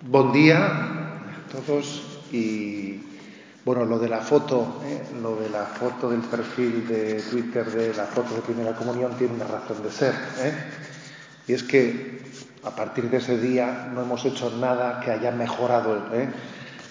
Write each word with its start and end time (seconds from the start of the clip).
Buen 0.00 0.30
día 0.30 0.64
a 0.64 1.50
todos 1.50 2.20
y 2.30 3.02
bueno, 3.64 3.84
lo 3.84 3.98
de 3.98 4.08
la 4.08 4.20
foto, 4.20 4.80
¿eh? 4.84 5.02
lo 5.20 5.34
de 5.34 5.50
la 5.50 5.64
foto 5.64 6.08
del 6.08 6.20
perfil 6.20 6.86
de 6.86 7.20
Twitter 7.28 7.66
de 7.66 7.92
la 7.94 8.04
foto 8.04 8.36
de 8.36 8.42
primera 8.42 8.76
comunión 8.76 9.16
tiene 9.18 9.34
una 9.34 9.48
razón 9.48 9.82
de 9.82 9.90
ser. 9.90 10.14
¿eh? 10.38 10.54
Y 11.48 11.52
es 11.52 11.64
que 11.64 12.22
a 12.62 12.70
partir 12.70 13.10
de 13.10 13.16
ese 13.16 13.40
día 13.40 13.90
no 13.92 14.02
hemos 14.02 14.24
hecho 14.24 14.56
nada 14.56 15.00
que 15.00 15.10
haya 15.10 15.32
mejorado 15.32 15.96
¿eh? 16.14 16.28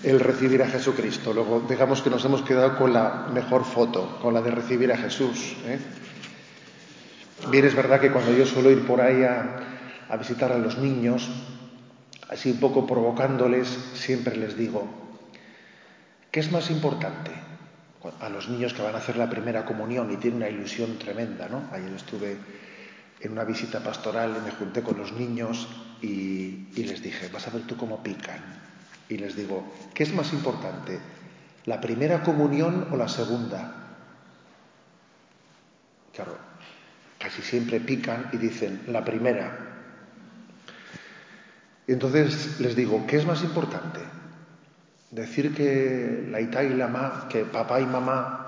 el 0.03 0.19
recibir 0.19 0.61
a 0.61 0.67
Jesucristo. 0.67 1.31
Luego, 1.31 1.61
digamos 1.61 2.01
que 2.01 2.09
nos 2.09 2.25
hemos 2.25 2.41
quedado 2.41 2.77
con 2.77 2.91
la 2.91 3.27
mejor 3.33 3.63
foto, 3.63 4.19
con 4.21 4.33
la 4.33 4.41
de 4.41 4.51
recibir 4.51 4.91
a 4.91 4.97
Jesús. 4.97 5.55
¿eh? 5.65 5.79
Bien, 7.49 7.63
es 7.63 7.73
verdad 7.73 8.01
que 8.01 8.11
cuando 8.11 8.33
yo 8.33 8.45
suelo 8.45 8.69
ir 8.69 8.85
por 8.85 8.99
ahí 8.99 9.23
a, 9.23 9.59
a 10.09 10.17
visitar 10.17 10.51
a 10.51 10.57
los 10.57 10.77
niños, 10.77 11.29
así 12.29 12.51
un 12.51 12.59
poco 12.59 12.85
provocándoles, 12.85 13.67
siempre 13.93 14.35
les 14.35 14.57
digo, 14.57 14.87
¿qué 16.31 16.39
es 16.39 16.51
más 16.51 16.69
importante? 16.69 17.31
A 18.21 18.29
los 18.29 18.47
niños 18.47 18.73
que 18.73 18.81
van 18.81 18.95
a 18.95 18.99
hacer 18.99 19.17
la 19.17 19.29
primera 19.29 19.65
comunión 19.65 20.11
y 20.11 20.17
tienen 20.17 20.37
una 20.37 20.49
ilusión 20.49 20.97
tremenda, 20.97 21.49
¿no? 21.49 21.63
Ayer 21.71 21.91
estuve 21.93 22.37
en 23.19 23.31
una 23.31 23.43
visita 23.43 23.81
pastoral 23.81 24.35
y 24.37 24.45
me 24.45 24.51
junté 24.51 24.81
con 24.81 24.97
los 24.97 25.11
niños 25.11 25.67
y, 26.01 26.67
y, 26.75 26.83
les 26.83 27.01
dije, 27.01 27.29
vas 27.29 27.47
a 27.47 27.51
ver 27.51 27.63
tú 27.63 27.75
cómo 27.75 28.03
pican. 28.03 28.39
Y 29.09 29.17
les 29.17 29.35
digo, 29.35 29.63
¿qué 29.93 30.03
es 30.03 30.13
más 30.13 30.31
importante? 30.33 30.99
¿La 31.65 31.81
primera 31.81 32.23
comunión 32.23 32.87
o 32.91 32.97
la 32.97 33.09
segunda? 33.09 33.73
Claro, 36.13 36.37
casi 37.19 37.41
siempre 37.41 37.79
pican 37.79 38.29
y 38.31 38.37
dicen, 38.37 38.83
la 38.87 39.03
primera. 39.03 39.66
Entonces 41.87 42.59
les 42.59 42.75
digo, 42.75 43.05
¿qué 43.07 43.17
es 43.17 43.25
más 43.25 43.43
importante? 43.43 44.01
Decir 45.11 45.55
que 45.55 46.27
la 46.29 46.41
Ita 46.41 46.63
y 46.63 46.73
la 46.73 46.87
Ma, 46.87 47.27
que 47.29 47.45
papá 47.45 47.79
y 47.79 47.85
mamá 47.85 48.43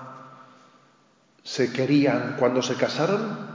se 1.44 1.72
querían 1.72 2.36
cuando 2.38 2.62
se 2.62 2.76
casaron 2.76 3.50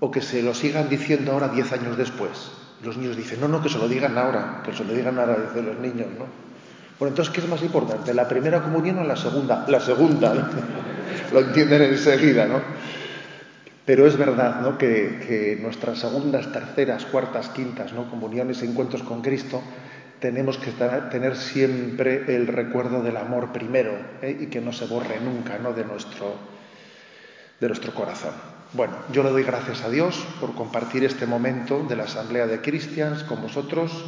o 0.00 0.10
que 0.10 0.22
se 0.22 0.42
lo 0.42 0.54
sigan 0.54 0.88
diciendo 0.88 1.32
ahora 1.32 1.48
diez 1.48 1.72
años 1.72 1.96
después. 1.98 2.50
Los 2.82 2.96
niños 2.96 3.16
dicen, 3.16 3.40
no, 3.40 3.48
no, 3.48 3.62
que 3.62 3.68
se 3.68 3.78
lo 3.78 3.88
digan 3.88 4.16
ahora, 4.16 4.62
que 4.64 4.72
se 4.72 4.84
lo 4.84 4.94
digan 4.94 5.18
ahora, 5.18 5.36
dicen 5.36 5.66
los 5.66 5.78
niños, 5.78 6.06
¿no? 6.18 6.26
Bueno, 6.98 7.10
entonces, 7.10 7.32
¿qué 7.32 7.40
es 7.40 7.48
más 7.48 7.62
importante? 7.62 8.14
¿La 8.14 8.26
primera 8.26 8.62
comunión 8.62 8.98
o 8.98 9.04
la 9.04 9.16
segunda? 9.16 9.64
La 9.68 9.78
segunda, 9.78 10.34
lo 11.32 11.40
entienden 11.40 11.82
enseguida, 11.82 12.46
¿no? 12.46 12.60
Pero 13.88 14.06
es 14.06 14.18
verdad, 14.18 14.60
¿no? 14.60 14.76
Que, 14.76 15.56
nuestras 15.62 16.00
segundas, 16.00 16.52
terceras, 16.52 17.06
cuartas, 17.06 17.48
quintas, 17.48 17.94
¿no? 17.94 18.10
Comuniones, 18.10 18.62
encuentros 18.62 19.02
con 19.02 19.22
Cristo, 19.22 19.62
tenemos 20.20 20.58
que 20.58 20.72
tener 21.10 21.34
siempre 21.34 22.36
el 22.36 22.48
recuerdo 22.48 23.02
del 23.02 23.16
amor 23.16 23.50
primero 23.50 23.92
¿eh? 24.20 24.36
y 24.40 24.46
que 24.48 24.60
no 24.60 24.74
se 24.74 24.84
borre 24.84 25.18
nunca, 25.20 25.56
¿no? 25.56 25.72
De 25.72 25.86
nuestro, 25.86 26.34
de 27.58 27.66
nuestro 27.66 27.94
corazón. 27.94 28.34
Bueno, 28.74 28.92
yo 29.10 29.22
le 29.22 29.30
doy 29.30 29.42
gracias 29.42 29.82
a 29.82 29.88
Dios 29.88 30.22
por 30.38 30.54
compartir 30.54 31.02
este 31.04 31.24
momento 31.24 31.82
de 31.88 31.96
la 31.96 32.04
Asamblea 32.04 32.46
de 32.46 32.60
Cristians 32.60 33.24
con 33.24 33.40
vosotros. 33.40 34.04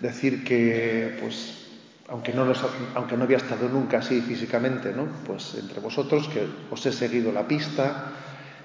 Decir 0.00 0.42
que, 0.42 1.16
pues, 1.20 1.68
aunque 2.08 2.32
no, 2.32 2.44
aunque 2.96 3.16
no 3.16 3.22
había 3.22 3.36
estado 3.36 3.68
nunca 3.68 3.98
así 3.98 4.20
físicamente, 4.20 4.92
¿no? 4.92 5.06
Pues 5.24 5.54
entre 5.54 5.78
vosotros, 5.78 6.26
que 6.26 6.44
os 6.72 6.84
he 6.84 6.90
seguido 6.90 7.30
la 7.30 7.46
pista, 7.46 8.10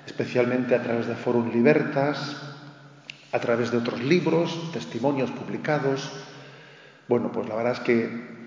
especialmente 0.10 0.74
a 0.74 0.82
través 0.82 1.06
de 1.06 1.14
Forum 1.14 1.52
Libertas, 1.54 2.36
a 3.32 3.40
través 3.40 3.70
de 3.70 3.78
otros 3.78 4.02
libros, 4.02 4.72
testimonios 4.74 5.30
publicados. 5.30 6.10
Bueno, 7.08 7.32
pues 7.32 7.48
la 7.48 7.56
verdad 7.56 7.74
es 7.74 7.80
que 7.82 8.40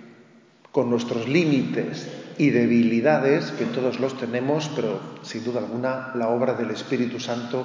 con 0.73 0.91
nuestros 0.91 1.29
límites 1.29 2.11
y 2.37 2.51
debilidades, 2.51 3.53
que 3.53 3.67
todos 3.67 4.01
los 4.01 4.19
tenemos, 4.19 4.71
pero 4.75 5.01
sin 5.23 5.45
duda 5.45 5.61
alguna 5.61 6.11
la 6.17 6.31
obra 6.31 6.55
del 6.55 6.71
Espíritu 6.71 7.21
Santo 7.21 7.65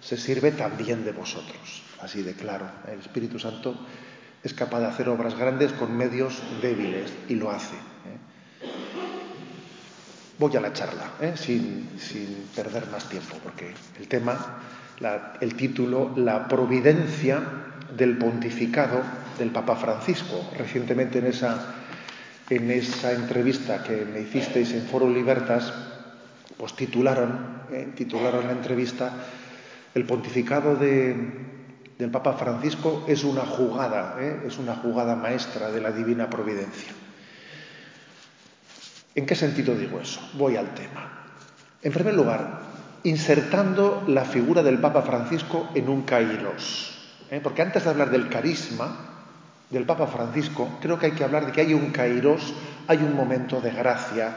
se 0.00 0.16
sirve 0.16 0.50
también 0.50 1.04
de 1.04 1.12
vosotros, 1.12 1.84
así 2.00 2.22
de 2.22 2.34
claro. 2.34 2.66
El 2.90 2.98
Espíritu 2.98 3.38
Santo 3.38 3.76
es 4.42 4.52
capaz 4.52 4.80
de 4.80 4.86
hacer 4.86 5.08
obras 5.08 5.38
grandes 5.38 5.72
con 5.72 5.96
medios 5.96 6.42
débiles 6.60 7.12
y 7.28 7.36
lo 7.36 7.50
hace. 7.50 7.76
Voy 10.38 10.56
a 10.56 10.60
la 10.60 10.72
charla, 10.72 11.12
¿eh? 11.20 11.34
sin, 11.36 11.88
perder 12.54 12.86
más 12.90 13.08
tiempo, 13.08 13.36
porque 13.42 13.74
el 13.98 14.06
tema, 14.06 14.60
el 15.40 15.54
título, 15.54 16.12
La 16.16 16.46
providencia 16.46 17.42
del 17.96 18.16
pontificado 18.18 19.02
del 19.38 19.50
Papa 19.50 19.76
Francisco, 19.76 20.48
recientemente 20.56 21.18
en 21.18 21.26
esa 21.26 21.74
en 22.50 22.70
esa 22.70 23.12
entrevista 23.12 23.82
que 23.82 24.06
me 24.06 24.20
hicisteis 24.20 24.72
en 24.72 24.82
Foro 24.82 25.08
Libertas, 25.08 25.72
pues 26.56 26.74
titularon, 26.74 27.64
eh, 27.70 27.92
titularon 27.94 28.46
la 28.46 28.52
entrevista 28.52 29.12
El 29.94 30.04
pontificado 30.04 30.76
de, 30.76 31.14
del 31.98 32.10
Papa 32.10 32.34
Francisco 32.34 33.04
es 33.08 33.24
una 33.24 33.42
jugada, 33.42 34.16
eh, 34.20 34.44
es 34.46 34.58
una 34.58 34.76
jugada 34.76 35.16
maestra 35.16 35.70
de 35.70 35.80
la 35.80 35.92
divina 35.92 36.30
providencia. 36.30 36.92
¿En 39.18 39.26
qué 39.26 39.34
sentido 39.34 39.74
digo 39.74 39.98
eso? 39.98 40.20
Voy 40.34 40.54
al 40.54 40.74
tema. 40.74 41.26
En 41.82 41.92
primer 41.92 42.14
lugar, 42.14 42.60
insertando 43.02 44.04
la 44.06 44.24
figura 44.24 44.62
del 44.62 44.78
Papa 44.78 45.02
Francisco 45.02 45.70
en 45.74 45.88
un 45.88 46.02
kairos. 46.02 46.96
¿eh? 47.28 47.40
Porque 47.42 47.62
antes 47.62 47.82
de 47.82 47.90
hablar 47.90 48.10
del 48.10 48.28
carisma, 48.28 48.96
del 49.70 49.82
Papa 49.82 50.06
Francisco, 50.06 50.78
creo 50.80 51.00
que 51.00 51.06
hay 51.06 51.12
que 51.12 51.24
hablar 51.24 51.46
de 51.46 51.50
que 51.50 51.62
hay 51.62 51.74
un 51.74 51.90
kairos, 51.90 52.54
hay 52.86 52.98
un 52.98 53.16
momento 53.16 53.60
de 53.60 53.72
gracia 53.72 54.36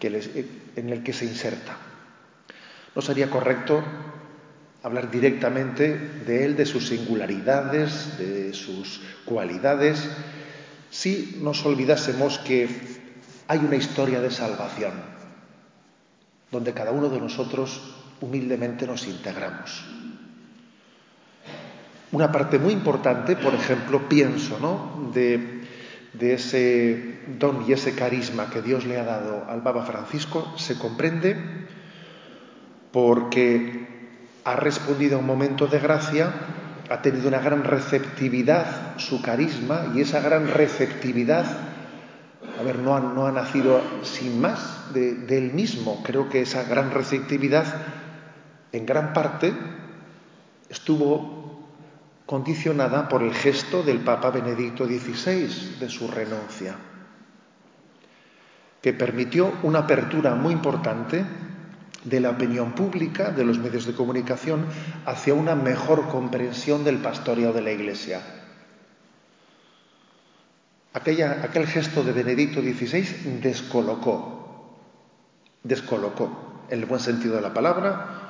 les, 0.00 0.30
en 0.76 0.88
el 0.88 1.02
que 1.02 1.12
se 1.12 1.26
inserta. 1.26 1.76
No 2.94 3.02
sería 3.02 3.28
correcto 3.28 3.84
hablar 4.82 5.10
directamente 5.10 5.94
de 6.26 6.46
él, 6.46 6.56
de 6.56 6.64
sus 6.64 6.88
singularidades, 6.88 8.16
de 8.16 8.54
sus 8.54 9.02
cualidades, 9.26 10.08
si 10.90 11.38
nos 11.42 11.66
olvidásemos 11.66 12.38
que 12.38 12.95
hay 13.48 13.58
una 13.58 13.76
historia 13.76 14.20
de 14.20 14.30
salvación, 14.30 14.92
donde 16.50 16.72
cada 16.72 16.90
uno 16.90 17.08
de 17.08 17.20
nosotros 17.20 17.94
humildemente 18.20 18.86
nos 18.86 19.06
integramos. 19.06 19.84
Una 22.12 22.30
parte 22.30 22.58
muy 22.58 22.72
importante, 22.72 23.36
por 23.36 23.54
ejemplo, 23.54 24.08
pienso, 24.08 24.58
¿no? 24.60 25.10
De, 25.12 25.64
de 26.12 26.34
ese 26.34 27.20
don 27.38 27.64
y 27.68 27.72
ese 27.72 27.94
carisma 27.94 28.48
que 28.50 28.62
Dios 28.62 28.86
le 28.86 28.98
ha 28.98 29.04
dado 29.04 29.44
al 29.48 29.62
Papa 29.62 29.84
Francisco 29.84 30.54
se 30.56 30.78
comprende 30.78 31.36
porque 32.92 33.86
ha 34.44 34.56
respondido 34.56 35.16
a 35.16 35.20
un 35.20 35.26
momento 35.26 35.66
de 35.66 35.80
gracia, 35.80 36.32
ha 36.88 37.02
tenido 37.02 37.28
una 37.28 37.40
gran 37.40 37.64
receptividad 37.64 38.96
su 38.96 39.20
carisma 39.20 39.92
y 39.94 40.00
esa 40.00 40.20
gran 40.20 40.48
receptividad, 40.48 41.44
a 42.58 42.62
ver, 42.62 42.78
no 42.78 42.96
ha, 42.96 43.00
no 43.00 43.26
ha 43.26 43.32
nacido 43.32 43.80
sin 44.02 44.40
más 44.40 44.92
de, 44.92 45.14
de 45.14 45.38
él 45.38 45.52
mismo. 45.52 46.02
Creo 46.02 46.28
que 46.28 46.42
esa 46.42 46.64
gran 46.64 46.90
receptividad, 46.90 47.66
en 48.72 48.86
gran 48.86 49.12
parte, 49.12 49.52
estuvo 50.68 51.36
condicionada 52.26 53.08
por 53.08 53.22
el 53.22 53.32
gesto 53.32 53.82
del 53.82 54.00
Papa 54.00 54.30
Benedicto 54.30 54.84
XVI 54.86 55.78
de 55.78 55.88
su 55.88 56.08
renuncia, 56.08 56.74
que 58.82 58.92
permitió 58.92 59.52
una 59.62 59.80
apertura 59.80 60.34
muy 60.34 60.52
importante 60.52 61.24
de 62.04 62.20
la 62.20 62.30
opinión 62.30 62.72
pública, 62.72 63.30
de 63.30 63.44
los 63.44 63.58
medios 63.58 63.86
de 63.86 63.94
comunicación, 63.94 64.66
hacia 65.06 65.34
una 65.34 65.54
mejor 65.54 66.08
comprensión 66.08 66.84
del 66.84 66.98
pastoreo 66.98 67.52
de 67.52 67.62
la 67.62 67.72
Iglesia. 67.72 68.20
Aquella, 70.96 71.42
aquel 71.44 71.66
gesto 71.66 72.02
de 72.02 72.12
Benedicto 72.12 72.62
XVI 72.62 73.04
descolocó, 73.42 74.80
descolocó, 75.62 76.64
en 76.70 76.78
el 76.78 76.86
buen 76.86 77.02
sentido 77.02 77.36
de 77.36 77.42
la 77.42 77.52
palabra, 77.52 78.22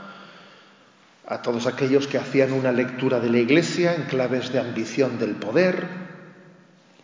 a 1.28 1.42
todos 1.42 1.68
aquellos 1.68 2.08
que 2.08 2.18
hacían 2.18 2.52
una 2.52 2.72
lectura 2.72 3.20
de 3.20 3.30
la 3.30 3.38
Iglesia 3.38 3.94
en 3.94 4.02
claves 4.06 4.52
de 4.52 4.58
ambición 4.58 5.16
del 5.20 5.36
poder, 5.36 5.86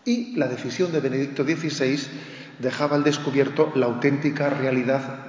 y 0.04 0.34
la 0.34 0.48
decisión 0.48 0.90
de 0.90 0.98
Benedicto 0.98 1.44
XVI 1.44 2.08
dejaba 2.58 2.96
al 2.96 3.04
descubierto 3.04 3.70
la 3.76 3.86
auténtica 3.86 4.50
realidad 4.50 5.20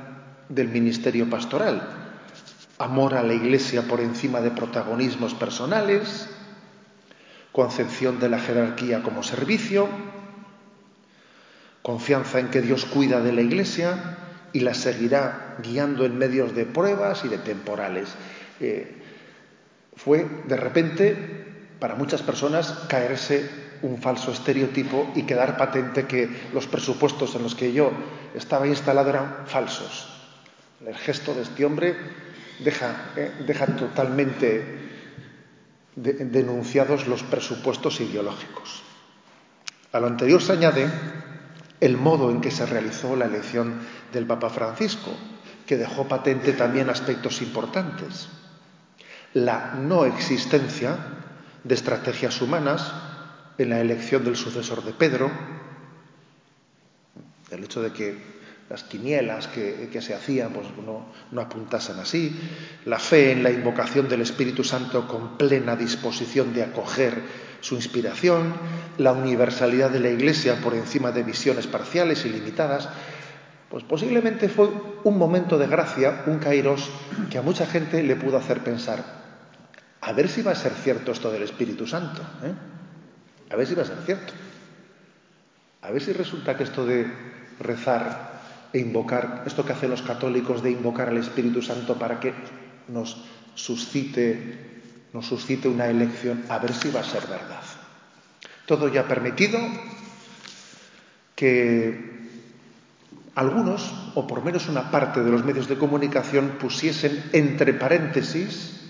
del 0.50 0.70
ministerio 0.70 1.30
pastoral. 1.30 1.88
Amor 2.80 3.14
a 3.14 3.22
la 3.22 3.36
Iglesia 3.36 3.84
por 3.84 4.00
encima 4.00 4.42
de 4.42 4.50
protagonismos 4.50 5.36
personales, 5.36 6.28
concepción 7.52 8.20
de 8.20 8.30
la 8.30 8.40
jerarquía 8.40 9.04
como 9.04 9.22
servicio, 9.22 9.88
confianza 11.84 12.40
en 12.40 12.50
que 12.50 12.62
Dios 12.62 12.86
cuida 12.86 13.22
de 13.22 13.34
la 13.34 13.42
Iglesia 13.42 14.18
y 14.54 14.62
la 14.62 14.74
seguirá 14.74 15.58
guiando 15.62 16.06
en 16.06 16.18
medios 16.18 16.56
de 16.56 16.66
pruebas 16.66 17.24
y 17.26 17.28
de 17.28 17.38
temporales. 17.38 18.10
Eh, 18.60 19.04
fue 19.96 20.26
de 20.48 20.58
repente 20.58 21.44
para 21.80 21.96
muchas 21.96 22.22
personas 22.22 22.72
caerse 22.88 23.50
un 23.82 24.02
falso 24.02 24.32
estereotipo 24.32 25.12
y 25.14 25.24
quedar 25.24 25.58
patente 25.58 26.08
que 26.08 26.30
los 26.54 26.68
presupuestos 26.68 27.36
en 27.36 27.44
los 27.44 27.54
que 27.54 27.74
yo 27.74 27.92
estaba 28.34 28.66
instalado 28.66 29.10
eran 29.10 29.46
falsos. 29.46 30.10
El 30.86 30.96
gesto 30.96 31.34
de 31.34 31.42
este 31.42 31.66
hombre 31.66 31.96
deja, 32.64 33.12
eh, 33.18 33.32
deja 33.46 33.66
totalmente 33.66 34.80
denunciados 35.96 37.08
los 37.08 37.24
presupuestos 37.24 38.00
ideológicos. 38.00 38.84
A 39.92 40.00
lo 40.00 40.08
anterior 40.08 40.42
se 40.42 40.54
añade 40.54 40.88
el 41.80 41.98
modo 41.98 42.32
en 42.32 42.42
que 42.42 42.52
se 42.52 42.66
realizó 42.66 43.16
la 43.16 43.26
elección 43.26 43.80
del 44.12 44.26
Papa 44.26 44.50
Francisco, 44.50 45.12
que 45.66 45.78
dejó 45.78 46.08
patente 46.08 46.54
también 46.54 46.90
aspectos 46.90 47.42
importantes. 47.42 48.28
La 49.34 49.74
no 49.76 50.06
existencia 50.06 50.98
de 51.64 51.76
estrategias 51.76 52.42
humanas 52.42 52.94
en 53.58 53.70
la 53.70 53.80
elección 53.80 54.24
del 54.24 54.36
sucesor 54.36 54.84
de 54.84 54.94
Pedro, 54.94 55.32
el 57.52 57.64
hecho 57.64 57.82
de 57.82 57.92
que 57.92 58.34
las 58.70 58.84
quinielas 58.84 59.48
que, 59.48 60.02
se 60.02 60.16
hacían 60.16 60.52
pues, 60.52 60.68
no, 60.84 61.06
no, 61.32 61.42
apuntasen 61.42 62.00
así, 62.00 62.36
la 62.86 62.98
fe 62.98 63.32
en 63.32 63.44
la 63.44 63.52
invocación 63.52 64.08
del 64.10 64.22
Espíritu 64.22 64.64
Santo 64.64 65.08
con 65.08 65.38
plena 65.38 65.76
disposición 65.76 66.54
de 66.54 66.64
acoger 66.64 67.22
su 67.64 67.76
inspiración, 67.76 68.54
la 68.98 69.14
universalidad 69.14 69.90
de 69.90 70.02
la 70.02 70.10
Iglesia 70.10 70.60
por 70.62 70.74
encima 70.74 71.14
de 71.14 71.24
visiones 71.24 71.66
parciales 71.66 72.26
y 72.26 72.30
limitadas, 72.30 72.90
pues 73.70 73.86
posiblemente 73.86 74.50
fue 74.50 74.70
un 75.06 75.18
momento 75.18 75.58
de 75.58 75.68
gracia, 75.68 76.24
un 76.28 76.40
kairos, 76.40 76.92
que 77.32 77.38
a 77.38 77.42
mucha 77.42 77.66
gente 77.66 78.04
le 78.04 78.18
pudo 78.18 78.38
hacer 78.38 78.60
pensar, 78.66 79.04
a 80.02 80.12
ver 80.12 80.28
si 80.28 80.42
va 80.42 80.52
a 80.52 80.56
ser 80.56 80.74
cierto 80.74 81.14
esto 81.14 81.32
del 81.32 81.44
Espíritu 81.44 81.88
Santo. 81.88 82.22
¿eh? 82.44 82.54
A 83.50 83.56
ver 83.56 83.66
si 83.66 83.76
va 83.76 83.84
a 83.84 83.86
ser 83.86 84.00
cierto. 84.06 84.34
A 85.82 85.90
ver 85.92 86.02
si 86.04 86.12
resulta 86.12 86.58
que 86.58 86.64
esto 86.64 86.86
de 86.86 87.08
rezar 87.62 88.42
e 88.74 88.80
invocar, 88.80 89.44
esto 89.46 89.66
que 89.66 89.72
hacen 89.72 89.90
los 89.90 90.02
católicos 90.02 90.62
de 90.62 90.72
invocar 90.72 91.08
al 91.08 91.18
Espíritu 91.18 91.62
Santo 91.62 91.96
para 91.96 92.20
que 92.20 92.34
nos 92.90 93.24
suscite, 93.56 94.73
nos 95.14 95.26
suscite 95.26 95.68
una 95.68 95.88
elección, 95.88 96.44
a 96.50 96.58
ver 96.60 96.74
si 96.74 96.90
va 96.90 97.00
a 97.00 97.04
ser 97.04 97.22
verdad. 97.28 97.64
Todo 98.66 98.88
ya 98.88 99.08
permitido 99.08 99.60
que 101.36 102.12
algunos, 103.36 103.94
o 104.16 104.28
por 104.28 104.44
menos 104.44 104.68
una 104.68 104.92
parte 104.92 105.24
de 105.24 105.32
los 105.32 105.46
medios 105.46 105.68
de 105.68 105.78
comunicación, 105.78 106.58
pusiesen 106.60 107.24
entre 107.32 107.74
paréntesis 107.74 108.84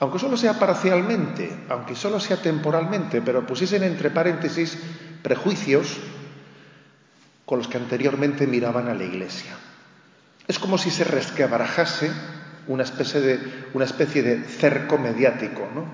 aunque 0.00 0.18
solo 0.18 0.36
sea 0.36 0.58
parcialmente, 0.58 1.64
aunque 1.68 1.94
solo 1.94 2.18
sea 2.18 2.36
temporalmente, 2.36 3.22
pero 3.22 3.46
pusiesen 3.46 3.84
entre 3.84 4.10
paréntesis 4.10 4.76
prejuicios 5.22 5.96
con 7.46 7.58
los 7.58 7.68
que 7.68 7.78
anteriormente 7.78 8.46
miraban 8.46 8.88
a 8.88 8.94
la 8.94 9.04
Iglesia. 9.04 9.56
Es 10.48 10.58
como 10.58 10.78
si 10.78 10.90
se 10.90 11.04
resquebrajase 11.04 12.10
una 12.66 12.82
especie 12.82 13.20
de, 13.20 13.40
una 13.74 13.84
especie 13.84 14.22
de 14.22 14.42
cerco 14.44 14.98
mediático 14.98 15.68
¿no? 15.74 15.86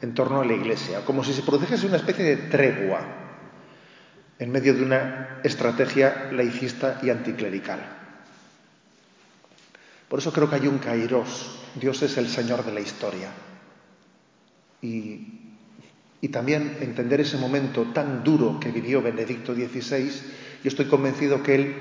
en 0.00 0.14
torno 0.14 0.40
a 0.40 0.44
la 0.44 0.54
Iglesia, 0.54 1.04
como 1.04 1.24
si 1.24 1.32
se 1.32 1.42
produjese 1.42 1.86
una 1.86 1.96
especie 1.96 2.24
de 2.24 2.36
tregua 2.36 3.00
en 4.38 4.50
medio 4.50 4.74
de 4.74 4.82
una 4.82 5.40
estrategia 5.44 6.30
laicista 6.32 6.98
y 7.02 7.10
anticlerical. 7.10 7.80
Por 10.08 10.18
eso 10.18 10.32
creo 10.32 10.50
que 10.50 10.56
hay 10.56 10.66
un 10.66 10.78
kairos. 10.78 11.58
Dios 11.74 12.02
es 12.02 12.18
el 12.18 12.28
Señor 12.28 12.64
de 12.64 12.72
la 12.72 12.80
historia 12.80 13.30
y, 14.82 16.28
también 16.30 16.78
entender 16.80 17.20
ese 17.20 17.36
momento 17.36 17.84
tan 17.92 18.24
duro 18.24 18.58
que 18.58 18.70
vivió 18.70 19.02
Benedicto 19.02 19.54
XVI, 19.54 20.10
yo 20.62 20.68
estoy 20.68 20.86
convencido 20.86 21.42
que 21.42 21.54
él, 21.54 21.76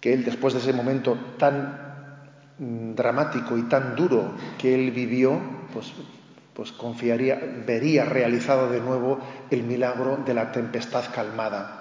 que 0.00 0.14
él 0.14 0.24
después 0.24 0.54
de 0.54 0.60
ese 0.60 0.72
momento 0.72 1.18
tan 1.38 1.93
dramático 2.58 3.58
y 3.58 3.62
tan 3.62 3.96
duro 3.96 4.32
que 4.58 4.74
él 4.74 4.90
vivió, 4.90 5.38
pues, 5.72 5.92
pues 6.54 6.72
confiaría, 6.72 7.40
vería 7.66 8.04
realizado 8.04 8.70
de 8.70 8.80
nuevo 8.80 9.18
el 9.50 9.64
milagro 9.64 10.18
de 10.24 10.34
la 10.34 10.52
tempestad 10.52 11.04
calmada. 11.12 11.80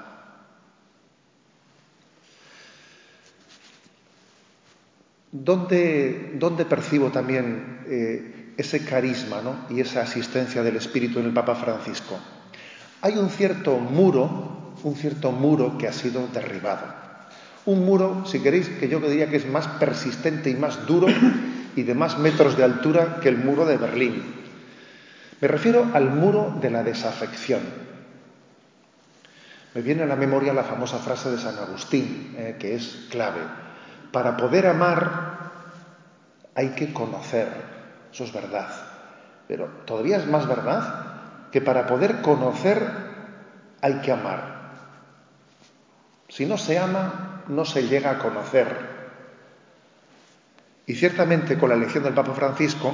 ¿Dónde, 5.32 6.66
percibo 6.70 7.10
también 7.10 7.80
eh, 7.88 8.54
ese 8.58 8.86
carisma 8.86 9.66
y 9.70 9.82
esa 9.82 10.02
asistencia 10.02 10.62
del 10.62 10.76
Espíritu 10.76 11.20
en 11.20 11.26
el 11.26 11.34
Papa 11.34 11.56
Francisco. 11.56 12.20
Hay 13.02 13.18
un 13.18 13.30
cierto 13.30 13.78
muro, 13.78 14.74
un 14.84 14.96
cierto 14.96 15.32
muro 15.32 15.78
que 15.78 15.88
ha 15.88 15.94
sido 15.94 16.28
derribado. 16.28 17.03
Un 17.66 17.86
muro, 17.86 18.26
si 18.26 18.40
queréis, 18.40 18.68
que 18.68 18.90
yo 18.90 19.00
diría 19.00 19.30
que 19.30 19.38
es 19.38 19.48
más 19.48 19.68
persistente 19.68 20.50
y 20.50 20.56
más 20.56 20.86
duro 20.86 21.08
y 21.76 21.84
de 21.84 21.96
más 21.96 22.18
metros 22.18 22.58
de 22.58 22.64
altura 22.64 23.20
que 23.22 23.30
el 23.30 23.38
muro 23.38 23.66
de 23.66 23.78
Berlín. 23.78 24.22
Me 25.40 25.48
refiero 25.48 25.90
al 25.94 26.10
muro 26.10 26.58
de 26.62 26.70
la 26.70 26.84
desafección. 26.84 27.62
Me 29.74 29.82
viene 29.82 30.04
a 30.04 30.06
la 30.06 30.16
memoria 30.16 30.54
la 30.54 30.64
famosa 30.64 31.00
frase 31.00 31.32
de 31.32 31.40
San 31.40 31.58
Agustín, 31.58 32.36
eh, 32.38 32.58
que 32.60 32.76
es 32.76 33.08
clave. 33.10 33.42
Para 34.12 34.38
poder 34.38 34.68
amar 34.68 35.52
hay 36.56 36.70
que 36.70 36.94
conocer. 36.94 37.48
Eso 38.14 38.26
es 38.26 38.34
verdad. 38.34 38.70
Pero 39.48 39.68
todavía 39.86 40.18
es 40.18 40.28
más 40.28 40.48
verdad 40.48 41.50
que 41.52 41.62
para 41.62 41.88
poder 41.88 42.22
conocer 42.22 42.86
hay 43.82 43.96
que 43.96 44.12
amar. 44.12 44.54
Si 46.30 46.46
no 46.46 46.58
se 46.58 46.78
ama, 46.78 47.33
no 47.48 47.66
se 47.66 47.88
llega 47.88 48.12
a 48.12 48.20
conocer. 48.20 48.68
Y 50.86 50.96
ciertamente 50.96 51.58
con 51.58 51.70
la 51.70 51.76
elección 51.76 52.04
del 52.04 52.14
Papa 52.14 52.34
Francisco 52.34 52.94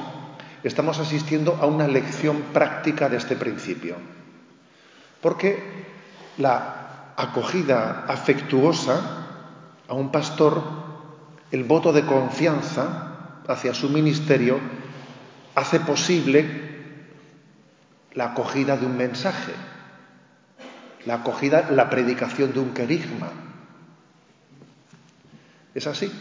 estamos 0.63 0.99
asistiendo 0.99 1.57
a 1.61 1.65
una 1.65 1.87
lección 1.87 2.41
práctica 2.53 3.09
de 3.09 3.17
este 3.17 3.35
principio. 3.35 3.95
Porque 5.21 5.85
la 6.37 7.13
acogida 7.17 8.05
afectuosa 8.07 9.27
a 9.87 9.93
un 9.93 10.11
pastor, 10.11 10.61
el 11.51 11.63
voto 11.63 11.91
de 11.91 12.05
confianza 12.05 13.41
hacia 13.47 13.73
su 13.73 13.89
ministerio, 13.89 14.59
hace 15.55 15.79
posible 15.79 16.69
la 18.13 18.25
acogida 18.25 18.77
de 18.77 18.85
un 18.85 18.95
mensaje, 18.95 19.53
la 21.05 21.15
acogida, 21.15 21.69
la 21.71 21.89
predicación 21.89 22.53
de 22.53 22.59
un 22.59 22.73
querigma. 22.73 23.48
Es 25.73 25.87
así. 25.87 26.11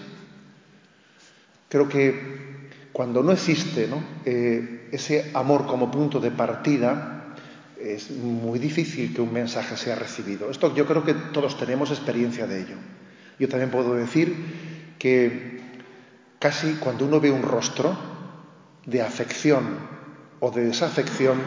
Creo 1.69 1.89
que 1.89 2.69
cuando 2.93 3.23
no 3.23 3.33
existe 3.33 3.89
eh, 4.25 4.89
ese 4.93 5.31
amor 5.35 5.67
como 5.67 5.91
punto 5.91 6.21
de 6.21 6.31
partida, 6.31 7.35
es 7.81 8.11
muy 8.11 8.59
difícil 8.59 9.15
que 9.15 9.21
un 9.21 9.33
mensaje 9.33 9.77
sea 9.77 9.95
recibido. 9.95 10.51
Esto 10.51 10.75
yo 10.75 10.87
creo 10.87 11.05
que 11.05 11.15
todos 11.15 11.59
tenemos 11.59 11.91
experiencia 11.91 12.47
de 12.47 12.61
ello. 12.61 12.77
Yo 13.39 13.49
también 13.49 13.71
puedo 13.71 13.95
decir 13.95 14.35
que 14.99 15.61
casi 16.39 16.75
cuando 16.75 17.05
uno 17.05 17.21
ve 17.21 17.31
un 17.31 17.43
rostro, 17.43 17.97
de 18.89 19.03
afección 19.03 19.77
o 20.41 20.51
de 20.51 20.65
desafección, 20.65 21.39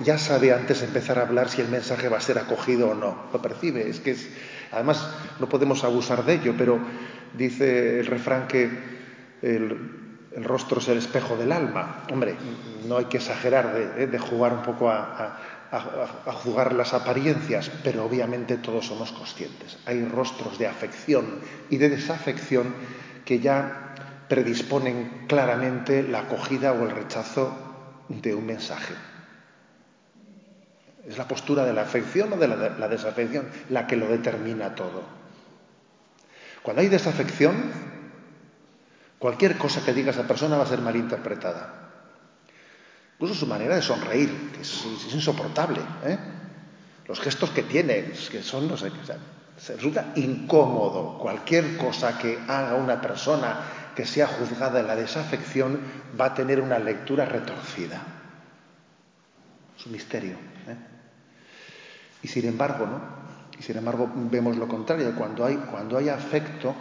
ya 0.00 0.18
sabe 0.18 0.52
antes 0.52 0.80
de 0.80 0.86
empezar 0.86 1.18
a 1.18 1.22
hablar 1.22 1.48
si 1.48 1.60
el 1.60 1.68
mensaje 1.68 2.08
va 2.08 2.16
a 2.16 2.20
ser 2.20 2.38
acogido 2.38 2.90
o 2.90 2.94
no. 2.94 3.30
Lo 3.32 3.40
percibe. 3.40 3.88
Es 3.88 4.00
que 4.00 4.12
es, 4.12 4.28
además 4.72 5.06
no 5.38 5.48
podemos 5.48 5.84
abusar 5.84 6.24
de 6.24 6.34
ello, 6.34 6.54
pero 6.58 6.80
dice 7.36 8.00
el 8.00 8.06
refrán 8.06 8.46
que 8.46 8.70
el, 9.42 9.98
rostro 10.36 10.80
es 10.80 10.88
el 10.88 10.98
espejo 10.98 11.36
del 11.36 11.52
alma. 11.52 12.04
Hombre, 12.10 12.36
no 12.86 12.98
hay 12.98 13.06
que 13.06 13.16
exagerar 13.16 13.74
de, 13.74 14.04
eh, 14.04 14.18
jugar 14.18 14.52
un 14.52 14.62
poco 14.62 14.90
a, 14.90 15.38
a, 15.70 16.32
jugar 16.32 16.72
las 16.72 16.94
apariencias, 16.94 17.70
pero 17.84 18.04
obviamente 18.04 18.56
todos 18.56 18.86
somos 18.86 19.12
conscientes. 19.12 19.78
Hay 19.86 20.04
rostros 20.04 20.58
de 20.58 20.66
afección 20.66 21.40
y 21.68 21.76
de 21.76 21.88
desafección 21.88 22.74
que 23.24 23.40
ya 23.40 23.94
predisponen 24.28 25.26
claramente 25.26 26.02
la 26.02 26.20
acogida 26.20 26.72
o 26.72 26.84
el 26.84 26.90
rechazo 26.90 27.52
de 28.08 28.34
un 28.34 28.46
mensaje. 28.46 28.94
Es 31.06 31.18
la 31.18 31.26
postura 31.26 31.64
de 31.64 31.72
la 31.72 31.82
afección 31.82 32.32
o 32.32 32.36
de 32.36 32.48
la, 32.48 32.88
desafección 32.88 33.48
la 33.70 33.86
que 33.86 33.96
lo 33.96 34.08
determina 34.08 34.74
todo. 34.74 35.19
Cuando 36.62 36.82
hay 36.82 36.88
desafección, 36.88 37.72
cualquier 39.18 39.56
cosa 39.56 39.84
que 39.84 39.92
diga 39.92 40.10
esa 40.10 40.26
persona 40.26 40.56
va 40.56 40.64
a 40.64 40.66
ser 40.66 40.80
malinterpretada. 40.80 41.90
Incluso 43.14 43.34
su 43.34 43.46
manera 43.46 43.76
de 43.76 43.82
sonreír, 43.82 44.52
que 44.52 44.62
es, 44.62 44.84
insoportable. 45.12 45.80
¿eh? 46.04 46.18
Los 47.06 47.20
gestos 47.20 47.50
que 47.50 47.62
tiene, 47.62 48.12
que 48.30 48.42
son, 48.42 48.68
no 48.68 48.76
sé, 48.76 48.90
se 49.58 49.76
resulta 49.76 50.12
incómodo. 50.16 51.18
Cualquier 51.18 51.76
cosa 51.76 52.16
que 52.18 52.38
haga 52.48 52.76
una 52.76 53.00
persona 53.00 53.60
que 53.94 54.06
sea 54.06 54.26
juzgada 54.26 54.80
en 54.80 54.86
la 54.86 54.96
desafección 54.96 55.80
va 56.18 56.26
a 56.26 56.34
tener 56.34 56.60
una 56.60 56.78
lectura 56.78 57.26
retorcida. 57.26 58.02
Es 59.78 59.86
un 59.86 59.92
misterio. 59.92 60.32
¿eh? 60.66 60.76
Y 62.22 62.28
sin 62.28 62.46
embargo, 62.46 62.86
¿no? 62.86 63.19
Y 63.60 63.62
sin 63.62 63.76
embargo 63.76 64.10
vemos 64.14 64.56
lo 64.56 64.66
contrario. 64.66 65.14
Cuando 65.14 65.44
hay, 65.44 65.56
cuando 65.56 65.98
hay 65.98 66.08
afecto, 66.08 66.74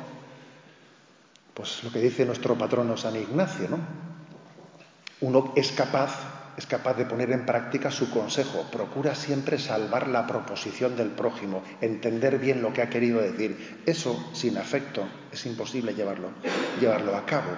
pues 1.54 1.84
lo 1.84 1.92
que 1.92 2.00
dice 2.00 2.26
nuestro 2.26 2.58
patrono 2.58 2.96
San 2.96 3.18
Ignacio, 3.18 3.68
¿no? 3.68 3.78
Uno 5.20 5.52
es 5.58 5.74
capaz, 5.74 6.54
es 6.56 6.66
capaz 6.66 6.94
de 6.94 7.04
poner 7.04 7.32
en 7.32 7.46
práctica 7.46 7.92
su 7.92 8.10
consejo. 8.10 8.66
Procura 8.72 9.14
siempre 9.14 9.60
salvar 9.60 10.08
la 10.08 10.26
proposición 10.26 10.96
del 10.96 11.10
prójimo, 11.10 11.64
entender 11.82 12.40
bien 12.40 12.62
lo 12.62 12.72
que 12.72 12.82
ha 12.82 12.90
querido 12.90 13.20
decir. 13.20 13.82
Eso, 13.86 14.30
sin 14.32 14.58
afecto, 14.58 15.06
es 15.34 15.46
imposible 15.46 15.94
llevarlo, 15.94 16.30
llevarlo 16.80 17.18
a 17.18 17.26
cabo. 17.26 17.52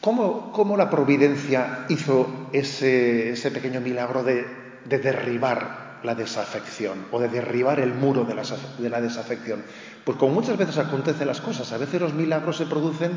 ¿Cómo, 0.00 0.76
la 0.76 0.88
providencia 0.88 1.86
hizo 1.88 2.48
ese, 2.52 3.50
pequeño 3.52 3.80
milagro 3.80 4.22
de, 4.22 4.46
derribar 4.84 5.87
la 6.02 6.14
desafección 6.14 7.06
o 7.10 7.20
de 7.20 7.28
derribar 7.28 7.80
el 7.80 7.94
muro 7.94 8.24
de 8.24 8.34
la, 8.34 8.42
de 8.78 8.90
la, 8.90 9.00
desafección? 9.00 9.62
Pues 10.04 10.16
como 10.18 10.34
muchas 10.34 10.56
veces 10.56 10.78
acontecen 10.78 11.26
las 11.26 11.40
cosas, 11.40 11.72
a 11.72 11.78
veces 11.78 12.00
los 12.00 12.14
milagros 12.14 12.56
se 12.56 12.66
producen 12.66 13.12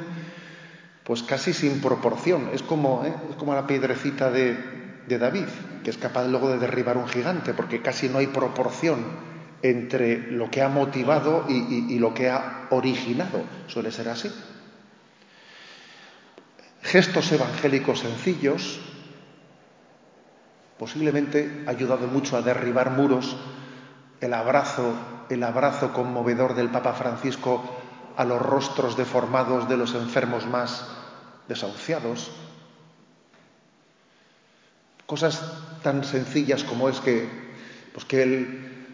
pues 1.03 1.23
casi 1.23 1.53
sin 1.53 1.81
proporción. 1.81 2.49
Es 2.53 2.61
como, 2.61 3.03
¿eh? 3.05 3.13
es 3.29 3.35
como 3.35 3.53
la 3.53 3.67
piedrecita 3.67 4.29
de, 4.29 4.57
de 5.07 5.17
David, 5.17 5.45
que 5.83 5.89
es 5.89 5.97
capaz 5.97 6.27
luego 6.27 6.49
de 6.49 6.57
derribar 6.57 6.97
un 6.97 7.07
gigante, 7.07 7.53
porque 7.53 7.81
casi 7.81 8.09
no 8.09 8.19
hay 8.19 8.27
proporción 8.27 8.99
entre 9.63 10.31
lo 10.31 10.49
que 10.49 10.61
ha 10.61 10.69
motivado 10.69 11.45
y, 11.47 11.99
lo 11.99 12.13
que 12.13 12.29
ha 12.29 12.67
originado. 12.71 13.43
Suele 13.67 13.91
ser 13.91 14.09
así 14.09 14.31
gestos 16.81 17.31
evangélicos 17.31 17.99
sencillos, 17.99 18.79
posiblemente 20.81 21.63
ha 21.67 21.69
ayudado 21.69 22.07
mucho 22.07 22.35
a 22.35 22.41
derribar 22.41 22.89
muros, 22.89 23.37
el 24.19 24.33
abrazo, 24.33 24.95
el 25.29 25.43
abrazo 25.43 25.93
conmovedor 25.93 26.55
del 26.55 26.69
Papa 26.69 26.93
Francisco 26.93 27.61
a 28.17 28.25
los 28.25 28.41
rostros 28.41 28.97
deformados 28.97 29.69
de 29.69 29.77
los 29.77 29.93
enfermos 29.93 30.47
más 30.47 30.87
desahuciados. 31.47 32.31
Cosas 35.05 35.53
tan 35.83 36.03
sencillas 36.03 36.63
como 36.63 36.89
es 36.89 36.99
que, 36.99 37.29
pues 37.93 38.03
que 38.05 38.23
él 38.23 38.87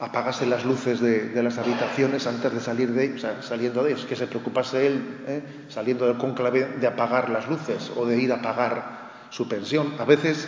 apagase 0.00 0.44
las 0.44 0.66
luces 0.66 1.00
de, 1.00 1.42
las 1.42 1.56
habitaciones 1.56 2.26
antes 2.26 2.52
de 2.52 2.60
salir 2.60 2.92
de 2.92 3.18
saliendo 3.40 3.84
de 3.84 3.92
ellos, 3.92 4.04
que 4.04 4.16
se 4.16 4.26
preocupase 4.26 4.86
él, 4.86 5.24
¿eh? 5.26 5.42
saliendo 5.70 6.06
del 6.06 6.18
conclave, 6.18 6.76
de 6.78 6.86
apagar 6.86 7.30
las 7.30 7.48
luces 7.48 7.90
o 7.96 8.04
de 8.04 8.18
ir 8.18 8.34
a 8.34 8.42
pagar 8.42 9.01
su 9.32 9.48
pensión. 9.48 9.94
A 9.98 10.04
veces 10.04 10.46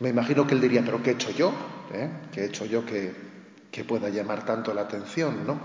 me 0.00 0.08
imagino 0.08 0.46
que 0.46 0.54
él 0.54 0.60
diría, 0.60 0.82
pero 0.84 1.02
¿qué 1.02 1.10
he 1.10 1.12
hecho 1.14 1.30
yo? 1.30 1.52
¿Eh? 1.92 2.10
¿Qué 2.32 2.40
he 2.40 2.46
hecho 2.46 2.64
yo 2.64 2.84
que, 2.84 3.14
que 3.70 3.84
pueda 3.84 4.08
llamar 4.08 4.44
tanto 4.44 4.72
la 4.72 4.82
atención? 4.82 5.46
¿no? 5.46 5.60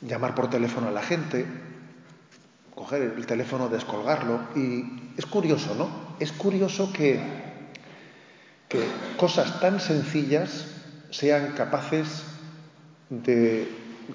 Llamar 0.00 0.34
por 0.34 0.48
teléfono 0.48 0.88
a 0.88 0.92
la 0.92 1.02
gente, 1.02 1.44
coger 2.74 3.02
el 3.02 3.26
teléfono, 3.26 3.68
descolgarlo. 3.68 4.40
Y 4.54 5.12
es 5.16 5.26
curioso, 5.26 5.74
¿no? 5.74 6.16
Es 6.20 6.32
curioso 6.32 6.92
que, 6.92 7.20
que 8.68 8.86
cosas 9.16 9.60
tan 9.60 9.80
sencillas 9.80 10.66
sean 11.10 11.54
capaces 11.56 12.22
de 13.10 13.68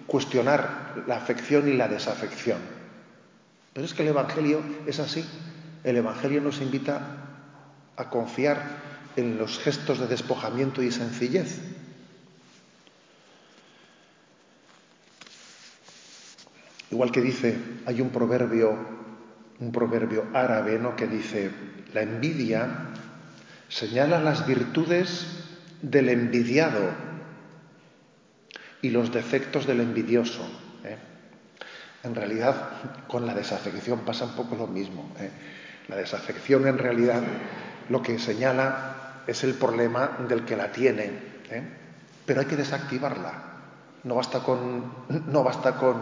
cuestionar 0.08 1.04
la 1.08 1.18
afección 1.18 1.68
y 1.68 1.74
la 1.74 1.90
desafección. 1.90 2.60
Pero 3.74 3.86
es 3.86 3.94
que 3.94 4.04
el 4.04 4.10
Evangelio 4.10 4.62
es 4.88 5.00
así. 5.00 5.26
El 5.86 5.98
Evangelio 5.98 6.42
nos 6.42 6.62
invita 6.62 7.00
a 7.96 8.10
confiar 8.10 8.58
en 9.16 9.38
los 9.38 9.60
gestos 9.60 10.00
de 10.00 10.08
despojamiento 10.08 10.82
y 10.82 10.92
sencillez. 10.92 11.62
Igual 16.90 17.12
que 17.12 17.22
dice, 17.22 17.56
hay 17.86 18.02
un 18.02 18.10
proverbio, 18.10 18.76
un 19.60 19.72
proverbio 19.72 20.26
árabe, 20.34 20.80
¿no? 20.80 20.96
que 20.96 21.06
dice, 21.06 21.52
la 21.94 22.02
envidia 22.02 22.90
señala 23.70 24.20
las 24.20 24.48
virtudes 24.48 25.28
del 25.84 26.10
envidiado 26.10 26.82
y 28.82 28.90
los 28.90 29.14
defectos 29.14 29.68
del 29.68 29.82
envidioso. 29.82 30.50
¿eh? 30.84 30.98
En 32.04 32.16
realidad, 32.16 32.72
con 33.08 33.28
la 33.28 33.36
desafección 33.36 34.00
pasa 34.00 34.26
un 34.26 34.36
poco 34.36 34.56
lo 34.56 34.66
mismo. 34.66 35.14
¿eh? 35.20 35.30
La 35.88 35.96
desafección, 35.98 36.68
en 36.68 36.78
realidad, 36.78 37.22
lo 37.90 38.02
que 38.02 38.18
señala 38.20 39.22
es 39.28 39.44
el 39.44 39.54
problema 39.54 40.18
del 40.28 40.46
que 40.46 40.56
la 40.56 40.72
tiene, 40.72 41.12
¿eh? 41.50 41.64
pero 42.26 42.42
hay 42.42 42.48
que 42.48 42.56
desactivarla. 42.56 43.34
No 44.04 44.16
basta 44.16 44.40
con, 44.40 44.94
no 45.28 45.44
basta 45.44 45.76
con, 45.76 46.02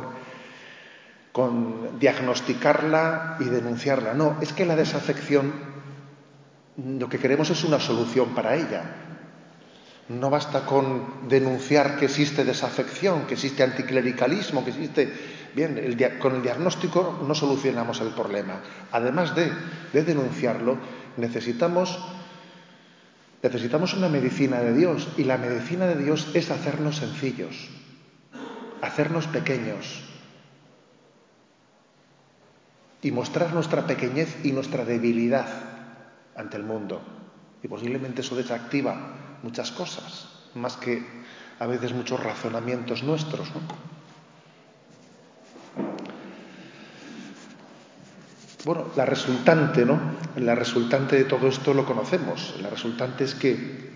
con 1.32 2.00
diagnosticarla 2.00 3.38
y 3.40 3.46
denunciarla. 3.46 4.14
No, 4.14 4.38
es 4.42 4.54
que 4.54 4.66
la 4.66 4.76
desafección 4.76 5.74
lo 6.78 7.08
que 7.08 7.20
queremos 7.20 7.50
es 7.50 7.64
una 7.64 7.80
solución 7.80 8.30
para 8.34 8.56
ella. 8.56 8.84
No 10.10 10.30
basta 10.30 10.66
con 10.66 11.30
denunciar 11.30 11.98
que 11.98 12.06
existe 12.06 12.44
desafección, 12.44 13.26
que 13.26 13.36
existe 13.36 13.64
anticlericalismo, 13.64 14.64
que 14.64 14.72
existe... 14.72 15.14
Bien, 15.56 15.76
con 16.20 16.36
el 16.36 16.42
diagnóstico 16.42 17.24
no 17.28 17.36
solucionamos 17.36 18.02
el 18.02 18.10
problema. 18.10 18.62
Además 18.92 19.36
de, 19.36 19.52
denunciarlo, 19.94 20.78
necesitamos, 21.18 22.00
necesitamos 23.44 23.94
una 23.94 24.10
medicina 24.10 24.60
de 24.62 24.74
Dios 24.74 25.10
y 25.16 25.26
la 25.26 25.38
medicina 25.38 25.86
de 25.86 26.04
Dios 26.04 26.32
es 26.34 26.50
hacernos 26.50 26.98
sencillos, 26.98 27.70
hacernos 28.82 29.28
pequeños 29.28 30.04
y 33.04 33.12
mostrar 33.12 33.54
nuestra 33.54 33.86
pequeñez 33.86 34.44
y 34.44 34.54
nuestra 34.54 34.86
debilidad 34.86 35.48
ante 36.36 36.58
el 36.58 36.64
mundo. 36.64 37.02
Y 37.62 37.68
posiblemente 37.68 38.22
eso 38.22 38.36
desactiva 38.36 39.40
muchas 39.44 39.72
cosas, 39.72 40.30
más 40.56 40.78
que 40.78 41.06
a 41.60 41.68
veces 41.68 41.94
muchos 41.94 42.24
razonamientos 42.24 43.04
nuestros. 43.04 43.50
Bueno, 48.66 48.86
la 48.96 49.06
resultante, 49.06 49.86
¿no? 49.86 50.00
La 50.38 50.56
resultante 50.56 51.18
de 51.18 51.26
todo 51.26 51.48
esto 51.48 51.74
lo 51.74 51.86
conocemos. 51.86 52.56
La 52.62 52.70
resultante 52.70 53.26
es 53.26 53.36
que 53.36 53.92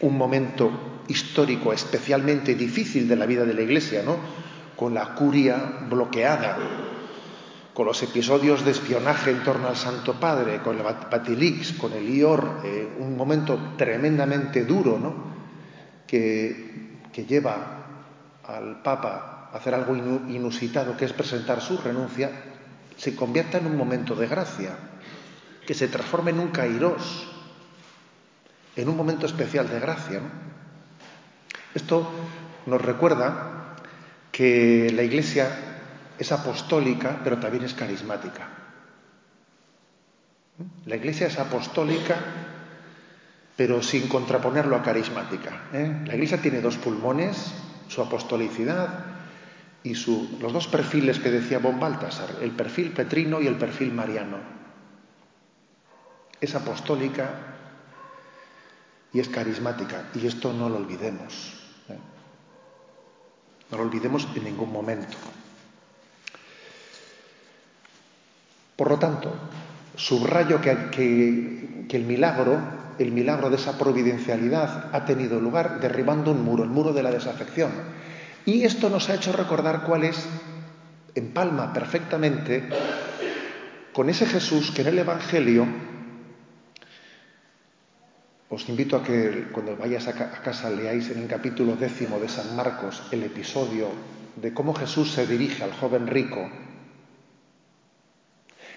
un 0.00 0.18
momento 0.18 1.04
histórico 1.06 1.72
especialmente 1.72 2.56
difícil 2.56 3.06
de 3.08 3.16
la 3.16 3.26
vida 3.26 3.44
de 3.44 3.54
la 3.54 3.62
Iglesia, 3.62 4.02
¿no? 4.04 4.16
Con 4.74 4.92
la 4.92 5.14
curia 5.14 5.56
bloqueada, 5.88 6.58
con 7.72 7.86
los 7.86 8.02
episodios 8.02 8.64
de 8.64 8.72
espionaje 8.72 9.30
en 9.30 9.44
torno 9.44 9.68
al 9.68 9.76
Santo 9.76 10.14
Padre, 10.14 10.60
con 10.62 10.76
el 10.76 10.82
Batilix, 10.82 11.72
con 11.74 11.92
el 11.92 12.08
IOR, 12.08 12.62
eh, 12.64 12.88
un 12.98 13.16
momento 13.16 13.74
tremendamente 13.76 14.64
duro, 14.64 14.98
¿no? 14.98 15.14
que, 16.06 16.98
que 17.12 17.24
lleva 17.24 17.84
al 18.44 18.82
Papa 18.82 19.50
a 19.52 19.56
hacer 19.56 19.74
algo 19.74 19.94
inusitado, 19.94 20.96
que 20.96 21.04
es 21.04 21.12
presentar 21.12 21.60
su 21.60 21.78
renuncia, 21.78 22.30
se 22.96 23.14
convierta 23.14 23.58
en 23.58 23.66
un 23.66 23.76
momento 23.76 24.14
de 24.14 24.26
gracia, 24.26 24.76
que 25.66 25.74
se 25.74 25.88
transforme 25.88 26.30
en 26.30 26.40
un 26.40 26.48
kairos, 26.48 27.28
en 28.76 28.88
un 28.88 28.96
momento 28.96 29.26
especial 29.26 29.68
de 29.68 29.80
gracia. 29.80 30.20
¿no? 30.20 30.30
Esto 31.74 32.10
nos 32.66 32.80
recuerda 32.80 33.76
que 34.32 34.90
la 34.94 35.02
Iglesia 35.02 35.48
es 36.18 36.32
apostólica, 36.32 37.20
pero 37.22 37.38
también 37.38 37.64
es 37.64 37.74
carismática. 37.74 38.48
La 40.86 40.96
iglesia 40.96 41.26
es 41.26 41.38
apostólica, 41.38 42.16
pero 43.56 43.82
sin 43.82 44.08
contraponerlo 44.08 44.76
a 44.76 44.82
carismática. 44.82 45.68
¿eh? 45.72 46.02
La 46.06 46.14
iglesia 46.14 46.40
tiene 46.40 46.62
dos 46.62 46.78
pulmones, 46.78 47.52
su 47.88 48.00
apostolicidad 48.00 49.15
y 49.86 49.94
los 50.40 50.52
dos 50.52 50.66
perfiles 50.66 51.20
que 51.20 51.30
decía 51.30 51.60
von 51.60 51.78
Baltasar, 51.78 52.42
el 52.42 52.50
perfil 52.50 52.90
petrino 52.90 53.40
y 53.40 53.46
el 53.46 53.54
perfil 53.54 53.92
mariano. 53.92 54.38
Es 56.40 56.56
apostólica 56.56 57.30
y 59.12 59.20
es 59.20 59.28
carismática, 59.28 60.10
y 60.12 60.26
esto 60.26 60.52
no 60.52 60.68
lo 60.68 60.78
olvidemos. 60.78 61.54
¿eh? 61.88 61.98
No 63.70 63.76
lo 63.76 63.84
olvidemos 63.84 64.26
en 64.34 64.42
ningún 64.42 64.72
momento. 64.72 65.16
Por 68.74 68.90
lo 68.90 68.98
tanto, 68.98 69.32
subrayo 69.94 70.60
que, 70.60 71.86
el 71.88 72.04
milagro, 72.04 72.58
el 72.98 73.12
milagro 73.12 73.50
de 73.50 73.56
esa 73.56 73.78
providencialidad 73.78 74.90
ha 74.92 75.04
tenido 75.04 75.40
lugar 75.40 75.78
derribando 75.78 76.32
un 76.32 76.42
muro, 76.42 76.64
el 76.64 76.70
muro 76.70 76.92
de 76.92 77.04
la 77.04 77.12
desafección. 77.12 77.70
Y 78.46 78.62
esto 78.62 78.88
nos 78.88 79.08
ha 79.10 79.16
hecho 79.16 79.32
recordar 79.32 79.82
cuál 79.82 80.04
es, 80.04 80.24
en 81.16 81.32
palma 81.32 81.72
perfectamente, 81.72 82.68
con 83.92 84.08
ese 84.08 84.24
Jesús 84.24 84.70
que 84.70 84.82
en 84.82 84.88
el 84.88 84.98
Evangelio, 85.00 85.66
os 88.48 88.68
invito 88.68 88.96
a 88.96 89.02
que 89.02 89.48
cuando 89.50 89.76
vayáis 89.76 90.06
a 90.06 90.14
casa 90.14 90.70
leáis 90.70 91.10
en 91.10 91.18
el 91.18 91.26
capítulo 91.26 91.74
décimo 91.74 92.20
de 92.20 92.28
San 92.28 92.54
Marcos 92.54 93.02
el 93.10 93.24
episodio 93.24 93.90
de 94.36 94.54
cómo 94.54 94.72
Jesús 94.74 95.10
se 95.10 95.26
dirige 95.26 95.64
al 95.64 95.72
joven 95.72 96.06
rico. 96.06 96.48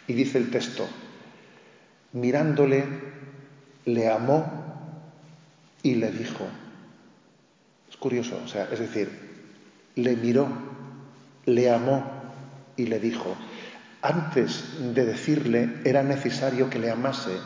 Y 0.08 0.14
dice 0.14 0.40
el 0.40 0.50
texto, 0.50 0.90
mirándole, 2.14 2.86
le 3.86 4.10
amó 4.10 5.14
y 5.84 5.94
le 5.94 6.10
dijo. 6.10 6.48
Es 7.88 7.98
curioso, 7.98 8.42
o 8.44 8.48
sea, 8.48 8.68
es 8.72 8.80
decir, 8.80 9.29
le 10.00 10.16
miró, 10.16 10.48
le 11.46 11.72
amó 11.72 12.06
y 12.76 12.86
le 12.86 13.00
dijo. 13.00 13.36
Antes 14.02 14.96
de 14.96 15.06
decirle 15.06 15.82
era 15.84 16.04
necesario 16.04 16.70
que 16.70 16.80
le 16.80 16.90
amase 16.90 17.38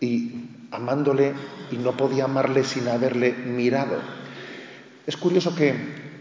y 0.00 0.50
amándole 0.70 1.32
y 1.70 1.78
no 1.78 1.96
podía 1.96 2.24
amarle 2.24 2.64
sin 2.64 2.88
haberle 2.88 3.32
mirado. 3.32 3.98
Es 5.06 5.16
curioso 5.16 5.54
que 5.54 5.74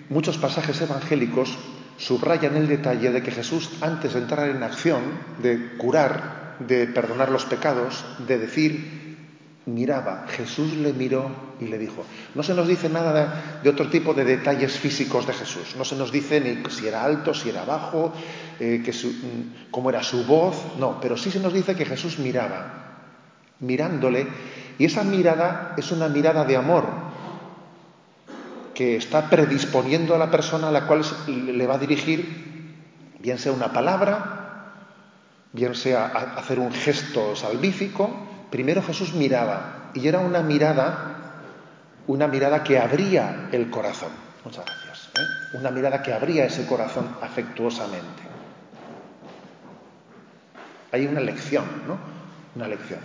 muchos 0.09 0.37
pasajes 0.37 0.79
evangélicos 0.81 1.57
subrayan 1.97 2.55
el 2.55 2.67
detalle 2.67 3.11
de 3.11 3.21
que 3.21 3.31
Jesús, 3.31 3.69
antes 3.81 4.13
de 4.13 4.19
entrar 4.19 4.49
en 4.49 4.63
acción, 4.63 5.01
de 5.41 5.77
curar, 5.77 6.57
de 6.59 6.87
perdonar 6.87 7.29
los 7.29 7.45
pecados, 7.45 8.05
de 8.27 8.37
decir, 8.37 9.02
miraba, 9.65 10.25
Jesús 10.27 10.73
le 10.73 10.93
miró 10.93 11.29
y 11.59 11.65
le 11.65 11.77
dijo. 11.77 12.03
No 12.35 12.43
se 12.43 12.53
nos 12.53 12.67
dice 12.67 12.89
nada 12.89 13.61
de, 13.63 13.69
otro 13.69 13.89
tipo 13.89 14.13
de 14.13 14.25
detalles 14.25 14.77
físicos 14.77 15.25
de 15.25 15.33
Jesús. 15.33 15.75
No 15.77 15.85
se 15.85 15.95
nos 15.95 16.11
dice 16.11 16.41
ni 16.41 16.69
si 16.69 16.87
era 16.87 17.03
alto, 17.03 17.33
si 17.33 17.49
era 17.49 17.63
bajo, 17.63 18.13
eh, 18.59 18.83
mm, 18.85 19.71
cómo 19.71 19.89
era 19.89 20.03
su 20.03 20.25
voz. 20.25 20.55
No, 20.79 20.99
pero 20.99 21.17
sí 21.17 21.31
se 21.31 21.39
nos 21.39 21.53
dice 21.53 21.75
que 21.75 21.85
Jesús 21.85 22.19
miraba, 22.19 23.05
mirándole. 23.59 24.27
Y 24.77 24.85
esa 24.85 25.03
mirada 25.03 25.75
es 25.77 25.91
una 25.91 26.09
mirada 26.09 26.43
de 26.45 26.57
amor 26.57 26.85
que 28.73 28.95
está 28.97 29.29
predisponiendo 29.29 30.15
a 30.15 30.17
la 30.17 30.31
persona 30.31 30.69
a 30.69 30.71
la 30.71 30.87
cual 30.87 31.03
le 31.27 31.67
va 31.67 31.75
a 31.75 31.79
dirigir, 31.79 33.13
bien 33.19 33.37
sea 33.37 33.51
una 33.51 33.71
palabra, 33.71 34.43
bien 35.53 35.75
sea 35.75 36.07
hacer 36.07 36.57
un 36.57 36.71
gesto 36.71 37.35
salvífico, 37.35 38.32
primero 38.53 38.83
Jesús 38.83 39.15
miraba 39.15 39.89
y 39.95 40.07
era 40.07 40.19
una 40.19 40.43
mirada, 40.43 41.41
una 42.05 42.27
mirada 42.27 42.63
que 42.63 42.77
abría 42.77 43.49
el 43.51 43.71
corazón. 43.71 44.11
Muchas 44.45 44.63
gracias. 44.63 45.09
¿eh? 45.17 45.57
Una 45.57 45.71
mirada 45.71 46.03
que 46.03 46.13
abría 46.13 46.45
ese 46.45 46.67
corazón 46.67 47.17
afectuosamente. 47.19 48.21
Hay 50.91 51.07
una 51.07 51.19
lección, 51.19 51.65
¿no? 51.87 51.97
Una 52.55 52.67
lección. 52.67 52.99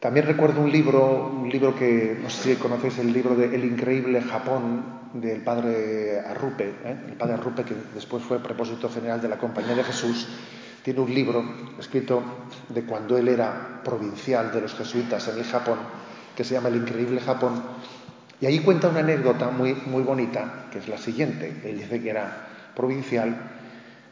También 0.00 0.24
recuerdo 0.24 0.62
un 0.62 0.72
libro, 0.72 1.26
un 1.26 1.50
libro 1.50 1.76
que 1.76 2.18
no 2.22 2.30
sé 2.30 2.54
si 2.54 2.56
conocéis 2.58 3.00
el 3.00 3.12
libro 3.12 3.34
de 3.34 3.54
El 3.54 3.66
increíble 3.66 4.22
Japón 4.22 5.10
del 5.12 5.42
padre 5.42 6.20
Arrupe, 6.20 6.70
¿eh? 6.70 6.96
el 7.06 7.16
padre 7.18 7.34
Arrupe 7.34 7.64
que 7.64 7.74
después 7.94 8.22
fue 8.22 8.42
propósito 8.42 8.88
general 8.88 9.20
de 9.20 9.28
la 9.28 9.36
Compañía 9.36 9.74
de 9.74 9.84
Jesús, 9.84 10.26
tiene 10.82 11.00
un 11.00 11.14
libro 11.14 11.44
escrito 11.78 12.22
de 12.68 12.82
cuando 12.84 13.16
él 13.16 13.28
era 13.28 13.80
provincial 13.84 14.52
de 14.52 14.62
los 14.62 14.74
jesuitas 14.74 15.28
en 15.28 15.38
el 15.38 15.44
Japón, 15.44 15.78
que 16.36 16.44
se 16.44 16.54
llama 16.54 16.68
El 16.68 16.76
increíble 16.76 17.20
Japón, 17.20 17.62
y 18.40 18.46
ahí 18.46 18.60
cuenta 18.60 18.88
una 18.88 19.00
anécdota 19.00 19.50
muy, 19.50 19.74
muy 19.74 20.02
bonita, 20.02 20.66
que 20.72 20.78
es 20.78 20.88
la 20.88 20.96
siguiente. 20.96 21.60
Él 21.64 21.78
dice 21.78 22.00
que 22.00 22.08
era 22.10 22.48
provincial 22.74 23.36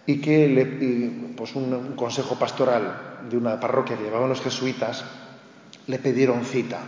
y 0.04 0.20
que 0.20 0.48
le, 0.48 1.35
pues 1.35 1.54
un, 1.54 1.72
un 1.72 1.96
consejo 1.96 2.38
pastoral 2.38 3.20
de 3.31 3.37
una 3.37 3.59
parroquia 3.59 3.96
que 3.96 4.04
llevaban 4.04 4.28
los 4.28 4.42
jesuitas 4.42 5.04
le 5.87 5.98
pidieron 5.98 6.44
cita 6.44 6.81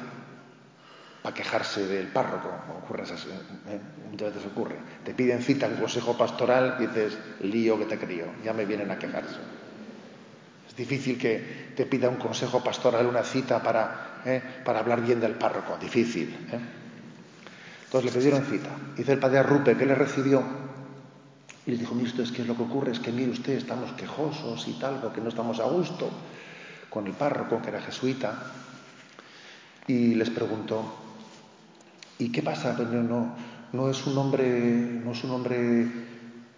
para 1.23 1.35
quejarse 1.35 1.87
del 1.87 2.09
párroco, 2.09 2.51
ocurre 2.83 3.03
así, 3.03 3.29
¿eh? 3.69 3.81
muchas 4.11 4.35
veces 4.35 4.51
ocurre. 4.51 4.77
Te 5.05 5.13
piden 5.13 5.43
cita 5.43 5.67
en 5.67 5.77
consejo 5.77 6.17
pastoral 6.17 6.77
y 6.81 6.87
dices, 6.87 7.19
lío 7.41 7.79
que 7.79 7.85
te 7.85 7.99
crío, 7.99 8.25
ya 8.43 8.53
me 8.53 8.65
vienen 8.65 8.91
a 8.91 8.99
quejarse. 8.99 9.37
Difícil 10.81 11.19
que 11.19 11.75
te 11.77 11.85
pida 11.85 12.09
un 12.09 12.17
consejo 12.17 12.65
pastoral 12.65 13.05
una 13.05 13.23
cita 13.23 13.63
para, 13.63 14.23
¿eh? 14.25 14.41
para 14.65 14.79
hablar 14.79 15.03
bien 15.03 15.21
del 15.21 15.35
párroco, 15.35 15.77
difícil. 15.77 16.31
¿eh? 16.51 16.59
Entonces 17.85 18.11
le 18.11 18.19
pidieron 18.19 18.47
cita. 18.47 18.71
Dice 18.97 19.13
el 19.13 19.19
padre 19.19 19.41
Arrupe 19.41 19.77
que 19.77 19.85
le 19.85 19.95
recibió 19.95 20.43
y 21.67 21.73
le 21.73 21.77
dijo, 21.77 21.95
mire 21.95 22.23
es 22.23 22.33
que 22.33 22.47
lo 22.47 22.57
que 22.57 22.63
ocurre 22.63 22.93
es 22.93 22.99
que 22.99 23.13
mire 23.13 23.31
usted, 23.31 23.59
estamos 23.59 23.93
quejosos 23.93 24.67
y 24.69 24.73
tal, 24.79 25.01
porque 25.03 25.21
no 25.21 25.29
estamos 25.29 25.61
a 25.61 25.65
gusto 25.65 26.09
con 26.89 27.07
el 27.07 27.13
párroco, 27.13 27.61
que 27.61 27.69
era 27.69 27.83
jesuita, 27.83 28.43
y 29.87 30.15
les 30.15 30.31
preguntó, 30.31 30.95
¿y 32.19 32.33
qué 32.33 32.41
pasa? 32.41 32.75
Pues 32.75 32.89
no, 32.89 33.37
no, 33.71 33.91
es 33.91 34.07
un 34.07 34.17
hombre, 34.17 34.49
no 35.05 35.13
es 35.13 35.23
un 35.25 35.33
hombre 35.33 35.87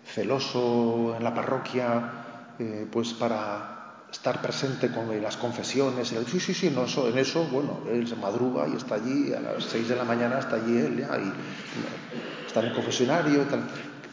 celoso 0.06 1.16
en 1.16 1.24
la 1.24 1.34
parroquia, 1.34 2.12
eh, 2.60 2.86
pues 2.88 3.14
para 3.14 3.71
estar 4.12 4.42
presente 4.42 4.92
con 4.92 5.20
las 5.20 5.36
confesiones. 5.36 6.12
Y 6.12 6.30
sí, 6.30 6.38
sí, 6.38 6.54
sí, 6.54 6.70
no, 6.70 6.84
eso, 6.84 7.08
en 7.08 7.18
eso, 7.18 7.44
bueno, 7.50 7.80
él 7.90 8.06
se 8.06 8.14
madruga 8.14 8.68
y 8.68 8.76
está 8.76 8.96
allí, 8.96 9.32
a 9.32 9.40
las 9.40 9.64
seis 9.64 9.88
de 9.88 9.96
la 9.96 10.04
mañana 10.04 10.38
está 10.38 10.56
allí 10.56 10.76
él, 10.76 10.98
ya, 10.98 11.18
y 11.18 12.46
está 12.46 12.60
en 12.60 12.66
el 12.66 12.74
confesionario. 12.74 13.42
Tal. 13.44 13.66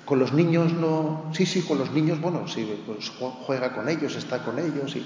Con 0.05 0.17
los 0.17 0.33
niños 0.33 0.73
no, 0.73 1.29
sí, 1.33 1.45
sí, 1.45 1.61
con 1.61 1.77
los 1.77 1.91
niños, 1.91 2.19
bueno, 2.19 2.47
sí, 2.47 2.81
pues 2.87 3.11
juega 3.45 3.75
con 3.75 3.87
ellos, 3.89 4.15
está 4.15 4.39
con 4.43 4.57
ellos. 4.57 4.95
Y, 4.95 5.05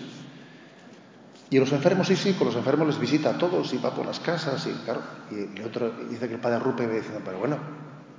y 1.50 1.60
los 1.60 1.72
enfermos, 1.74 2.08
sí, 2.08 2.16
sí, 2.16 2.34
con 2.34 2.48
los 2.48 2.56
enfermos 2.56 2.88
les 2.88 3.00
visita 3.00 3.32
a 3.32 3.38
todos 3.38 3.74
y 3.74 3.78
va 3.78 3.94
por 3.94 4.06
las 4.06 4.20
casas 4.20 4.66
y 4.68 4.72
claro. 4.86 5.02
Y 5.32 5.60
el 5.60 5.66
otro 5.66 5.92
dice 6.10 6.28
que 6.28 6.36
el 6.36 6.40
padre 6.40 6.60
Rupe 6.60 6.88
me 6.88 6.96
dice, 6.96 7.10
pero 7.26 7.40
bueno, 7.40 7.58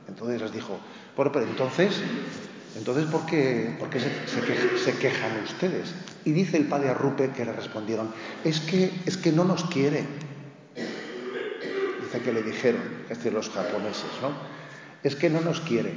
entonces 0.09 0.43
les 0.43 0.53
dijo, 0.53 0.79
bueno, 1.17 1.33
pero 1.33 1.47
entonces, 1.47 2.03
entonces 2.77 3.07
¿por 3.07 3.25
qué, 3.27 3.77
se, 4.85 4.99
quejan 4.99 5.45
ustedes? 5.45 5.95
Y 6.25 6.33
dice 6.33 6.57
el 6.57 6.67
padre 6.67 6.89
Arrupe 6.89 7.31
que 7.31 7.45
le 7.45 7.53
respondieron, 7.53 8.11
es 8.45 8.61
que, 8.61 9.33
no 9.33 9.45
nos 9.45 9.65
quiere. 9.65 10.05
Dice 12.03 12.21
que 12.21 12.33
le 12.33 12.43
dijeron, 12.43 12.81
es 13.05 13.19
decir, 13.19 13.33
los 13.33 13.49
japoneses, 13.51 14.11
¿no? 14.21 14.33
Es 15.05 15.15
que 15.15 15.31
no 15.31 15.41
nos 15.41 15.61
quiere. 15.61 15.93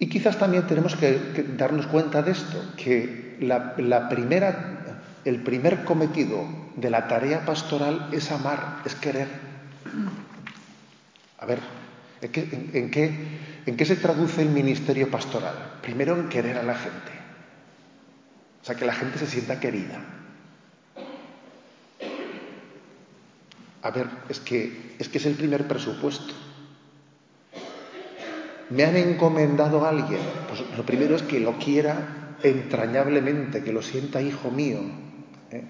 Y 0.00 0.08
quizás 0.08 0.38
también 0.38 0.66
tenemos 0.66 0.96
que, 0.96 1.44
darnos 1.56 1.86
cuenta 1.86 2.22
de 2.22 2.32
esto, 2.32 2.60
que 2.76 3.36
la, 3.40 4.08
primera 4.08 5.00
el 5.24 5.42
primer 5.42 5.84
cometido 5.84 6.44
de 6.76 6.90
la 6.90 7.06
tarea 7.06 7.44
pastoral 7.44 8.08
es 8.12 8.32
amar, 8.32 8.82
es 8.84 8.94
querer. 8.96 9.28
A 11.38 11.46
ver, 11.46 11.60
¿en 12.20 12.32
qué, 12.32 12.70
en 12.72 12.90
qué, 12.90 13.14
se 13.84 13.96
traduce 13.96 14.42
el 14.42 14.50
ministerio 14.50 15.10
pastoral? 15.10 15.78
Primero 15.80 16.14
en 16.14 16.28
querer 16.28 16.58
a 16.58 16.62
la 16.62 16.74
gente. 16.74 17.12
O 18.62 18.64
sea, 18.64 18.74
que 18.74 18.84
la 18.84 18.94
gente 18.94 19.18
se 19.18 19.26
sienta 19.26 19.60
querida. 19.60 20.00
A 23.82 23.90
ver, 23.90 24.06
es 24.28 24.40
que, 24.40 24.96
es 24.98 25.08
que 25.08 25.18
es 25.18 25.26
el 25.26 25.34
primer 25.34 25.68
presupuesto. 25.68 26.32
Me 28.70 28.84
han 28.84 28.96
encomendado 28.96 29.84
a 29.84 29.90
alguien. 29.90 30.20
Pues 30.48 30.62
lo 30.76 30.86
primero 30.86 31.16
es 31.16 31.22
que 31.22 31.40
lo 31.40 31.58
quiera 31.58 32.36
entrañablemente, 32.42 33.62
que 33.62 33.72
lo 33.72 33.82
sienta 33.82 34.22
hijo 34.22 34.50
mío, 34.50 34.80
¿eh? 35.50 35.64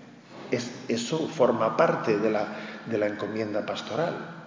Es, 0.50 0.70
eso 0.88 1.28
forma 1.28 1.76
parte 1.76 2.18
de 2.18 2.30
la, 2.30 2.46
de 2.87 2.98
la 2.98 3.07
encomienda 3.07 3.66
pastoral. 3.66 4.46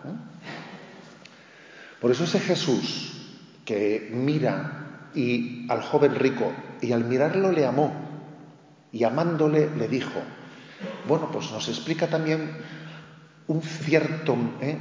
Por 1.99 2.11
eso 2.11 2.23
ese 2.23 2.39
Jesús 2.39 3.16
que 3.67 4.09
mira 4.13 5.09
y 5.13 5.67
al 5.69 5.81
joven 5.81 6.15
rico 6.15 6.53
y 6.81 6.93
al 6.93 7.03
mirarlo 7.03 7.51
le 7.51 7.65
amó 7.65 7.91
y 8.93 9.03
amándole 9.03 9.69
le 9.75 9.89
dijo, 9.89 10.21
bueno, 11.05 11.29
pues 11.33 11.51
nos 11.51 11.67
explica 11.67 12.07
también 12.07 12.49
un 13.47 13.61
cierto, 13.61 14.37
¿eh? 14.61 14.79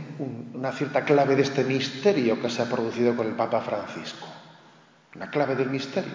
una 0.55 0.71
cierta 0.71 1.05
clave 1.05 1.35
de 1.35 1.43
este 1.43 1.65
misterio 1.65 2.41
que 2.41 2.49
se 2.49 2.63
ha 2.63 2.67
producido 2.67 3.17
con 3.17 3.27
el 3.27 3.35
Papa 3.35 3.61
Francisco. 3.61 4.29
Una 5.17 5.31
clave 5.31 5.57
del 5.57 5.71
misterio. 5.71 6.15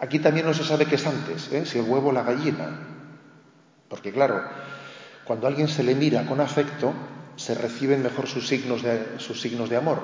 Aquí 0.00 0.18
también 0.18 0.44
no 0.44 0.52
se 0.52 0.64
sabe 0.64 0.84
qué 0.84 0.96
es 0.96 1.06
antes, 1.06 1.50
¿eh? 1.50 1.64
si 1.64 1.78
el 1.78 1.88
huevo 1.88 2.10
o 2.10 2.12
la 2.12 2.24
gallina. 2.24 2.78
Porque 3.88 4.12
claro, 4.12 4.42
cuando 5.24 5.46
alguien 5.46 5.68
se 5.68 5.82
le 5.82 5.94
mira 5.94 6.26
con 6.26 6.42
afecto, 6.42 6.92
se 7.36 7.54
reciben 7.54 8.02
mejor 8.02 8.26
sus 8.26 8.46
signos 8.46 8.82
de, 8.82 9.18
sus 9.18 9.40
signos 9.40 9.68
de 9.68 9.76
amor. 9.76 9.98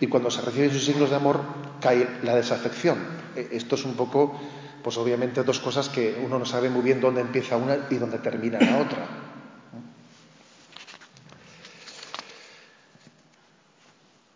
Y 0.00 0.06
cuando 0.06 0.30
se 0.30 0.42
reciben 0.42 0.70
sus 0.70 0.84
signos 0.84 1.10
de 1.10 1.16
amor, 1.16 1.40
cae 1.80 2.08
la 2.22 2.34
desafección. 2.34 2.98
E, 3.36 3.48
esto 3.52 3.74
es 3.74 3.84
un 3.84 3.94
poco 3.94 4.38
pues 4.82 4.96
obviamente 4.96 5.42
dos 5.42 5.60
cosas 5.60 5.88
que 5.88 6.20
uno 6.24 6.38
no 6.38 6.46
sabe 6.46 6.70
muy 6.70 6.82
bien 6.82 7.00
dónde 7.00 7.20
empieza 7.20 7.56
una 7.56 7.76
y 7.90 7.96
dónde 7.96 8.18
termina 8.18 8.58
la 8.60 8.78
otra. 8.78 9.06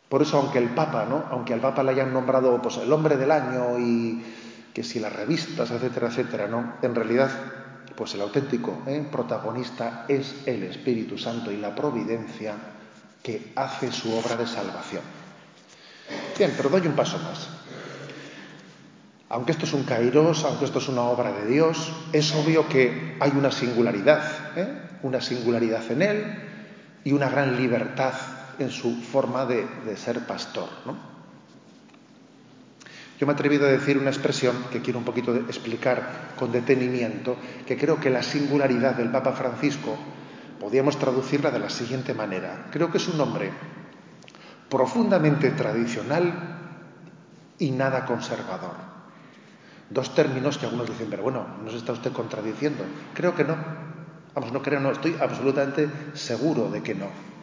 Por 0.09 0.23
eso, 0.23 0.39
aunque 0.39 0.59
el 0.59 0.69
Papa, 0.69 1.07
¿no? 1.09 1.25
aunque 1.31 1.55
al 1.55 1.61
Papa 1.61 1.83
le 1.83 1.91
hayan 1.91 2.13
nombrado 2.13 2.61
pues, 2.63 2.77
el 2.77 2.93
hombre 2.93 3.17
del 3.17 3.33
año 3.33 3.79
y 3.81 4.23
que 4.73 4.85
si 4.85 5.01
las 5.01 5.13
revistas, 5.13 5.71
etcétera, 5.71 6.09
etcétera, 6.09 6.47
¿no? 6.47 6.75
En 6.83 6.95
realidad, 6.95 7.31
pues 7.97 8.15
el 8.15 8.21
auténtico 8.21 8.83
¿eh? 8.87 9.07
protagonista 9.11 10.05
es 10.09 10.47
el 10.47 10.63
Espíritu 10.65 11.19
Santo 11.19 11.51
y 11.51 11.57
la 11.57 11.75
providencia 11.75 12.55
que 13.23 13.53
hace 13.57 13.91
su 13.91 14.13
obra 14.15 14.37
de 14.37 14.47
salvación. 14.47 15.03
Bien, 16.37 16.53
pero 16.57 16.69
doy 16.69 16.87
un 16.87 16.95
paso 16.95 17.19
más. 17.19 17.49
Aunque 19.31 19.53
esto 19.53 19.65
es 19.65 19.73
un 19.73 19.85
kairos, 19.85 20.45
aunque 20.45 20.67
esto 20.67 20.79
es 20.79 20.89
una 20.89 21.03
obra 21.03 21.33
de 21.33 21.47
Dios, 21.47 21.93
es 22.13 22.35
obvio 22.35 22.69
que 22.69 23.17
hay 23.21 23.31
una 23.31 23.51
singularidad, 23.51 24.23
¿eh? 24.57 24.69
una 25.03 25.21
singularidad 25.21 25.91
en 25.91 26.03
él 26.03 26.39
y 27.05 27.13
una 27.13 27.29
gran 27.29 27.57
libertad 27.57 28.15
en 28.59 28.71
su 28.71 28.95
forma 29.03 29.47
de, 29.47 29.67
ser 29.97 30.21
pastor. 30.27 30.69
Yo 33.19 33.27
me 33.27 33.33
he 33.33 33.35
atrevido 33.35 33.67
a 33.67 33.71
decir 33.71 33.97
una 33.97 34.11
expresión 34.11 34.57
que 34.73 34.83
quiero 34.83 34.99
un 34.99 35.05
poquito 35.05 35.35
explicar 35.37 36.33
con 36.37 36.51
detenimiento, 36.51 37.37
que 37.67 37.77
creo 37.77 38.01
que 38.01 38.11
la 38.11 38.23
singularidad 38.23 38.97
del 38.97 39.11
Papa 39.11 39.33
Francisco 39.33 39.97
podríamos 40.59 40.99
traducirla 40.99 41.51
de 41.51 41.61
la 41.61 41.71
siguiente 41.71 42.15
manera. 42.15 42.67
Creo 42.73 42.91
que 42.91 42.99
es 42.99 43.09
un 43.09 43.21
hombre 43.21 43.53
profundamente 44.69 45.51
tradicional 45.51 46.33
y 47.59 47.71
nada 47.71 48.05
conservador. 48.05 48.75
Dos 49.91 50.15
términos 50.15 50.59
que 50.59 50.67
algunos 50.67 50.89
dicen, 50.89 51.09
pero 51.09 51.23
bueno, 51.23 51.47
¿no 51.63 51.71
se 51.71 51.77
está 51.77 51.93
usted 51.93 52.13
contradiciendo? 52.13 52.85
Creo 53.15 53.35
que 53.35 53.45
no. 53.45 53.57
Vamos, 54.35 54.51
no 54.53 54.63
creo, 54.63 54.81
no, 54.81 54.91
estoy 54.91 55.15
absolutamente 55.21 55.89
seguro 56.15 56.69
de 56.69 56.83
que 56.83 56.95
no. 56.95 57.34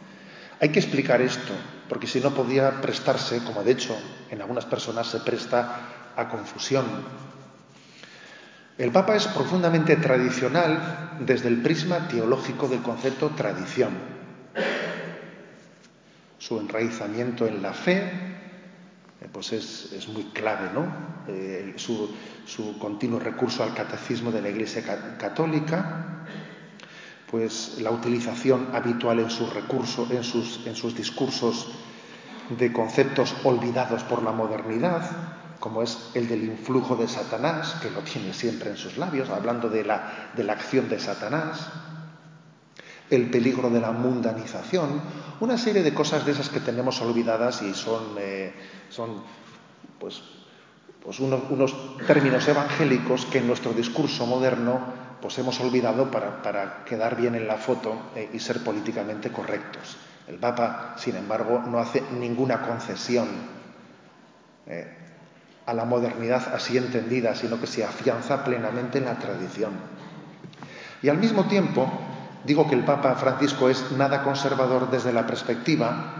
Hay 0.62 0.68
que 0.68 0.78
explicar 0.78 1.20
esto, 1.20 1.52
porque 1.88 2.06
si 2.06 2.20
no 2.20 2.30
podría 2.30 2.80
prestarse, 2.80 3.42
como 3.42 3.64
de 3.64 3.72
hecho 3.72 3.98
en 4.30 4.40
algunas 4.40 4.64
personas 4.64 5.08
se 5.08 5.18
presta 5.18 6.12
a 6.14 6.28
confusión. 6.28 6.84
El 8.78 8.92
Papa 8.92 9.16
es 9.16 9.26
profundamente 9.26 9.96
tradicional 9.96 11.18
desde 11.18 11.48
el 11.48 11.62
prisma 11.62 12.06
teológico 12.06 12.68
del 12.68 12.80
concepto 12.80 13.30
tradición. 13.30 13.90
Su 16.38 16.60
enraizamiento 16.60 17.44
en 17.44 17.60
la 17.60 17.72
fe, 17.72 17.96
eh, 19.20 19.28
pues 19.32 19.52
es, 19.52 20.06
muy 20.06 20.26
clave, 20.26 20.70
¿no? 20.72 20.86
Eh, 21.26 21.74
su, 21.74 22.78
continuo 22.78 23.18
recurso 23.18 23.64
al 23.64 23.74
catecismo 23.74 24.30
de 24.30 24.42
la 24.42 24.48
Iglesia 24.50 24.84
Católica, 25.18 26.24
pues 27.32 27.78
la 27.80 27.90
utilización 27.90 28.68
habitual 28.74 29.18
en 29.18 29.30
sus 29.30 29.52
recursos, 29.54 30.10
en 30.10 30.22
sus, 30.22 30.66
en 30.66 30.76
sus 30.76 30.94
discursos 30.94 31.72
de 32.50 32.70
conceptos 32.74 33.34
olvidados 33.42 34.04
por 34.04 34.22
la 34.22 34.32
modernidad, 34.32 35.00
como 35.58 35.82
es 35.82 36.10
el 36.12 36.28
del 36.28 36.44
influjo 36.44 36.94
de 36.94 37.08
Satanás, 37.08 37.76
que 37.80 37.90
lo 37.90 38.00
tiene 38.00 38.34
siempre 38.34 38.68
en 38.68 38.76
sus 38.76 38.98
labios, 38.98 39.30
hablando 39.30 39.70
de 39.70 39.82
la, 39.82 40.30
de 40.36 40.44
la 40.44 40.52
acción 40.52 40.90
de 40.90 41.00
Satanás, 41.00 41.70
el 43.08 43.30
peligro 43.30 43.70
de 43.70 43.80
la 43.80 43.92
mundanización, 43.92 45.00
una 45.40 45.56
serie 45.56 45.82
de 45.82 45.94
cosas 45.94 46.26
de 46.26 46.32
esas 46.32 46.50
que 46.50 46.60
tenemos 46.60 47.00
olvidadas 47.00 47.62
y 47.62 47.72
son, 47.72 48.16
eh, 48.18 48.52
son 48.90 49.22
pues, 49.98 50.22
pues 51.02 51.18
unos, 51.18 51.74
términos 52.06 52.46
evangélicos 52.46 53.24
que 53.24 53.38
en 53.38 53.46
nuestro 53.46 53.72
discurso 53.72 54.26
moderno 54.26 54.80
pues 55.22 55.38
hemos 55.38 55.58
olvidado 55.60 56.10
para, 56.10 56.84
quedar 56.84 57.16
bien 57.16 57.34
en 57.34 57.48
la 57.48 57.56
foto 57.56 58.10
eh, 58.14 58.28
y 58.32 58.38
ser 58.38 58.62
políticamente 58.62 59.30
correctos. 59.30 59.96
El 60.28 60.36
Papa, 60.36 60.94
sin 60.98 61.16
embargo, 61.16 61.62
no 61.66 61.78
hace 61.78 62.02
ninguna 62.18 62.60
concesión 62.60 63.28
eh, 64.66 64.98
a 65.64 65.72
la 65.72 65.84
modernidad 65.84 66.54
así 66.54 66.76
entendida, 66.76 67.34
sino 67.34 67.58
que 67.60 67.66
se 67.66 67.84
afianza 67.84 68.44
plenamente 68.44 68.98
en 68.98 69.06
la 69.06 69.18
tradición. 69.18 69.72
Y 71.02 71.08
al 71.08 71.18
mismo 71.18 71.46
tiempo, 71.46 71.90
Digo 72.44 72.68
que 72.68 72.74
el 72.74 72.84
Papa 72.84 73.14
Francisco 73.14 73.68
es 73.68 73.92
nada 73.92 74.24
conservador 74.24 74.90
desde 74.90 75.12
la 75.12 75.26
perspectiva 75.26 76.14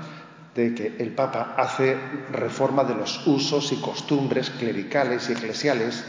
de 0.54 0.74
que 0.74 0.96
el 0.98 1.14
Papa 1.14 1.54
hace 1.56 1.96
reforma 2.30 2.84
de 2.84 2.94
los 2.94 3.26
usos 3.26 3.72
y 3.72 3.76
costumbres 3.80 4.50
clericales 4.50 5.28
y 5.28 5.32
eclesiales 5.32 6.04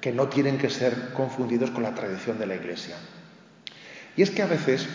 que 0.00 0.12
no 0.12 0.28
tienen 0.28 0.58
que 0.58 0.70
ser 0.70 1.12
confundidos 1.12 1.70
con 1.70 1.82
la 1.82 1.94
tradición 1.94 2.38
de 2.38 2.46
la 2.46 2.54
Iglesia. 2.54 2.96
Y 4.16 4.22
es 4.22 4.30
que 4.30 4.42
a 4.42 4.46
veces 4.46 4.86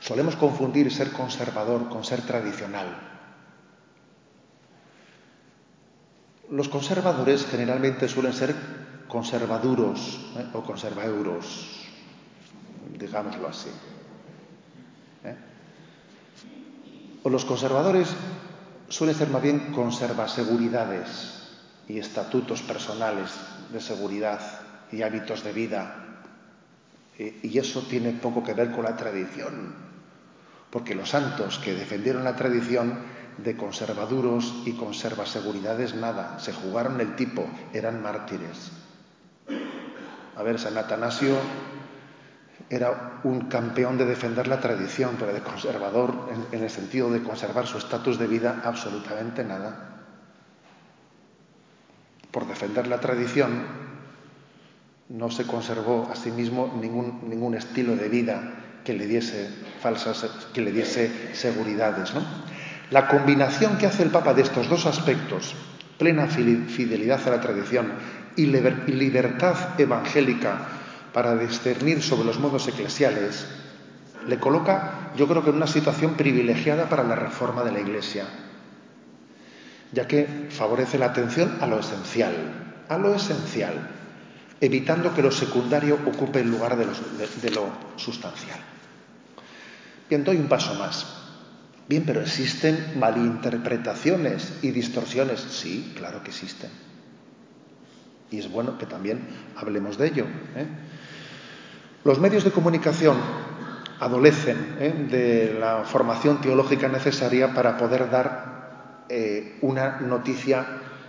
solemos 0.00 0.36
confundir 0.36 0.92
ser 0.92 1.12
conservador 1.12 1.88
con 1.88 2.04
ser 2.04 2.22
tradicional. 2.22 2.88
Los 6.50 6.68
conservadores 6.68 7.46
generalmente 7.46 8.08
suelen 8.08 8.32
ser 8.32 8.54
conservaduros 9.06 10.20
¿eh? 10.36 10.46
o 10.54 10.62
conservauros, 10.62 11.86
digámoslo 12.98 13.48
así. 13.48 13.70
¿eh? 15.24 15.36
O 17.22 17.30
los 17.30 17.44
conservadores 17.44 18.08
suelen 18.88 19.14
ser 19.14 19.28
más 19.28 19.42
bien 19.42 19.72
conservaseguridades 19.72 21.38
y 21.86 21.98
estatutos 21.98 22.62
personales 22.62 23.30
de 23.72 23.80
seguridad 23.80 24.40
y 24.92 25.02
hábitos 25.02 25.44
de 25.44 25.52
vida. 25.52 26.06
Y 27.18 27.58
eso 27.58 27.82
tiene 27.82 28.12
poco 28.12 28.42
que 28.42 28.54
ver 28.54 28.70
con 28.70 28.84
la 28.84 28.96
tradición, 28.96 29.74
porque 30.70 30.94
los 30.94 31.10
santos 31.10 31.58
que 31.58 31.74
defendieron 31.74 32.24
la 32.24 32.36
tradición 32.36 32.98
de 33.38 33.56
conservaduros 33.56 34.62
y 34.64 34.72
conservaseguridades 34.72 35.94
nada, 35.94 36.38
se 36.38 36.52
jugaron 36.52 37.00
el 37.00 37.16
tipo, 37.16 37.46
eran 37.72 38.02
mártires. 38.02 38.72
A 40.36 40.42
ver, 40.42 40.58
San 40.58 40.76
Atanasio 40.78 41.36
era 42.68 43.20
un 43.24 43.48
campeón 43.48 43.98
de 43.98 44.04
defender 44.04 44.46
la 44.46 44.60
tradición, 44.60 45.16
pero 45.18 45.32
de 45.32 45.40
conservador, 45.40 46.30
en, 46.52 46.62
el 46.62 46.70
sentido 46.70 47.10
de 47.10 47.22
conservar 47.22 47.66
su 47.66 47.78
estatus 47.78 48.18
de 48.18 48.26
vida, 48.26 48.62
absolutamente 48.64 49.44
nada. 49.44 49.89
Por 52.30 52.46
defender 52.46 52.86
la 52.86 53.00
tradición, 53.00 53.62
no 55.08 55.30
se 55.30 55.46
conservó 55.46 56.08
a 56.10 56.16
sí 56.16 56.30
mismo 56.30 56.72
ningún, 56.80 57.28
ningún 57.28 57.54
estilo 57.54 57.96
de 57.96 58.08
vida 58.08 58.54
que 58.84 58.94
le 58.94 59.06
diese 59.06 59.50
falsas, 59.80 60.24
que 60.54 60.60
le 60.60 60.72
diese 60.72 61.34
seguridades. 61.34 62.12
La 62.90 63.08
combinación 63.08 63.78
que 63.78 63.86
hace 63.86 64.02
el 64.02 64.10
Papa 64.10 64.34
de 64.34 64.42
estos 64.42 64.68
dos 64.68 64.86
aspectos, 64.86 65.54
plena 65.98 66.26
fidelidad 66.26 67.26
a 67.26 67.30
la 67.30 67.40
tradición 67.40 67.92
y 68.36 68.46
libertad 68.46 69.78
evangélica 69.78 70.58
para 71.12 71.36
discernir 71.36 72.02
sobre 72.02 72.24
los 72.24 72.38
modos 72.38 72.68
eclesiales, 72.68 73.46
le 74.26 74.38
coloca, 74.38 75.12
yo 75.16 75.26
creo 75.26 75.42
que 75.42 75.50
en 75.50 75.56
una 75.56 75.66
situación 75.66 76.14
privilegiada 76.14 76.88
para 76.88 77.02
la 77.02 77.16
reforma 77.16 77.64
de 77.64 77.72
la 77.72 77.80
Iglesia, 77.80 78.24
ya 79.92 80.06
que 80.06 80.48
favorece 80.50 80.98
la 80.98 81.06
atención 81.06 81.58
a 81.60 81.66
lo 81.66 81.80
esencial, 81.80 82.34
a 82.88 82.98
lo 82.98 83.14
esencial, 83.14 83.74
evitando 84.60 85.14
que 85.14 85.22
lo 85.22 85.30
secundario 85.30 85.98
ocupe 86.06 86.40
el 86.40 86.50
lugar 86.50 86.76
de 86.76 87.50
lo, 87.50 87.68
sustancial. 87.96 88.58
Bien, 90.08 90.24
doy 90.24 90.36
un 90.36 90.48
paso 90.48 90.74
más. 90.74 91.06
Bien, 91.88 92.04
pero 92.04 92.20
¿existen 92.20 92.98
malinterpretaciones 92.98 94.58
y 94.62 94.70
distorsiones? 94.70 95.40
Sí, 95.40 95.92
claro 95.96 96.22
que 96.22 96.30
existen. 96.30 96.70
Y 98.30 98.38
es 98.38 98.50
bueno 98.50 98.78
que 98.78 98.86
también 98.86 99.26
hablemos 99.56 99.98
de 99.98 100.06
ello. 100.06 100.24
¿eh? 100.54 100.66
Los 102.04 102.20
medios 102.20 102.44
de 102.44 102.52
comunicación 102.52 103.16
adolecen 103.98 104.76
¿eh? 104.78 105.06
de 105.10 105.58
la 105.58 105.84
formación 105.84 106.40
teológica 106.40 106.88
necesaria 106.88 107.52
para 107.54 107.76
poder 107.76 108.08
dar 108.08 108.49
eh, 109.10 109.58
una 109.62 110.00
noticia 110.00 110.66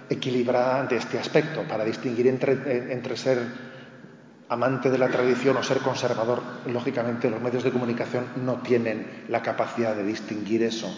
equilibrada 0.10 0.86
de 0.88 0.98
este 0.98 1.18
aspecto, 1.20 1.64
para 1.64 1.86
distinguir 1.86 2.28
entre, 2.28 2.54
entre 2.92 3.16
ser 3.16 3.40
amante 4.50 4.90
de 4.92 4.98
la 4.98 5.08
tradición 5.08 5.56
o 5.56 5.64
ser 5.64 5.80
conservador, 5.80 6.44
lógicamente 6.68 7.30
los 7.30 7.42
medios 7.42 7.64
de 7.64 7.72
comunicación 7.72 8.26
no 8.44 8.56
tienen 8.58 9.26
la 9.30 9.42
capacidad 9.42 9.96
de 9.96 10.04
distinguir 10.04 10.64
eso. 10.64 10.92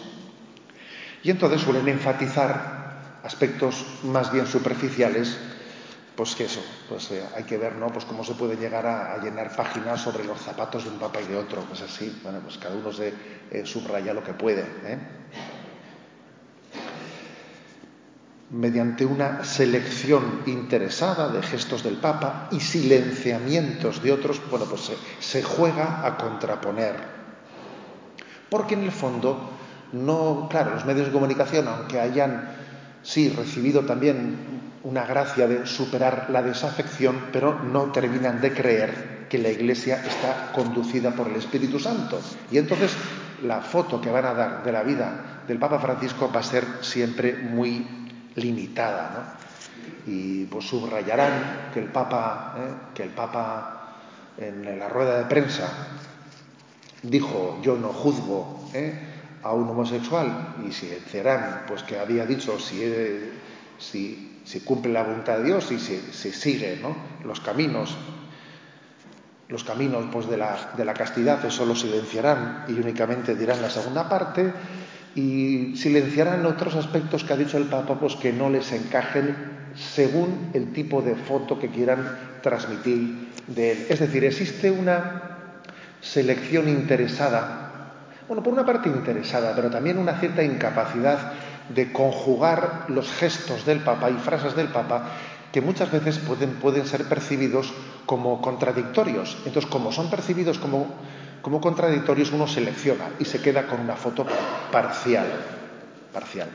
Y 1.22 1.30
entonces 1.30 1.60
suelen 1.60 1.88
enfatizar 1.88 3.20
aspectos 3.22 3.86
más 4.02 4.32
bien 4.32 4.46
superficiales, 4.46 5.38
pues 6.16 6.34
que 6.34 6.44
eso, 6.44 6.60
pues 6.88 7.10
eh, 7.12 7.24
hay 7.36 7.44
que 7.44 7.56
ver, 7.56 7.76
¿no? 7.76 7.88
Pues 7.88 8.04
cómo 8.04 8.24
se 8.24 8.34
puede 8.34 8.56
llegar 8.56 8.86
a, 8.86 9.18
llenar 9.22 9.54
páginas 9.54 10.00
sobre 10.00 10.24
los 10.24 10.40
zapatos 10.40 10.84
de 10.84 10.90
un 10.90 10.98
papa 10.98 11.20
y 11.22 11.26
de 11.26 11.36
otro, 11.36 11.62
pues 11.62 11.80
así, 11.80 12.20
bueno, 12.22 12.40
pues 12.40 12.58
cada 12.58 12.74
uno 12.74 12.92
se 12.92 13.14
eh, 13.52 13.64
subraya 13.64 14.12
lo 14.12 14.24
que 14.24 14.32
puede. 14.32 14.62
¿eh? 14.62 14.98
Mediante 18.54 19.04
una 19.04 19.42
selección 19.42 20.42
interesada 20.46 21.28
de 21.28 21.42
gestos 21.42 21.82
del 21.82 21.96
Papa 21.96 22.48
y 22.52 22.60
silenciamientos 22.60 24.00
de 24.00 24.12
otros, 24.12 24.40
bueno, 24.48 24.66
pues 24.66 24.92
se, 25.18 25.42
juega 25.42 26.06
a 26.06 26.16
contraponer. 26.16 26.94
Porque 28.48 28.74
en 28.74 28.84
el 28.84 28.92
fondo, 28.92 29.50
no, 29.92 30.46
claro, 30.48 30.74
los 30.74 30.84
medios 30.84 31.06
de 31.06 31.12
comunicación, 31.12 31.66
aunque 31.66 31.98
hayan, 31.98 32.54
sí, 33.02 33.28
recibido 33.28 33.82
también 33.82 34.72
una 34.84 35.04
gracia 35.04 35.48
de 35.48 35.66
superar 35.66 36.26
la 36.30 36.42
desafección, 36.42 37.26
pero 37.32 37.58
no 37.60 37.90
terminan 37.90 38.40
de 38.40 38.52
creer 38.52 39.26
que 39.28 39.38
la 39.38 39.48
Iglesia 39.48 39.96
está 39.96 40.52
conducida 40.52 41.10
por 41.10 41.26
el 41.26 41.36
Espíritu 41.36 41.80
Santo. 41.80 42.20
Y 42.52 42.58
entonces 42.58 42.94
la 43.42 43.62
foto 43.62 44.00
que 44.00 44.10
van 44.10 44.26
a 44.26 44.34
dar 44.34 44.62
de 44.62 44.70
la 44.70 44.84
vida 44.84 45.42
del 45.48 45.58
Papa 45.58 45.80
Francisco 45.80 46.30
va 46.32 46.40
a 46.40 46.44
ser 46.44 46.64
siempre 46.82 47.34
muy 47.36 48.03
limitada, 48.36 49.10
¿no? 49.14 50.12
Y 50.12 50.44
pues 50.46 50.66
subrayarán 50.66 51.70
que 51.72 51.80
el 51.80 51.86
Papa, 51.86 52.54
¿eh? 52.58 52.74
que 52.94 53.02
el 53.02 53.10
Papa 53.10 53.74
en 54.36 54.78
la 54.78 54.88
rueda 54.88 55.18
de 55.18 55.24
prensa 55.24 55.68
dijo 57.02 57.58
yo 57.62 57.76
no 57.76 57.88
juzgo 57.88 58.68
¿eh? 58.72 58.98
a 59.42 59.52
un 59.52 59.68
homosexual 59.68 60.54
y 60.66 60.72
silenciarán 60.72 61.62
pues 61.66 61.82
que 61.82 61.98
había 61.98 62.26
dicho 62.26 62.58
si, 62.58 62.82
si, 63.78 64.40
si 64.44 64.60
cumple 64.60 64.92
la 64.92 65.02
voluntad 65.02 65.38
de 65.38 65.44
Dios 65.44 65.70
y 65.70 65.78
si, 65.78 65.98
sigue 66.32 66.78
¿no? 66.80 66.96
los 67.24 67.40
caminos 67.40 67.96
los 69.48 69.62
caminos 69.62 70.06
pues, 70.10 70.26
de, 70.28 70.38
la, 70.38 70.72
de 70.74 70.84
la 70.86 70.94
castidad, 70.94 71.44
eso 71.44 71.66
lo 71.66 71.76
silenciarán 71.76 72.64
y 72.66 72.72
únicamente 72.72 73.34
dirán 73.36 73.60
la 73.60 73.68
segunda 73.68 74.08
parte 74.08 74.52
y 75.14 75.76
silenciarán 75.76 76.44
otros 76.46 76.74
aspectos 76.74 77.24
que 77.24 77.32
ha 77.32 77.36
dicho 77.36 77.56
el 77.56 77.64
Papa, 77.64 77.98
pues 77.98 78.16
que 78.16 78.32
no 78.32 78.50
les 78.50 78.72
encajen 78.72 79.34
según 79.74 80.50
el 80.54 80.72
tipo 80.72 81.02
de 81.02 81.14
foto 81.14 81.58
que 81.58 81.68
quieran 81.68 82.18
transmitir 82.42 83.30
de 83.46 83.72
él. 83.72 83.86
Es 83.88 84.00
decir, 84.00 84.24
existe 84.24 84.70
una 84.70 85.22
selección 86.00 86.68
interesada, 86.68 87.92
bueno, 88.28 88.42
por 88.42 88.52
una 88.52 88.66
parte 88.66 88.88
interesada, 88.88 89.54
pero 89.54 89.70
también 89.70 89.98
una 89.98 90.18
cierta 90.18 90.42
incapacidad 90.42 91.32
de 91.68 91.92
conjugar 91.92 92.84
los 92.88 93.10
gestos 93.12 93.64
del 93.64 93.80
Papa 93.80 94.10
y 94.10 94.14
frases 94.14 94.54
del 94.54 94.68
Papa 94.68 95.12
que 95.52 95.60
muchas 95.60 95.90
veces 95.92 96.18
pueden, 96.18 96.54
pueden 96.54 96.84
ser 96.84 97.04
percibidos 97.04 97.72
como 98.06 98.42
contradictorios. 98.42 99.36
Entonces, 99.46 99.70
como 99.70 99.92
son 99.92 100.10
percibidos 100.10 100.58
como 100.58 100.88
como 101.44 101.60
contradictorios 101.60 102.32
uno 102.32 102.48
selecciona 102.48 103.10
y 103.18 103.26
se 103.26 103.42
queda 103.42 103.66
con 103.66 103.78
una 103.78 103.96
foto 103.96 104.24
parcial. 104.72 105.26
parcial. 106.10 106.48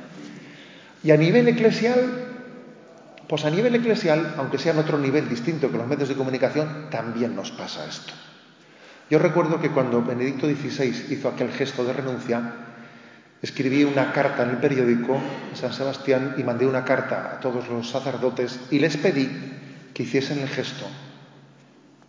Y 1.03 1.11
a 1.11 1.15
nivel 1.15 1.47
eclesial, 1.47 2.09
pues 3.27 3.45
a 3.45 3.51
nivel 3.51 3.75
eclesial, 3.75 4.33
aunque 4.37 4.57
sea 4.57 4.73
en 4.73 4.79
otro 4.79 4.97
nivel 4.97 5.29
distinto 5.29 5.69
que 5.69 5.77
los 5.77 5.85
medios 5.85 6.09
de 6.09 6.15
comunicación, 6.15 6.87
también 6.89 7.35
nos 7.35 7.51
pasa 7.51 7.85
esto. 7.87 8.13
Yo 9.11 9.19
recuerdo 9.19 9.61
que 9.61 9.69
cuando 9.69 10.01
Benedicto 10.01 10.47
XVI 10.47 11.13
hizo 11.13 11.29
aquel 11.29 11.51
gesto 11.51 11.83
de 11.85 11.93
renuncia, 11.93 12.41
escribí 13.43 13.83
una 13.83 14.11
carta 14.11 14.41
en 14.41 14.49
el 14.49 14.57
periódico 14.57 15.21
San 15.53 15.71
Sebastián 15.71 16.33
y 16.39 16.43
mandé 16.43 16.65
una 16.65 16.83
carta 16.83 17.35
a 17.35 17.39
todos 17.39 17.69
los 17.69 17.87
sacerdotes 17.87 18.59
y 18.71 18.79
les 18.79 18.97
pedí 18.97 19.29
que 19.93 20.01
hiciesen 20.01 20.39
el 20.39 20.49
gesto 20.49 20.87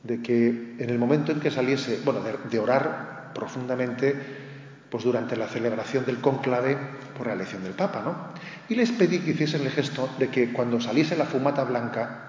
de 0.02 0.22
que 0.22 0.48
en 0.78 0.90
el 0.90 0.98
momento 0.98 1.32
en 1.32 1.40
que 1.40 1.50
saliese, 1.50 2.00
bueno, 2.04 2.20
de, 2.22 2.58
orar 2.58 3.32
profundamente, 3.34 4.14
pues 4.90 5.04
durante 5.04 5.36
la 5.36 5.46
celebración 5.46 6.04
del 6.04 6.20
conclave 6.20 6.76
por 7.16 7.26
la 7.26 7.34
elección 7.34 7.62
del 7.62 7.74
Papa, 7.74 8.02
¿no? 8.02 8.16
Y 8.68 8.74
les 8.74 8.90
pedí 8.92 9.20
que 9.20 9.32
hiciesen 9.32 9.62
el 9.62 9.70
gesto 9.70 10.08
de 10.18 10.28
que 10.28 10.52
cuando 10.52 10.80
saliese 10.80 11.16
la 11.16 11.26
fumata 11.26 11.64
blanca 11.64 12.26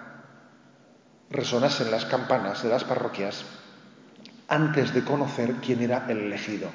resonasen 1.30 1.90
las 1.90 2.06
campanas 2.06 2.62
de 2.62 2.70
las 2.70 2.84
parroquias 2.84 3.46
antes 4.48 4.94
de 4.94 5.04
conocer 5.04 5.56
quién 5.66 5.82
era 5.82 6.06
el 6.10 6.18
elegido. 6.18 6.70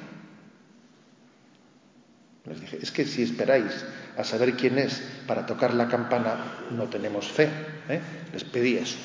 Les 2.45 2.61
dije, 2.61 2.79
es 2.81 2.91
que 2.91 3.05
si 3.05 3.23
esperáis 3.23 3.85
a 4.17 4.23
saber 4.23 4.55
quién 4.55 4.79
es 4.79 5.03
para 5.27 5.45
tocar 5.45 5.73
la 5.73 5.87
campana, 5.87 6.37
no 6.71 6.85
tenemos 6.85 7.31
fe. 7.31 7.49
¿eh? 7.89 8.01
Les 8.33 8.43
pedí 8.43 8.77
eso. 8.77 8.97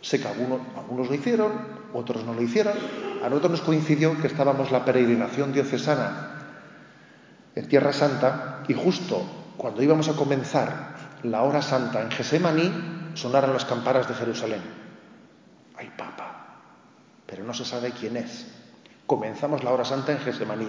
Sé 0.00 0.20
que 0.20 0.28
algunos, 0.28 0.60
algunos 0.76 1.08
lo 1.08 1.14
hicieron, 1.14 1.52
otros 1.92 2.24
no 2.24 2.34
lo 2.34 2.42
hicieron. 2.42 2.74
A 3.22 3.28
nosotros 3.28 3.52
nos 3.52 3.60
coincidió 3.62 4.20
que 4.20 4.28
estábamos 4.28 4.70
la 4.70 4.84
peregrinación 4.84 5.52
diocesana 5.52 6.38
en 7.54 7.68
Tierra 7.68 7.92
Santa 7.92 8.62
y 8.68 8.74
justo 8.74 9.22
cuando 9.56 9.82
íbamos 9.82 10.08
a 10.08 10.14
comenzar 10.14 10.94
la 11.24 11.42
hora 11.42 11.62
santa 11.62 12.00
en 12.00 12.10
Gesemaní 12.12 12.70
sonaron 13.14 13.52
las 13.52 13.64
campanas 13.64 14.06
de 14.06 14.14
Jerusalén. 14.14 14.62
¡Ay, 15.76 15.90
Papa! 15.96 16.60
Pero 17.26 17.42
no 17.42 17.52
se 17.52 17.64
sabe 17.64 17.90
quién 17.90 18.16
es. 18.16 18.46
Comenzamos 19.06 19.64
la 19.64 19.72
hora 19.72 19.84
santa 19.84 20.12
en 20.12 20.18
Gesemaní. 20.18 20.68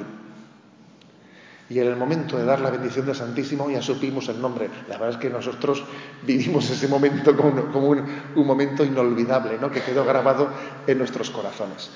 Y 1.70 1.80
en 1.80 1.88
el 1.88 1.96
momento 1.96 2.38
de 2.38 2.46
dar 2.46 2.62
la 2.62 2.72
bendición 2.72 3.06
del 3.06 3.16
Santísimo 3.16 3.70
ya 3.70 3.82
supimos 3.82 4.28
el 4.30 4.42
nombre. 4.42 4.70
La 4.88 4.98
verdad 4.98 5.16
es 5.16 5.18
que 5.18 5.30
nosotros 5.30 5.84
vivimos 6.24 6.68
ese 6.70 6.88
momento 6.88 7.38
como 7.38 7.90
un, 7.90 8.46
momento 8.48 8.84
inolvidable, 8.84 9.60
¿no? 9.62 9.70
que 9.70 9.82
quedó 9.82 10.04
grabado 10.04 10.50
en 10.88 10.98
nuestros 10.98 11.30
corazones. 11.30 11.92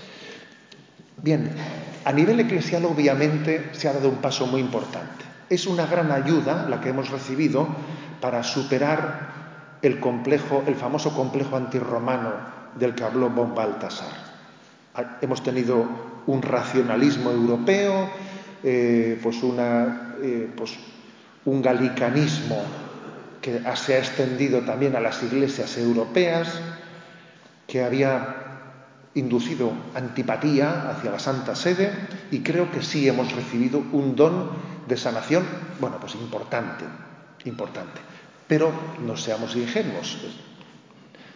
Bien, 1.18 1.50
a 2.06 2.12
nivel 2.12 2.40
eclesial 2.42 2.86
obviamente 2.86 3.70
se 3.72 3.88
ha 3.88 3.94
dado 3.94 4.10
un 4.10 4.18
paso 4.18 4.46
muy 4.46 4.62
importante. 4.62 5.26
Es 5.50 5.66
una 5.66 5.88
gran 5.88 6.12
ayuda 6.12 6.68
la 6.70 6.80
que 6.80 6.90
hemos 6.90 7.10
recibido 7.10 7.68
para 8.22 8.44
superar 8.44 9.78
el 9.82 10.00
complejo, 10.00 10.64
el 10.68 10.76
famoso 10.76 11.16
complejo 11.16 11.58
antirromano 11.58 12.32
del 12.76 12.94
que 12.94 13.04
habló 13.04 13.30
von 13.30 13.56
Baltasar. 13.56 14.34
Hemos 15.22 15.42
tenido 15.44 15.86
un 16.28 16.42
racionalismo 16.42 17.32
europeo, 17.32 18.10
eh, 18.64 19.20
pues, 19.22 19.44
una, 19.44 20.16
eh, 20.22 20.50
pues 20.56 20.74
un 21.46 21.62
galicanismo 21.62 22.64
que 23.42 23.62
se 23.76 23.96
ha 23.96 24.00
extendido 24.00 24.62
también 24.62 24.96
a 24.96 25.02
las 25.02 25.22
iglesias 25.22 25.78
europeas, 25.78 26.62
que 27.68 27.84
había 27.84 28.36
inducido 29.16 29.72
antipatía 29.96 30.90
hacia 30.90 31.12
la 31.12 31.20
Santa 31.20 31.56
Sede 31.56 31.92
y 32.32 32.40
creo 32.40 32.72
que 32.72 32.82
sí 32.82 33.08
hemos 33.08 33.32
recibido 33.34 33.84
un 33.92 34.16
don 34.16 34.50
de 34.88 34.98
sanación, 34.98 35.46
bueno, 35.80 35.98
pues 36.00 36.16
importante, 36.16 36.86
importante. 37.46 38.00
Pero 38.48 38.72
no 39.06 39.18
seamos 39.18 39.56
ingenuos, 39.56 40.20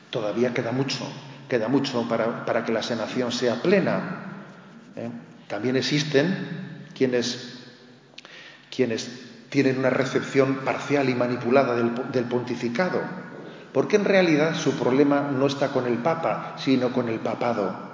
todavía 0.10 0.54
queda 0.54 0.72
mucho, 0.72 1.06
queda 1.50 1.68
mucho 1.68 2.08
para, 2.08 2.64
que 2.66 2.72
la 2.72 2.84
sanación 2.84 3.32
sea 3.32 3.62
plena. 3.62 4.00
¿eh? 4.96 5.10
También 5.48 5.76
existen 5.76 6.67
quienes, 6.98 7.60
quienes 8.76 9.10
tienen 9.50 9.78
una 9.78 9.90
recepción 9.90 10.58
parcial 10.66 11.10
y 11.10 11.16
manipulada 11.16 11.76
del, 11.76 12.26
pontificado, 12.26 13.02
porque 13.74 13.96
en 13.96 14.06
realidad 14.06 14.56
su 14.56 14.72
problema 14.78 15.22
no 15.22 15.46
está 15.46 15.70
con 15.70 15.86
el 15.86 15.98
Papa, 16.00 16.56
sino 16.58 16.92
con 16.92 17.08
el 17.10 17.20
papado. 17.20 17.88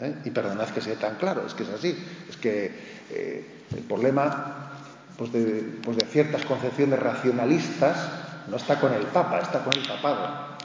¿Eh? 0.00 0.14
Y 0.24 0.30
perdonad 0.30 0.68
que 0.68 0.80
sea 0.80 0.96
tan 0.96 1.16
claro, 1.16 1.44
es 1.46 1.54
que 1.54 1.62
es 1.62 1.70
así, 1.70 1.96
es 2.28 2.36
que 2.36 2.72
eh, 3.10 3.64
el 3.74 3.82
problema 3.82 4.70
pues 5.16 5.32
de, 5.32 5.78
pues 5.82 5.96
de, 5.96 6.06
ciertas 6.06 6.44
concepciones 6.44 6.98
racionalistas 6.98 8.08
no 8.48 8.56
está 8.56 8.80
con 8.80 8.92
el 8.92 9.04
Papa, 9.04 9.40
está 9.40 9.62
con 9.62 9.74
el 9.74 9.86
papado. 9.86 10.56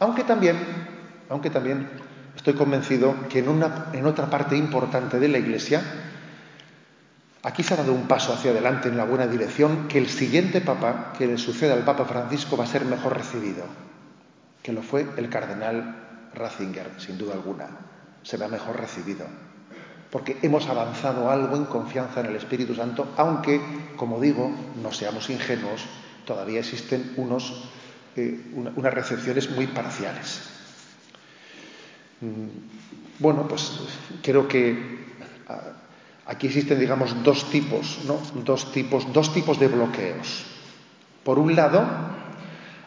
Aunque 0.00 0.22
también, 0.22 0.56
aunque 1.28 1.50
también 1.50 1.88
Estoy 2.38 2.54
convencido 2.54 3.16
que 3.28 3.40
en, 3.40 3.48
una, 3.48 3.86
en 3.92 4.06
otra 4.06 4.30
parte 4.30 4.56
importante 4.56 5.18
de 5.18 5.26
la 5.26 5.38
Iglesia, 5.38 5.82
aquí 7.42 7.64
se 7.64 7.74
ha 7.74 7.78
dado 7.78 7.92
un 7.92 8.06
paso 8.06 8.32
hacia 8.32 8.52
adelante 8.52 8.88
en 8.88 8.96
la 8.96 9.02
buena 9.02 9.26
dirección, 9.26 9.88
que 9.88 9.98
el 9.98 10.08
siguiente 10.08 10.60
Papa 10.60 11.12
que 11.18 11.26
le 11.26 11.36
suceda 11.36 11.74
al 11.74 11.84
Papa 11.84 12.04
Francisco 12.04 12.56
va 12.56 12.62
a 12.62 12.68
ser 12.68 12.84
mejor 12.84 13.16
recibido, 13.16 13.64
que 14.62 14.72
lo 14.72 14.82
fue 14.82 15.04
el 15.16 15.28
cardenal 15.28 16.30
Ratzinger, 16.32 16.92
sin 16.98 17.18
duda 17.18 17.34
alguna. 17.34 17.66
Será 18.22 18.46
mejor 18.46 18.78
recibido. 18.78 19.26
Porque 20.08 20.36
hemos 20.42 20.68
avanzado 20.68 21.32
algo 21.32 21.56
en 21.56 21.64
confianza 21.64 22.20
en 22.20 22.26
el 22.26 22.36
Espíritu 22.36 22.72
Santo, 22.72 23.14
aunque, 23.16 23.60
como 23.96 24.20
digo, 24.20 24.48
no 24.80 24.92
seamos 24.92 25.28
ingenuos, 25.28 25.84
todavía 26.24 26.60
existen 26.60 27.14
unos 27.16 27.68
eh, 28.14 28.52
unas 28.54 28.94
recepciones 28.94 29.50
muy 29.50 29.66
parciales. 29.66 30.57
Mm, 32.20 33.18
bueno, 33.18 33.46
pues 33.48 33.72
creo 34.22 34.48
que 34.48 34.76
ah, 35.48 35.60
aquí 36.26 36.46
existen, 36.46 36.78
digamos, 36.78 37.22
dos 37.22 37.50
tipos, 37.50 38.00
¿no? 38.06 38.20
Dos 38.44 38.72
tipos, 38.72 39.12
dos 39.12 39.32
tipos 39.32 39.58
de 39.58 39.68
bloqueos. 39.68 40.46
Por 41.24 41.38
un 41.38 41.54
lado, 41.54 41.84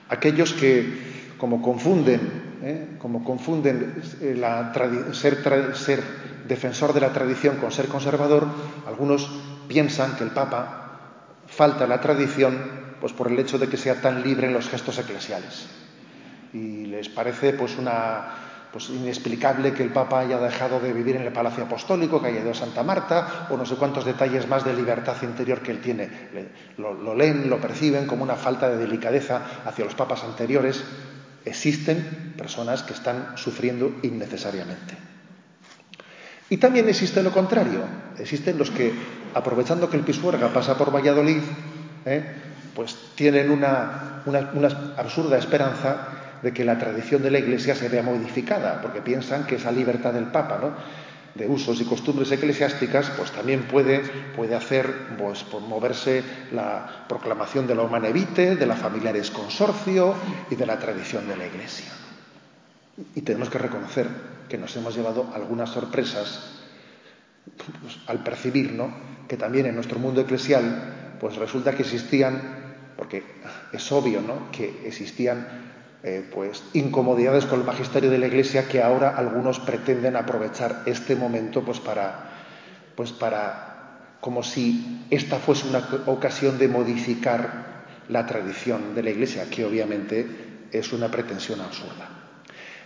aquellos 0.10 0.54
que, 0.54 1.34
como 1.38 1.62
confunden, 1.62 2.60
¿eh? 2.64 2.88
como 3.00 3.24
confunden 3.24 4.02
eh, 4.22 5.14
ser, 5.14 5.76
ser 5.76 6.04
defensor 6.48 6.94
de 6.94 7.02
la 7.02 7.14
tradición 7.14 7.58
con 7.58 7.72
ser 7.72 7.88
conservador, 7.88 8.48
algunos 8.88 9.30
piensan 9.68 10.16
que 10.16 10.24
el 10.24 10.32
Papa 10.32 10.82
falta 11.48 11.88
la 11.88 12.02
tradición 12.02 12.82
pues 13.00 13.14
por 13.14 13.32
el 13.32 13.40
hecho 13.40 13.58
de 13.58 13.68
que 13.68 13.78
sea 13.78 14.00
tan 14.00 14.22
libre 14.24 14.48
en 14.48 14.54
los 14.54 14.70
gestos 14.70 14.98
eclesiales. 15.00 15.68
Y 16.54 16.86
les 16.86 17.10
parece 17.10 17.54
pues 17.54 17.78
una 17.78 18.51
pues 18.72 18.90
inexplicable 18.90 19.74
que 19.74 19.84
el 19.84 19.92
Papa 19.92 20.20
haya 20.20 20.40
dejado 20.40 20.80
de 20.80 20.94
vivir 20.94 21.18
en 21.18 21.24
el 21.24 21.34
Palacio 21.34 21.66
Apostólico, 21.66 22.22
que 22.22 22.28
haya 22.28 22.42
ido 22.42 22.52
a 22.52 22.56
Santa 22.56 22.84
Marta, 22.84 23.48
o 23.50 23.58
no 23.58 23.66
sé 23.66 23.76
cuántos 23.76 24.06
detalles 24.06 24.48
más 24.48 24.64
de 24.64 24.74
libertad 24.74 25.16
interior 25.24 25.62
que 25.62 25.72
él 25.72 25.82
tiene. 25.82 26.10
Lo, 26.78 27.16
leen, 27.16 27.50
lo 27.50 27.60
perciben 27.60 28.08
como 28.08 28.24
una 28.24 28.36
falta 28.36 28.70
de 28.70 28.78
delicadeza 28.78 29.42
hacia 29.66 29.86
los 29.86 29.96
papas 29.96 30.24
anteriores. 30.24 30.84
Existen 31.44 32.34
personas 32.38 32.84
que 32.84 32.94
están 32.94 33.34
sufriendo 33.36 33.94
innecesariamente. 34.04 34.96
Y 36.50 36.58
también 36.58 36.88
existe 36.88 37.24
lo 37.24 37.32
contrario. 37.32 37.82
Existen 38.20 38.58
los 38.58 38.72
que, 38.72 38.94
aprovechando 39.34 39.90
que 39.90 39.98
el 39.98 40.04
Pisuerga 40.04 40.54
pasa 40.54 40.78
por 40.78 40.94
Valladolid, 40.94 41.42
¿eh? 42.06 42.24
pues 42.76 42.96
tienen 43.16 43.52
una, 43.52 44.24
absurda 44.98 45.38
esperanza 45.38 46.08
de 46.42 46.54
que 46.54 46.66
la 46.66 46.78
tradición 46.78 47.22
de 47.22 47.32
la 47.32 47.40
Iglesia 47.40 47.76
se 47.76 47.90
vea 47.90 48.04
modificada, 48.04 48.82
porque 48.82 49.02
piensan 49.02 49.46
que 49.46 49.56
esa 49.56 49.72
libertad 49.72 50.14
del 50.14 50.26
Papa, 50.26 50.60
de 51.36 51.48
usos 51.48 51.80
y 51.80 51.86
costumbres 51.86 52.32
eclesiásticas, 52.32 53.12
pues 53.12 53.32
también 53.32 53.64
puede, 53.64 54.00
puede 54.36 54.56
hacer 54.56 54.92
pues, 55.18 55.46
moverse 55.68 56.24
la 56.52 57.06
proclamación 57.08 57.68
de 57.68 57.76
la 57.76 57.84
Humana 57.84 58.10
de 58.10 58.66
la 58.66 58.76
Familiares 58.76 59.32
Consorcio 59.32 60.16
y 60.50 60.56
de 60.56 60.66
la 60.66 60.78
tradición 60.78 61.28
de 61.28 61.38
la 61.38 61.46
Iglesia. 61.46 61.92
Y 63.16 63.22
tenemos 63.22 63.50
que 63.50 63.58
reconocer 63.58 64.08
que 64.50 64.58
nos 64.58 64.76
hemos 64.76 64.96
llevado 64.96 65.32
algunas 65.34 65.70
sorpresas 65.70 66.62
pues, 67.56 68.00
al 68.08 68.24
percibir 68.24 68.74
¿no? 68.74 68.94
que 69.28 69.38
también 69.38 69.66
en 69.66 69.76
nuestro 69.76 69.98
mundo 69.98 70.22
eclesial 70.22 71.16
pues 71.20 71.38
resulta 71.38 71.74
que 71.74 71.84
existían 71.84 72.60
porque 72.98 73.24
es 73.72 73.92
obvio 73.92 74.22
¿no? 74.22 74.52
que 74.52 74.86
existían 74.86 75.71
eh, 76.04 76.28
pues 76.34 76.64
incomodidades 76.74 77.46
con 77.46 77.60
el 77.60 77.66
magisterio 77.66 78.10
de 78.10 78.18
la 78.18 78.28
Iglesia 78.28 78.68
que 78.68 78.82
ahora 78.82 79.16
algunos 79.16 79.60
pretenden 79.60 80.16
aprovechar 80.16 80.82
este 80.86 81.16
momento 81.16 81.64
pues 81.64 81.80
para 81.80 82.32
pues 82.96 83.12
para 83.12 83.72
como 84.20 84.44
si 84.44 85.06
esta 85.10 85.38
fuese 85.38 85.68
una 85.68 85.84
ocasión 86.06 86.58
de 86.58 86.68
modificar 86.68 87.72
la 88.08 88.26
tradición 88.26 88.94
de 88.94 89.04
la 89.04 89.10
Iglesia, 89.10 89.50
que 89.50 89.66
obviamente 89.66 90.68
es 90.72 90.94
una 90.94 91.10
pretensión 91.10 91.60
absurda. 91.62 92.10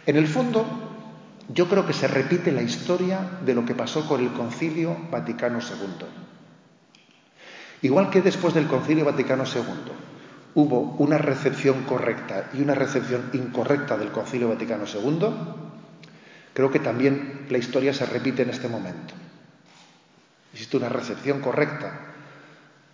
En 0.06 0.16
el 0.16 0.28
fondo, 0.28 0.66
yo 1.50 1.68
creo 1.68 1.86
que 1.86 1.94
se 1.94 2.08
repite 2.08 2.52
la 2.52 2.62
historia 2.62 3.20
de 3.46 3.54
lo 3.54 3.66
que 3.66 3.76
pasó 3.76 4.08
con 4.08 4.22
el 4.22 4.32
Concilio 4.32 4.96
Vaticano 5.12 5.60
II. 5.60 6.06
Igual 7.82 8.10
que 8.10 8.22
después 8.22 8.54
del 8.54 8.68
Concilio 8.68 9.04
Vaticano 9.04 9.44
II 9.44 10.15
hubo 10.56 10.96
una 11.00 11.18
recepción 11.18 11.84
correcta 11.84 12.50
y 12.54 12.62
una 12.62 12.76
recepción 12.76 13.30
incorrecta 13.34 13.98
del 13.98 14.12
Concilio 14.12 14.50
Vaticano 14.50 14.86
II, 14.86 15.28
creo 16.54 16.72
que 16.72 16.80
también 16.80 17.46
la 17.50 17.58
historia 17.58 17.94
se 17.94 18.06
repite 18.06 18.44
en 18.44 18.50
este 18.50 18.70
momento. 18.70 19.14
Existe 20.54 20.78
una 20.78 20.90
recepción 20.90 21.42
correcta 21.42 22.00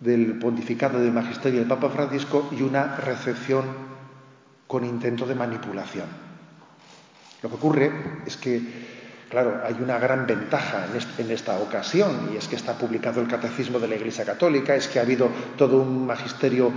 del 0.00 0.38
pontificado 0.38 0.98
del 0.98 1.12
magisterio 1.12 1.60
del 1.60 1.68
Papa 1.68 1.88
Francisco 1.90 2.50
y 2.50 2.62
una 2.62 2.96
recepción 2.96 3.64
con 4.66 4.84
intento 4.84 5.26
de 5.26 5.36
manipulación. 5.36 6.06
Lo 7.42 7.48
que 7.48 7.54
ocurre 7.54 7.92
es 8.26 8.36
que 8.36 8.92
Claro, 9.32 9.62
hay 9.64 9.74
una 9.82 9.98
gran 9.98 10.26
ventaja 10.26 10.88
en, 11.16 11.30
esta 11.30 11.58
ocasión 11.58 12.28
y 12.34 12.36
es 12.36 12.48
que 12.48 12.56
está 12.56 12.76
publicado 12.76 13.22
el 13.22 13.28
Catecismo 13.28 13.78
de 13.78 13.88
la 13.88 13.94
Iglesia 13.94 14.26
Católica, 14.26 14.76
es 14.76 14.88
que 14.88 14.98
ha 14.98 15.02
habido 15.02 15.30
todo 15.56 15.80
un 15.80 16.06
magisterio 16.06 16.70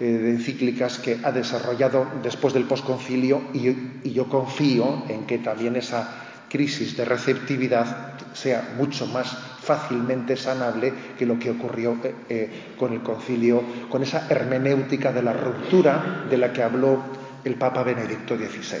eh, 0.00 0.04
de 0.04 0.30
encíclicas 0.30 0.98
que 0.98 1.18
ha 1.24 1.32
desarrollado 1.32 2.06
después 2.22 2.54
del 2.54 2.64
posconcilio 2.64 3.42
y, 3.52 4.12
yo 4.12 4.28
confío 4.28 5.04
en 5.08 5.26
que 5.26 5.38
también 5.38 5.74
esa 5.74 6.08
crisis 6.48 6.96
de 6.96 7.04
receptividad 7.04 8.14
sea 8.32 8.74
mucho 8.76 9.06
más 9.06 9.36
fácilmente 9.60 10.36
sanable 10.36 10.92
que 11.18 11.26
lo 11.26 11.38
que 11.38 11.50
ocurrió 11.50 11.98
eh, 12.04 12.14
eh, 12.28 12.50
con 12.78 12.92
el 12.92 13.02
concilio, 13.02 13.62
con 13.90 14.02
esa 14.02 14.26
hermenéutica 14.30 15.12
de 15.12 15.22
la 15.22 15.32
ruptura 15.32 16.26
de 16.30 16.38
la 16.38 16.52
que 16.52 16.62
habló 16.62 17.02
el 17.44 17.56
Papa 17.56 17.82
Benedicto 17.82 18.36
XVI. 18.36 18.78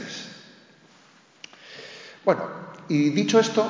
Bueno, 2.24 2.42
y 2.88 3.10
dicho 3.10 3.40
esto, 3.40 3.66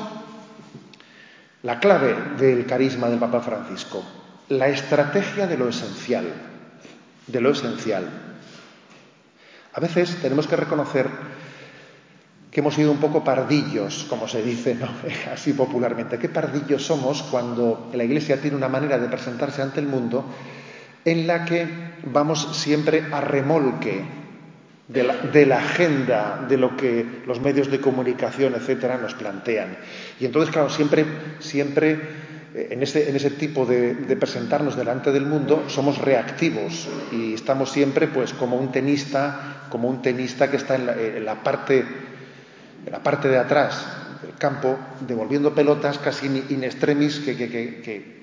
la 1.63 1.81
clave 1.81 2.15
del 2.39 2.67
carisma 2.67 3.09
del 3.09 3.19
Papa 3.19 3.41
Francisco, 3.41 4.05
la 4.51 4.69
estrategia 4.69 5.47
de 5.47 5.57
lo 5.57 5.69
esencial, 5.69 6.27
de 7.29 7.41
lo 7.41 7.51
esencial. 7.51 8.09
A 9.73 9.81
veces 9.81 10.17
tenemos 10.21 10.47
que 10.47 10.57
reconocer 10.57 11.07
que 12.51 12.61
hemos 12.61 12.75
sido 12.75 12.91
un 12.91 12.99
poco 12.99 13.23
pardillos, 13.23 14.07
como 14.09 14.27
se 14.27 14.43
dice 14.43 14.77
así 15.33 15.53
popularmente. 15.53 16.19
¿Qué 16.19 16.29
pardillos 16.29 16.85
somos 16.85 17.23
cuando 17.23 17.91
la 17.93 18.05
Iglesia 18.05 18.41
tiene 18.41 18.57
una 18.57 18.69
manera 18.69 18.99
de 18.99 19.09
presentarse 19.09 19.63
ante 19.63 19.81
el 19.81 19.87
mundo 19.87 20.25
en 21.05 21.27
la 21.27 21.45
que 21.45 21.67
vamos 22.05 22.57
siempre 22.57 23.05
a 23.13 23.21
remolque 23.21 24.03
de 24.89 25.45
la, 25.47 25.59
agenda 25.59 26.47
de 26.49 26.57
lo 26.57 26.77
que 26.77 27.23
los 27.27 27.41
medios 27.41 27.71
de 27.71 27.81
comunicación, 27.81 28.55
etcétera, 28.55 28.97
nos 28.97 29.15
plantean. 29.15 29.77
Y 30.19 30.25
entonces, 30.25 30.51
claro, 30.51 30.71
siempre, 30.71 31.05
siempre 31.41 32.01
en 32.55 32.83
ese, 32.83 33.09
en 33.09 33.17
ese 33.17 33.31
tipo 33.31 33.67
de, 33.67 33.95
presentarnos 34.19 34.77
delante 34.77 35.13
del 35.13 35.27
mundo 35.27 35.65
somos 35.69 35.99
reactivos 35.99 36.89
y 37.13 37.35
estamos 37.35 37.71
siempre, 37.71 38.09
pues, 38.09 38.33
como 38.33 38.57
un 38.57 38.73
tenista, 38.73 39.67
como 39.71 39.89
un 39.89 40.01
tenista 40.01 40.51
que 40.51 40.57
está 40.57 40.77
en 40.77 41.25
la, 41.25 41.43
parte, 41.43 41.85
en 42.87 42.93
la 42.93 43.03
parte 43.03 43.29
de 43.29 43.39
atrás 43.39 43.87
del 44.23 44.35
campo, 44.35 44.79
devolviendo 45.07 45.55
pelotas 45.55 45.99
casi 45.99 46.27
in 46.27 46.65
extremis 46.65 47.21
que, 47.21 47.37
que, 47.37 48.23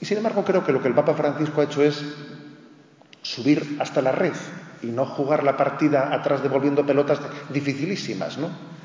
Y 0.00 0.04
sin 0.04 0.18
embargo, 0.18 0.44
creo 0.44 0.64
que 0.64 0.72
lo 0.72 0.82
que 0.82 0.88
el 0.88 0.94
Papa 0.94 1.14
Francisco 1.14 1.60
ha 1.60 1.64
hecho 1.64 1.82
es 1.82 2.02
subir 3.22 3.78
hasta 3.80 4.02
la 4.02 4.12
red 4.12 4.34
y 4.82 4.88
no 4.88 5.06
jugar 5.06 5.42
la 5.42 5.56
partida 5.56 6.14
atrás 6.14 6.42
devolviendo 6.42 6.86
pelotas 6.86 7.18
dificilísimas, 7.50 8.38
¿no? 8.38 8.77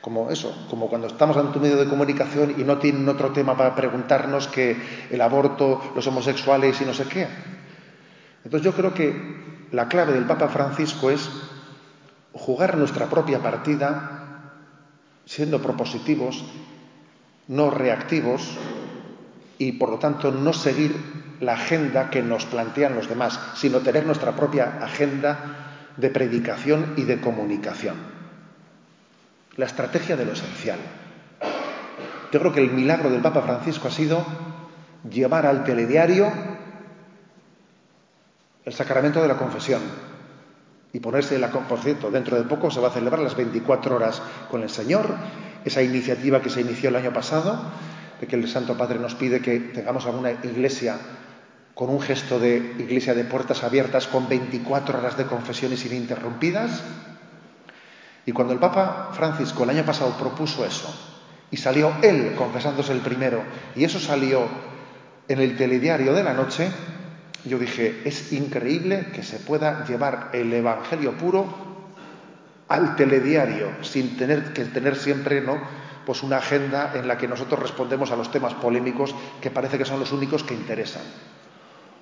Como 0.00 0.30
eso, 0.30 0.66
como 0.70 0.88
cuando 0.88 1.08
estamos 1.08 1.36
ante 1.36 1.58
un 1.58 1.64
medio 1.64 1.76
de 1.76 1.88
comunicación 1.88 2.54
y 2.58 2.64
no 2.64 2.78
tienen 2.78 3.08
otro 3.08 3.32
tema 3.32 3.56
para 3.56 3.74
preguntarnos 3.74 4.48
que 4.48 4.76
el 5.10 5.20
aborto, 5.20 5.80
los 5.94 6.06
homosexuales 6.06 6.80
y 6.80 6.84
no 6.86 6.94
sé 6.94 7.04
qué. 7.04 7.28
Entonces 8.44 8.64
yo 8.64 8.72
creo 8.72 8.94
que 8.94 9.66
la 9.72 9.88
clave 9.88 10.14
del 10.14 10.24
Papa 10.24 10.48
Francisco 10.48 11.10
es 11.10 11.28
jugar 12.32 12.76
nuestra 12.76 13.06
propia 13.06 13.40
partida 13.40 14.20
siendo 15.26 15.60
propositivos, 15.60 16.44
no 17.48 17.70
reactivos 17.70 18.56
y 19.58 19.72
por 19.72 19.90
lo 19.90 19.98
tanto 19.98 20.32
no 20.32 20.52
seguir 20.52 20.96
la 21.40 21.54
agenda 21.54 22.10
que 22.10 22.22
nos 22.22 22.46
plantean 22.46 22.94
los 22.94 23.08
demás, 23.08 23.38
sino 23.54 23.80
tener 23.80 24.06
nuestra 24.06 24.32
propia 24.32 24.78
agenda 24.82 25.92
de 25.96 26.10
predicación 26.10 26.94
y 26.96 27.04
de 27.04 27.20
comunicación. 27.20 28.19
La 29.60 29.66
estrategia 29.66 30.16
de 30.16 30.24
lo 30.24 30.32
esencial. 30.32 30.78
Yo 32.32 32.40
creo 32.40 32.50
que 32.50 32.60
el 32.60 32.70
milagro 32.70 33.10
del 33.10 33.20
Papa 33.20 33.42
Francisco 33.42 33.88
ha 33.88 33.90
sido 33.90 34.24
llevar 35.10 35.44
al 35.44 35.64
telediario 35.64 36.32
el 38.64 38.72
sacramento 38.72 39.20
de 39.20 39.28
la 39.28 39.36
confesión 39.36 39.82
y 40.94 41.00
ponerse 41.00 41.38
la 41.38 41.50
por 41.50 41.78
cierto, 41.80 42.10
dentro 42.10 42.38
de 42.38 42.44
poco 42.44 42.70
se 42.70 42.80
va 42.80 42.88
a 42.88 42.92
celebrar 42.92 43.20
las 43.20 43.36
24 43.36 43.96
horas 43.96 44.22
con 44.50 44.62
el 44.62 44.70
Señor, 44.70 45.14
esa 45.62 45.82
iniciativa 45.82 46.40
que 46.40 46.48
se 46.48 46.62
inició 46.62 46.88
el 46.88 46.96
año 46.96 47.12
pasado, 47.12 47.60
de 48.18 48.26
que 48.26 48.36
el 48.36 48.48
Santo 48.48 48.78
Padre 48.78 48.98
nos 48.98 49.14
pide 49.14 49.42
que 49.42 49.60
tengamos 49.60 50.06
alguna 50.06 50.30
iglesia 50.30 50.96
con 51.74 51.90
un 51.90 52.00
gesto 52.00 52.38
de 52.38 52.56
iglesia 52.78 53.12
de 53.12 53.24
puertas 53.24 53.62
abiertas, 53.62 54.06
con 54.06 54.26
24 54.26 55.00
horas 55.00 55.18
de 55.18 55.26
confesiones 55.26 55.84
ininterrumpidas. 55.84 56.82
Y 58.26 58.32
cuando 58.32 58.52
el 58.52 58.58
Papa 58.58 59.10
Francisco 59.12 59.64
el 59.64 59.70
año 59.70 59.84
pasado 59.84 60.16
propuso 60.18 60.64
eso, 60.64 60.92
y 61.50 61.56
salió 61.56 61.92
él 62.02 62.34
confesándose 62.36 62.92
el 62.92 63.00
primero, 63.00 63.42
y 63.74 63.84
eso 63.84 63.98
salió 63.98 64.46
en 65.28 65.40
el 65.40 65.56
telediario 65.56 66.12
de 66.12 66.22
la 66.22 66.34
noche, 66.34 66.70
yo 67.44 67.58
dije, 67.58 68.02
es 68.04 68.32
increíble 68.32 69.06
que 69.14 69.22
se 69.22 69.38
pueda 69.38 69.84
llevar 69.86 70.30
el 70.32 70.52
Evangelio 70.52 71.12
puro 71.12 71.70
al 72.68 72.96
telediario, 72.96 73.68
sin 73.82 74.16
tener 74.16 74.52
que 74.52 74.64
tener 74.66 74.96
siempre 74.96 75.40
¿no? 75.40 75.58
pues 76.04 76.22
una 76.22 76.38
agenda 76.38 76.92
en 76.94 77.08
la 77.08 77.16
que 77.16 77.26
nosotros 77.26 77.60
respondemos 77.60 78.10
a 78.10 78.16
los 78.16 78.30
temas 78.30 78.54
polémicos 78.54 79.14
que 79.40 79.50
parece 79.50 79.78
que 79.78 79.84
son 79.84 80.00
los 80.00 80.12
únicos 80.12 80.44
que 80.44 80.54
interesan. 80.54 81.02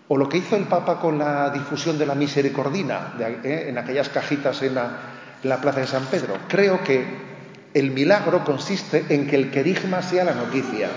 O 0.09 0.17
lo 0.17 0.29
que 0.29 0.39
hizo 0.39 0.57
el 0.57 0.65
Papa 0.65 0.99
con 0.99 1.19
la 1.19 1.51
difusión 1.51 1.99
de 1.99 2.07
la 2.07 2.15
misericordina 2.15 3.15
¿eh? 3.45 3.67
en 3.69 3.79
aquellas 3.79 4.09
cajitas 4.09 4.63
en 4.63 4.75
la, 4.75 5.18
Plaza 5.43 5.81
de 5.81 5.87
San 5.87 6.07
Pedro. 6.07 6.37
Creo 6.49 6.83
que 6.83 7.05
el 7.75 7.91
milagro 7.91 8.45
consiste 8.45 9.05
en 9.11 9.27
que 9.27 9.37
el 9.37 9.51
querigma 9.51 10.03
sea 10.03 10.25
la 10.25 10.35
noticia. 10.35 10.89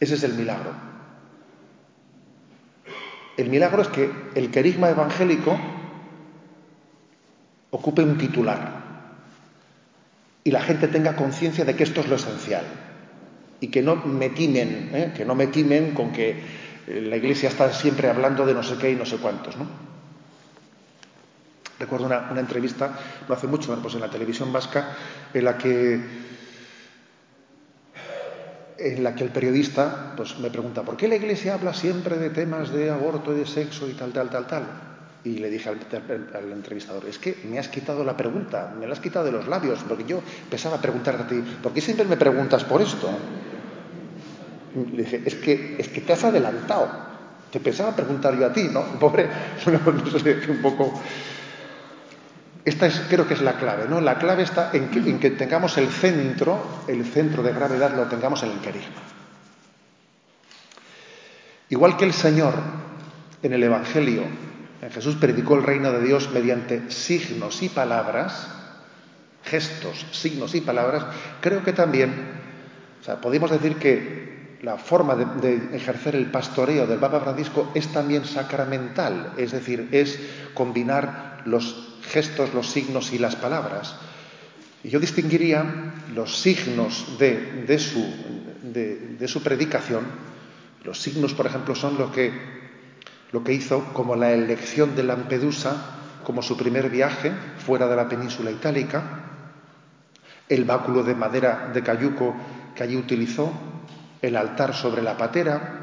Ese 0.00 0.14
es 0.14 0.22
el 0.24 0.34
milagro. 0.34 0.72
El 3.36 3.50
milagro 3.50 3.82
es 3.82 3.88
que 3.88 4.10
el 4.34 4.50
querigma 4.50 4.88
evangélico 4.88 5.58
ocupe 7.70 8.02
un 8.02 8.16
titular 8.16 8.84
y 10.42 10.50
la 10.50 10.62
gente 10.62 10.88
tenga 10.88 11.16
conciencia 11.16 11.64
de 11.64 11.76
que 11.76 11.82
esto 11.82 12.00
es 12.00 12.08
lo 12.08 12.16
esencial 12.16 12.64
y 13.60 13.68
que 13.68 13.82
no 13.82 13.96
me 13.96 14.30
timen, 14.30 14.90
¿eh? 14.94 15.12
que 15.14 15.24
no 15.24 15.34
me 15.34 15.48
timen 15.48 15.92
con 15.92 16.12
que 16.12 16.30
eh, 16.86 17.00
la 17.02 17.16
Iglesia 17.16 17.48
está 17.48 17.72
siempre 17.72 18.08
hablando 18.08 18.46
de 18.46 18.54
no 18.54 18.62
sé 18.62 18.76
qué 18.78 18.90
y 18.90 18.96
no 18.96 19.04
sé 19.04 19.16
cuántos, 19.16 19.56
¿no? 19.56 19.85
Recuerdo 21.78 22.06
una, 22.06 22.30
entrevista, 22.38 22.98
no 23.28 23.34
hace 23.34 23.46
mucho, 23.46 23.76
pues 23.82 23.94
en 23.94 24.00
la 24.00 24.10
televisión 24.10 24.52
vasca, 24.52 24.96
en 25.32 25.44
la 25.44 25.58
que 25.58 26.00
en 28.78 29.02
la 29.02 29.14
que 29.14 29.24
el 29.24 29.30
periodista 29.30 30.12
pues, 30.16 30.38
me 30.38 30.50
pregunta, 30.50 30.82
¿por 30.82 30.96
qué 30.96 31.08
la 31.08 31.16
Iglesia 31.16 31.54
habla 31.54 31.72
siempre 31.72 32.16
de 32.18 32.30
temas 32.30 32.70
de 32.70 32.90
aborto 32.90 33.32
y 33.34 33.38
de 33.38 33.46
sexo 33.46 33.88
y 33.88 33.94
tal, 33.94 34.12
tal, 34.12 34.28
tal, 34.28 34.46
tal? 34.46 34.64
Y 35.24 35.38
le 35.38 35.50
dije 35.50 35.68
al, 35.68 36.52
entrevistador, 36.52 37.04
es 37.06 37.18
que 37.18 37.36
me 37.50 37.58
has 37.58 37.68
quitado 37.68 38.04
la 38.04 38.16
pregunta, 38.16 38.74
me 38.78 38.86
la 38.86 38.92
has 38.92 39.00
quitado 39.00 39.24
de 39.24 39.32
los 39.32 39.48
labios, 39.48 39.80
porque 39.88 40.04
yo 40.04 40.20
pensaba 40.48 40.80
preguntarte 40.80 41.22
a 41.22 41.26
ti, 41.26 41.42
¿por 41.62 41.72
qué 41.72 41.80
siempre 41.80 42.06
me 42.06 42.16
preguntas 42.16 42.64
por 42.64 42.80
esto? 42.80 43.08
Le 44.92 45.02
dije, 45.02 45.22
es 45.24 45.34
que, 45.36 45.76
es 45.78 45.88
que 45.88 46.02
te 46.02 46.12
has 46.12 46.22
adelantado, 46.22 46.88
te 47.50 47.58
pensaba 47.60 47.96
preguntar 47.96 48.38
yo 48.38 48.46
a 48.46 48.52
ti, 48.52 48.68
¿no? 48.70 48.82
Pobre, 49.00 49.28
no 49.66 50.18
sé, 50.18 50.38
un 50.48 50.62
poco... 50.62 51.00
Esta 52.66 52.86
es, 52.86 53.00
creo 53.08 53.26
que 53.26 53.34
es 53.34 53.40
la 53.40 53.56
clave, 53.56 53.86
¿no? 53.88 54.00
La 54.00 54.18
clave 54.18 54.42
está 54.42 54.70
en 54.74 54.88
que, 54.90 54.98
en 54.98 55.38
tengamos 55.38 55.78
el 55.78 55.88
centro, 55.88 56.82
el 56.88 57.04
centro 57.04 57.42
de 57.42 57.52
gravedad 57.52 57.94
lo 57.96 58.04
tengamos 58.04 58.42
en 58.42 58.50
el 58.50 58.58
querigma. 58.58 59.02
Igual 61.70 61.96
que 61.96 62.04
el 62.04 62.12
Señor 62.12 62.54
en 63.42 63.52
el 63.52 63.62
Evangelio 63.62 64.24
Jesús 64.90 65.16
predicó 65.16 65.54
el 65.56 65.62
reino 65.62 65.92
de 65.92 66.02
Dios 66.02 66.30
mediante 66.32 66.90
signos 66.90 67.62
y 67.62 67.68
palabras, 67.68 68.48
gestos, 69.44 70.06
signos 70.12 70.54
y 70.54 70.60
palabras. 70.60 71.06
Creo 71.40 71.62
que 71.64 71.72
también, 71.72 72.12
o 73.00 73.04
sea, 73.04 73.20
podemos 73.20 73.50
decir 73.50 73.76
que 73.76 74.58
la 74.62 74.76
forma 74.76 75.14
de, 75.14 75.76
ejercer 75.76 76.14
el 76.14 76.30
pastoreo 76.30 76.86
del 76.86 76.98
Papa 76.98 77.20
Francisco 77.20 77.70
es 77.74 77.88
también 77.88 78.24
sacramental, 78.24 79.32
es 79.36 79.52
decir, 79.52 79.88
es 79.92 80.18
combinar 80.54 81.42
los 81.44 81.85
gestos, 82.10 82.54
los 82.54 82.70
signos 82.70 83.12
y 83.12 83.18
las 83.18 83.36
palabras. 83.36 83.96
Y 84.82 84.90
yo 84.90 85.00
distinguiría 85.00 85.92
los 86.14 86.36
signos 86.38 87.18
de, 87.18 87.78
su, 89.28 89.42
predicación. 89.42 90.04
Los 90.84 91.00
signos, 91.00 91.34
por 91.34 91.46
ejemplo, 91.46 91.74
son 91.74 91.98
lo 91.98 92.12
que 92.12 93.52
hizo 93.52 93.84
como 93.92 94.16
la 94.16 94.32
elección 94.32 94.94
de 94.94 95.02
Lampedusa 95.02 95.96
como 96.26 96.42
su 96.42 96.56
primer 96.56 96.90
viaje 96.90 97.32
fuera 97.64 97.86
de 97.86 97.94
la 97.94 98.08
península 98.08 98.50
itálica, 98.50 99.22
el 100.48 100.64
báculo 100.64 101.04
de 101.04 101.14
madera 101.14 101.70
de 101.72 101.84
cayuco 101.84 102.34
que 102.74 102.82
allí 102.82 102.96
utilizó, 102.96 103.52
el 104.20 104.36
altar 104.36 104.74
sobre 104.74 105.02
la 105.02 105.16
patera, 105.16 105.75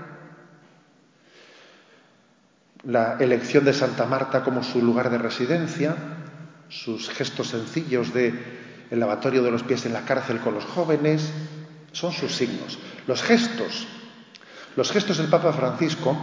la 2.84 3.18
elección 3.20 3.66
de 3.66 3.74
Santa 3.74 4.06
Marta 4.06 4.44
como 4.44 4.64
su 4.64 4.82
lugar 4.82 5.10
de 5.10 5.18
residencia, 5.18 5.96
sus 6.70 7.10
gestos 7.10 7.50
sencillos 7.50 8.14
de 8.14 8.64
el 8.90 9.00
lavatorio 9.00 9.42
de 9.42 9.52
los 9.52 9.64
pies 9.64 9.86
en 9.86 9.94
la 9.94 10.06
cárcel 10.06 10.40
con 10.40 10.54
los 10.54 10.66
jóvenes, 10.66 11.32
son 11.92 12.12
sus 12.12 12.36
signos. 12.36 12.78
Los 13.08 13.24
gestos, 13.24 13.88
los 14.76 14.92
gestos 14.92 15.18
del 15.18 15.28
Papa 15.28 15.54
Francisco 15.54 16.18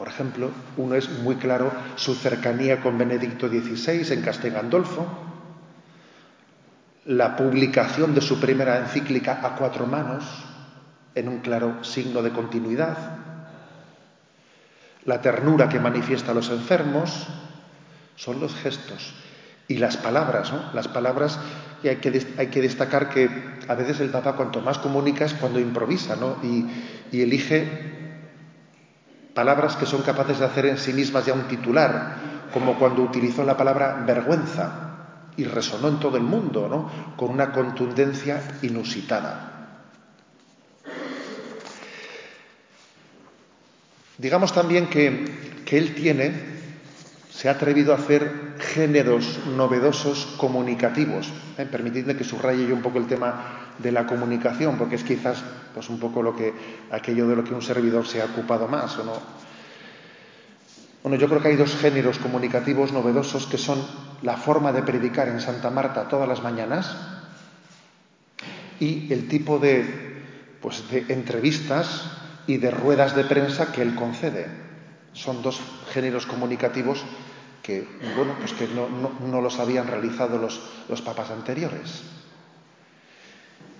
por 0.00 0.08
ejemplo, 0.08 0.50
uno 0.78 0.94
es 0.94 1.10
muy 1.10 1.36
claro 1.36 1.70
su 1.96 2.14
cercanía 2.14 2.80
con 2.80 2.96
Benedicto 2.96 3.50
XVI 3.50 4.14
en 4.14 4.22
Castel 4.22 4.54
Gandolfo, 4.54 5.06
la 7.04 7.36
publicación 7.36 8.14
de 8.14 8.22
su 8.22 8.40
primera 8.40 8.78
encíclica 8.78 9.40
a 9.42 9.56
cuatro 9.56 9.86
manos, 9.86 10.24
en 11.14 11.28
un 11.28 11.40
claro 11.40 11.84
signo 11.84 12.22
de 12.22 12.30
continuidad, 12.30 12.96
la 15.10 15.20
ternura 15.20 15.68
que 15.68 15.80
manifiesta 15.80 16.30
a 16.30 16.34
los 16.34 16.50
enfermos, 16.50 17.26
son 18.14 18.40
los 18.40 18.54
gestos. 18.54 19.12
Y 19.66 19.78
las 19.78 19.96
palabras, 19.96 20.52
¿no? 20.52 20.72
Las 20.72 20.86
palabras 20.86 21.38
hay 21.82 21.96
que, 21.96 22.26
hay 22.38 22.46
que 22.46 22.62
destacar 22.62 23.08
que 23.10 23.28
a 23.66 23.74
veces 23.74 23.98
el 24.00 24.10
Papa 24.10 24.34
cuanto 24.34 24.60
más 24.60 24.78
comunica 24.78 25.24
es 25.24 25.34
cuando 25.34 25.58
improvisa, 25.58 26.14
¿no? 26.14 26.36
Y, 26.44 26.64
y 27.10 27.22
elige 27.22 27.90
palabras 29.34 29.74
que 29.76 29.86
son 29.86 30.02
capaces 30.02 30.38
de 30.38 30.44
hacer 30.44 30.66
en 30.66 30.78
sí 30.78 30.92
mismas 30.92 31.26
ya 31.26 31.32
un 31.32 31.48
titular, 31.48 32.14
como 32.54 32.78
cuando 32.78 33.02
utilizó 33.02 33.44
la 33.44 33.56
palabra 33.56 34.04
vergüenza 34.06 34.70
y 35.36 35.44
resonó 35.44 35.88
en 35.88 35.98
todo 35.98 36.16
el 36.18 36.22
mundo, 36.22 36.68
¿no? 36.68 37.16
Con 37.16 37.30
una 37.30 37.50
contundencia 37.50 38.42
inusitada. 38.62 39.49
Digamos 44.20 44.52
también 44.52 44.88
que, 44.88 45.48
él 45.70 45.94
tiene, 45.94 46.32
se 47.30 47.48
ha 47.48 47.52
atrevido 47.52 47.94
a 47.94 47.96
hacer 47.96 48.54
géneros 48.58 49.40
novedosos 49.56 50.34
comunicativos. 50.36 51.32
¿eh? 51.56 51.64
Permitidme 51.64 52.16
que 52.16 52.24
subraye 52.24 52.66
yo 52.66 52.74
un 52.74 52.82
poco 52.82 52.98
el 52.98 53.06
tema 53.06 53.72
de 53.78 53.92
la 53.92 54.06
comunicación, 54.06 54.76
porque 54.76 54.96
es 54.96 55.04
quizás 55.04 55.42
pues 55.72 55.88
un 55.88 55.98
poco 55.98 56.22
lo 56.22 56.36
que 56.36 56.52
aquello 56.90 57.28
de 57.28 57.36
lo 57.36 57.44
que 57.44 57.54
un 57.54 57.62
servidor 57.62 58.06
se 58.06 58.20
ha 58.20 58.26
ocupado 58.26 58.68
más, 58.68 58.98
¿o 58.98 59.04
no? 59.04 59.12
Bueno, 61.02 61.16
yo 61.16 61.26
creo 61.26 61.40
que 61.40 61.48
hay 61.48 61.56
dos 61.56 61.74
géneros 61.76 62.18
comunicativos 62.18 62.92
novedosos 62.92 63.46
que 63.46 63.56
son 63.56 63.82
la 64.20 64.36
forma 64.36 64.70
de 64.70 64.82
predicar 64.82 65.28
en 65.28 65.40
Santa 65.40 65.70
Marta 65.70 66.08
todas 66.08 66.28
las 66.28 66.42
mañanas 66.42 66.94
y 68.80 69.10
el 69.10 69.28
tipo 69.28 69.58
de, 69.58 70.20
pues, 70.60 70.90
de 70.90 71.06
entrevistas 71.08 72.19
y 72.50 72.56
de 72.56 72.72
ruedas 72.72 73.14
de 73.14 73.22
prensa 73.22 73.70
que 73.70 73.80
él 73.80 73.94
concede. 73.94 74.48
Son 75.12 75.40
dos 75.40 75.60
géneros 75.92 76.26
comunicativos 76.26 77.04
que, 77.62 77.86
bueno, 78.16 78.34
pues 78.40 78.52
que 78.54 78.66
no, 78.66 79.40
los 79.40 79.60
habían 79.60 79.86
realizado 79.86 80.36
los, 80.36 80.60
los 80.88 81.00
papas 81.00 81.30
anteriores. 81.30 82.02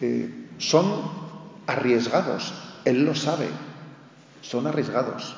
Eh, 0.00 0.46
son 0.58 1.02
arriesgados, 1.66 2.54
él 2.84 3.04
lo 3.04 3.16
sabe, 3.16 3.48
son 4.40 4.68
arriesgados. 4.68 5.34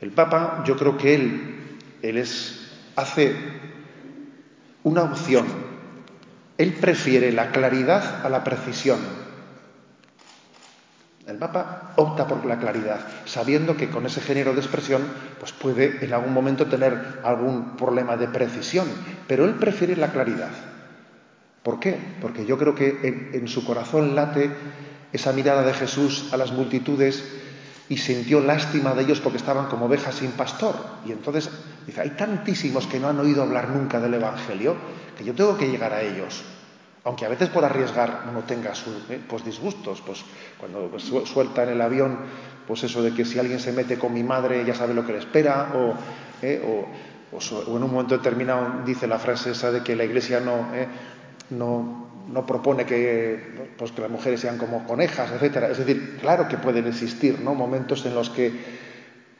El 0.00 0.10
Papa, 0.12 0.64
yo 0.66 0.74
creo 0.78 0.96
que 0.96 1.14
él, 1.14 1.78
él 2.00 2.16
es, 2.16 2.70
hace 2.96 3.36
una 4.84 5.02
opción. 5.02 5.67
Él 6.58 6.74
prefiere 6.74 7.32
la 7.32 7.52
claridad 7.52 8.26
a 8.26 8.28
la 8.28 8.42
precisión. 8.44 8.98
El 11.28 11.36
Papa 11.36 11.92
opta 11.96 12.26
por 12.26 12.44
la 12.46 12.58
claridad, 12.58 13.00
sabiendo 13.26 13.76
que 13.76 13.90
con 13.90 14.06
ese 14.06 14.20
género 14.20 14.54
de 14.54 14.60
expresión 14.60 15.02
pues 15.38 15.52
puede 15.52 16.04
en 16.04 16.12
algún 16.12 16.32
momento 16.32 16.66
tener 16.66 17.20
algún 17.22 17.76
problema 17.76 18.16
de 18.16 18.28
precisión, 18.28 18.88
pero 19.26 19.44
él 19.44 19.54
prefiere 19.54 19.94
la 19.94 20.10
claridad. 20.10 20.50
¿Por 21.62 21.80
qué? 21.80 21.98
Porque 22.20 22.46
yo 22.46 22.56
creo 22.56 22.74
que 22.74 23.30
en, 23.34 23.46
su 23.46 23.64
corazón 23.64 24.16
late 24.16 24.50
esa 25.12 25.32
mirada 25.34 25.62
de 25.62 25.74
Jesús 25.74 26.32
a 26.32 26.38
las 26.38 26.50
multitudes 26.50 27.22
y 27.88 27.96
sintió 27.96 28.40
lástima 28.40 28.94
de 28.94 29.02
ellos 29.02 29.20
porque 29.20 29.38
estaban 29.38 29.66
como 29.66 29.86
ovejas 29.86 30.16
sin 30.16 30.32
pastor. 30.32 30.74
Y 31.06 31.12
entonces 31.12 31.50
dice, 31.86 32.00
hay 32.00 32.10
tantísimos 32.10 32.86
que 32.86 33.00
no 33.00 33.08
han 33.08 33.18
oído 33.18 33.42
hablar 33.42 33.70
nunca 33.70 34.00
del 34.00 34.14
Evangelio 34.14 34.76
que 35.16 35.24
yo 35.24 35.34
tengo 35.34 35.56
que 35.56 35.68
llegar 35.68 35.92
a 35.92 36.02
ellos 36.02 36.44
aunque 37.08 37.24
a 37.24 37.28
veces 37.30 37.48
por 37.48 37.64
arriesgar 37.64 38.24
uno 38.30 38.42
tenga 38.42 38.74
sus 38.74 38.94
eh, 39.08 39.18
pues 39.26 39.42
disgustos, 39.42 40.02
pues 40.04 40.22
cuando 40.58 40.90
suelta 40.98 41.62
en 41.62 41.70
el 41.70 41.80
avión, 41.80 42.18
pues 42.66 42.84
eso 42.84 43.02
de 43.02 43.14
que 43.14 43.24
si 43.24 43.38
alguien 43.38 43.60
se 43.60 43.72
mete 43.72 43.98
con 43.98 44.12
mi 44.12 44.22
madre 44.22 44.62
ya 44.66 44.74
sabe 44.74 44.92
lo 44.92 45.06
que 45.06 45.12
le 45.12 45.18
espera, 45.18 45.72
o, 45.74 45.94
eh, 46.42 46.62
o, 46.62 46.86
en 47.76 47.82
un 47.82 47.90
momento 47.90 48.16
determinado 48.16 48.84
dice 48.84 49.06
la 49.06 49.18
frase 49.18 49.52
esa 49.52 49.70
de 49.70 49.82
que 49.82 49.96
la 49.96 50.04
iglesia 50.04 50.40
no, 50.40 50.74
eh, 50.74 50.86
no, 51.50 52.07
no 52.28 52.44
propone 52.46 52.84
que, 52.84 53.72
pues, 53.76 53.92
que 53.92 54.02
las 54.02 54.10
mujeres 54.10 54.40
sean 54.40 54.58
como 54.58 54.86
conejas, 54.86 55.30
etcétera. 55.32 55.68
Es 55.68 55.78
decir, 55.78 56.18
claro 56.20 56.48
que 56.48 56.58
pueden 56.58 56.86
existir 56.86 57.40
¿no? 57.40 57.54
momentos 57.54 58.04
en 58.06 58.14
los 58.14 58.30
que, 58.30 58.52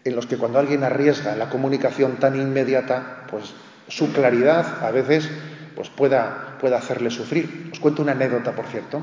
en 0.05 0.16
los 0.16 0.26
que 0.26 0.39
cuando 0.39 0.59
alguien 0.59 0.84
arriesga 0.84 1.36
la 1.36 1.51
comunicación 1.51 2.16
tan 2.16 2.36
inmediata, 2.36 3.26
pues 3.30 3.55
su 3.89 4.12
claridad 4.12 4.84
a 4.84 4.91
veces 4.91 5.30
pues 5.74 5.91
pueda, 5.91 6.57
pueda 6.61 6.78
hacerle 6.78 7.11
sufrir. 7.11 7.70
Os 7.72 7.78
cuento 7.78 8.03
una 8.03 8.12
anécdota, 8.12 8.53
por 8.53 8.66
cierto, 8.66 9.03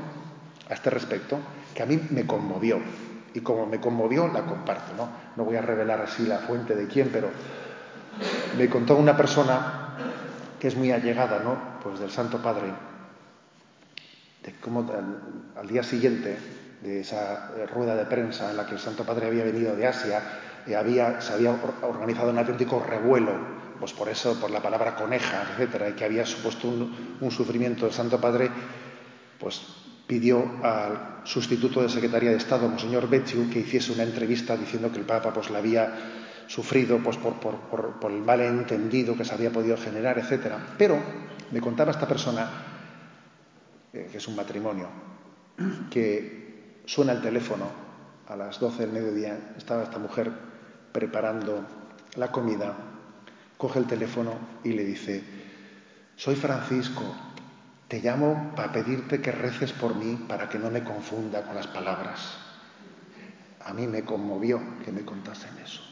a 0.68 0.74
este 0.74 0.90
respecto, 0.90 1.38
que 1.74 1.82
a 1.82 1.86
mí 1.86 2.00
me 2.10 2.26
conmovió. 2.26 2.80
Y 3.34 3.40
como 3.40 3.66
me 3.66 3.80
conmovió, 3.80 4.26
la 4.28 4.42
comparto. 4.42 4.94
No, 4.96 5.08
no 5.36 5.44
voy 5.44 5.56
a 5.56 5.62
revelar 5.62 6.00
así 6.00 6.26
la 6.26 6.38
fuente 6.38 6.74
de 6.74 6.86
quién, 6.88 7.10
pero 7.12 7.28
me 8.58 8.68
contó 8.68 8.96
una 8.96 9.16
persona 9.16 9.96
que 10.58 10.68
es 10.68 10.76
muy 10.76 10.90
allegada, 10.90 11.40
¿no? 11.44 11.56
Pues 11.82 12.00
del 12.00 12.10
Santo 12.10 12.42
Padre, 12.42 12.72
de 14.46 14.54
cómo 14.60 14.90
al, 15.56 15.68
día 15.68 15.82
siguiente 15.82 16.38
de 16.80 17.00
esa 17.00 17.50
eh, 17.56 17.66
rueda 17.66 17.94
de 17.96 18.06
prensa 18.06 18.50
en 18.50 18.56
la 18.56 18.66
que 18.66 18.74
el 18.74 18.80
Santo 18.80 19.04
Padre 19.04 19.26
había 19.26 19.44
venido 19.44 19.74
de 19.74 19.86
Asia, 19.86 20.22
y 20.66 20.74
había, 20.74 21.20
se 21.20 21.32
había 21.32 21.56
organizado 21.82 22.30
un 22.30 22.38
auténtico 22.38 22.80
revuelo, 22.80 23.32
pues 23.78 23.92
por 23.92 24.08
eso, 24.08 24.38
por 24.40 24.50
la 24.50 24.60
palabra 24.60 24.96
coneja, 24.96 25.44
etcétera, 25.52 25.88
y 25.88 25.92
que 25.92 26.04
había 26.04 26.26
supuesto 26.26 26.68
un, 26.68 27.30
sufrimiento. 27.30 27.86
El 27.86 27.92
Santo 27.92 28.20
Padre, 28.20 28.50
pues 29.38 29.62
pidió 30.06 30.42
al 30.62 31.20
sustituto 31.24 31.82
de 31.82 31.88
Secretaría 31.88 32.30
de 32.30 32.36
Estado, 32.36 32.68
Monseñor 32.68 33.08
Becciu, 33.08 33.48
que 33.50 33.60
hiciese 33.60 33.92
una 33.92 34.02
entrevista 34.02 34.56
diciendo 34.56 34.90
que 34.90 34.98
el 34.98 35.04
Papa 35.04 35.32
pues 35.32 35.50
la 35.50 35.58
había 35.58 35.92
sufrido 36.46 36.98
pues, 36.98 37.16
por, 37.16 37.34
por, 37.34 38.00
por, 38.00 38.10
el 38.10 38.22
malentendido 38.22 39.16
que 39.16 39.24
se 39.24 39.34
había 39.34 39.50
podido 39.50 39.76
generar, 39.76 40.18
etc. 40.18 40.54
Pero 40.78 40.98
me 41.50 41.60
contaba 41.60 41.90
esta 41.90 42.06
persona, 42.08 42.44
eh, 42.44 42.75
que 44.04 44.18
es 44.18 44.28
un 44.28 44.36
matrimonio, 44.36 44.88
que 45.90 46.82
suena 46.84 47.12
el 47.12 47.22
teléfono 47.22 47.66
a 48.28 48.36
las 48.36 48.60
12 48.60 48.86
del 48.86 48.92
mediodía, 48.92 49.54
estaba 49.56 49.84
esta 49.84 49.98
mujer 49.98 50.30
preparando 50.92 51.64
la 52.16 52.30
comida, 52.30 52.74
coge 53.56 53.78
el 53.78 53.86
teléfono 53.86 54.32
y 54.64 54.72
le 54.72 54.84
dice, 54.84 55.22
soy 56.16 56.36
Francisco, 56.36 57.02
te 57.88 58.00
llamo 58.00 58.52
para 58.56 58.72
pedirte 58.72 59.20
que 59.20 59.32
reces 59.32 59.72
por 59.72 59.94
mí 59.94 60.16
para 60.28 60.48
que 60.48 60.58
no 60.58 60.70
me 60.70 60.82
confunda 60.82 61.42
con 61.42 61.54
las 61.54 61.66
palabras. 61.66 62.38
A 63.64 63.72
mí 63.72 63.86
me 63.86 64.02
conmovió 64.02 64.60
que 64.84 64.92
me 64.92 65.04
contasen 65.04 65.56
eso 65.64 65.82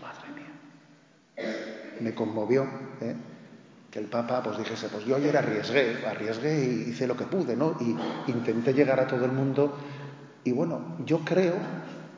madre 0.00 0.28
mía. 0.34 0.52
Me 2.00 2.14
conmovió 2.14 2.64
¿eh? 3.00 3.14
Que 3.96 4.02
el 4.02 4.08
Papa 4.08 4.42
pues 4.42 4.58
dijese, 4.58 4.88
pues 4.90 5.06
yo 5.06 5.16
ayer 5.16 5.34
arriesgué, 5.34 6.04
arriesgué 6.06 6.62
y 6.62 6.90
hice 6.90 7.06
lo 7.06 7.16
que 7.16 7.24
pude, 7.24 7.56
¿no? 7.56 7.78
Y 7.80 7.96
intenté 8.30 8.74
llegar 8.74 9.00
a 9.00 9.06
todo 9.06 9.24
el 9.24 9.32
mundo. 9.32 9.74
Y 10.44 10.52
bueno, 10.52 10.98
yo 11.06 11.20
creo, 11.20 11.54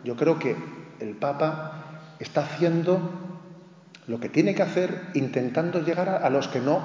yo 0.03 0.17
creo 0.17 0.41
que 0.41 0.57
el 0.99 1.15
Papa 1.15 2.01
está 2.19 2.41
haciendo 2.41 2.99
lo 4.09 4.19
que 4.19 4.29
tiene 4.29 4.57
que 4.57 4.63
hacer 4.63 5.03
intentando 5.15 5.81
llegar 5.81 6.09
a, 6.09 6.29
los 6.31 6.49
que 6.49 6.59
no 6.59 6.81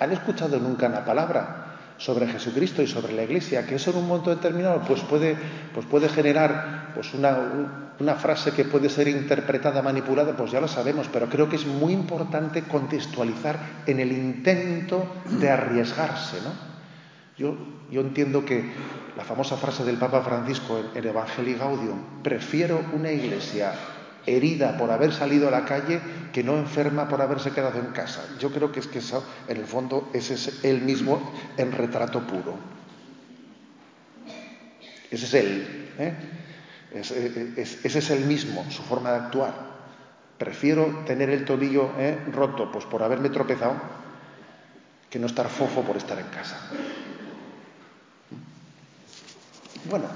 han 0.00 0.12
escuchado 0.12 0.58
nunca 0.58 0.88
una 0.88 1.06
palabra 1.06 1.65
sobre 1.98 2.26
Jesucristo 2.26 2.82
y 2.82 2.86
sobre 2.86 3.12
la 3.12 3.22
Iglesia, 3.22 3.66
que 3.66 3.76
eso 3.76 3.90
en 3.90 3.98
un 3.98 4.08
momento 4.08 4.30
determinado 4.30 4.82
pues 4.86 5.00
puede, 5.02 5.36
pues 5.72 5.86
puede 5.86 6.08
generar 6.08 6.92
pues 6.94 7.14
una, 7.14 7.86
una 7.98 8.14
frase 8.14 8.52
que 8.52 8.64
puede 8.64 8.88
ser 8.88 9.08
interpretada, 9.08 9.82
manipulada, 9.82 10.36
pues 10.36 10.50
ya 10.50 10.60
lo 10.60 10.68
sabemos, 10.68 11.08
pero 11.12 11.28
creo 11.28 11.48
que 11.48 11.56
es 11.56 11.66
muy 11.66 11.92
importante 11.92 12.62
contextualizar 12.62 13.58
en 13.86 14.00
el 14.00 14.12
intento 14.12 15.06
de 15.40 15.50
arriesgarse. 15.50 16.36
¿no? 16.42 16.50
Yo, 17.38 17.56
yo 17.90 18.00
entiendo 18.00 18.44
que 18.44 18.64
la 19.16 19.24
famosa 19.24 19.56
frase 19.56 19.84
del 19.84 19.96
Papa 19.96 20.22
Francisco 20.22 20.78
en, 20.78 20.98
el 20.98 21.06
Evangelii 21.06 21.54
Gaudium, 21.54 22.22
prefiero 22.22 22.80
una 22.92 23.10
iglesia 23.10 23.72
herida 24.26 24.76
por 24.76 24.90
haber 24.90 25.12
salido 25.12 25.48
a 25.48 25.50
la 25.50 25.64
calle 25.64 26.00
que 26.32 26.42
no 26.42 26.56
enferma 26.56 27.08
por 27.08 27.22
haberse 27.22 27.50
quedado 27.52 27.78
en 27.78 27.92
casa. 27.92 28.24
Yo 28.38 28.50
creo 28.50 28.72
que 28.72 28.80
es 28.80 28.86
que 28.86 28.98
eso, 28.98 29.24
en 29.48 29.56
el 29.56 29.66
fondo 29.66 30.10
ese 30.12 30.34
es 30.34 30.64
él 30.64 30.82
mismo 30.82 31.32
en 31.56 31.72
retrato 31.72 32.26
puro. 32.26 32.54
Ese 35.10 35.26
es 35.26 35.34
él. 35.34 35.92
¿eh? 35.98 36.14
ese 36.92 37.98
es 37.98 38.10
el 38.10 38.24
mismo, 38.24 38.64
su 38.70 38.82
forma 38.82 39.10
de 39.12 39.16
actuar. 39.16 39.54
Prefiero 40.38 41.04
tener 41.06 41.30
el 41.30 41.44
tobillo 41.44 41.92
¿eh? 41.98 42.18
roto 42.32 42.70
pues 42.70 42.84
por 42.84 43.02
haberme 43.02 43.30
tropezado 43.30 43.74
que 45.08 45.18
no 45.18 45.26
estar 45.26 45.48
fofo 45.48 45.82
por 45.82 45.96
estar 45.96 46.18
en 46.18 46.26
casa. 46.26 46.58
Bueno, 49.88 50.06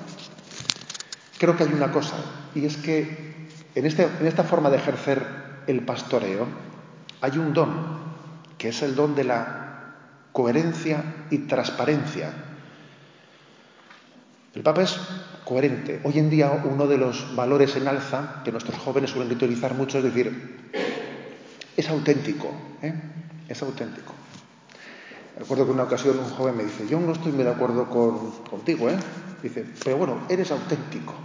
creo 1.39 1.57
que 1.57 1.63
hay 1.63 1.73
una 1.73 1.93
cosa, 1.93 2.17
y 2.55 2.67
es 2.67 2.77
que 2.77 3.40
en, 3.81 3.87
este, 3.87 4.05
en 4.05 4.27
esta 4.27 4.45
forma 4.45 4.69
de 4.69 4.77
ejercer 4.77 5.25
el 5.67 5.81
pastoreo 5.83 6.47
hay 7.23 7.39
un 7.39 7.55
don, 7.55 7.71
que 8.59 8.69
es 8.69 8.83
el 8.83 8.95
don 8.95 9.15
de 9.15 9.25
la 9.25 9.95
coherencia 10.33 11.27
y 11.31 11.39
transparencia. 11.39 12.31
El 14.55 14.63
Papa 14.63 14.83
es 14.83 15.01
coherente. 15.45 16.01
Hoy 16.05 16.19
en 16.19 16.29
día 16.29 16.63
uno 16.65 16.87
de 16.87 16.99
los 16.99 17.35
valores 17.35 17.75
en 17.77 17.89
alza 17.89 18.43
que 18.45 18.53
nuestros 18.53 18.79
jóvenes 18.79 19.11
suelen 19.11 19.33
utilizar 19.33 19.75
mucho 19.75 19.99
es 19.99 20.05
decir, 20.05 20.71
es 21.75 21.89
auténtico, 21.89 22.53
¿eh? 22.83 22.93
es 23.49 23.63
auténtico. 23.63 24.13
Recuerdo 25.39 25.65
que 25.65 25.73
una 25.73 25.85
ocasión 25.85 26.19
un 26.19 26.29
joven 26.29 26.55
me 26.55 26.65
dice, 26.65 26.87
yo 26.87 27.01
no 27.01 27.13
estoy 27.13 27.33
muy 27.33 27.45
de 27.45 27.51
acuerdo 27.51 27.89
contigo, 28.51 28.91
¿eh? 28.91 28.97
Dice, 29.43 29.65
pero 29.83 29.97
bueno, 29.97 30.19
eres 30.29 30.51
auténtico. 30.51 31.15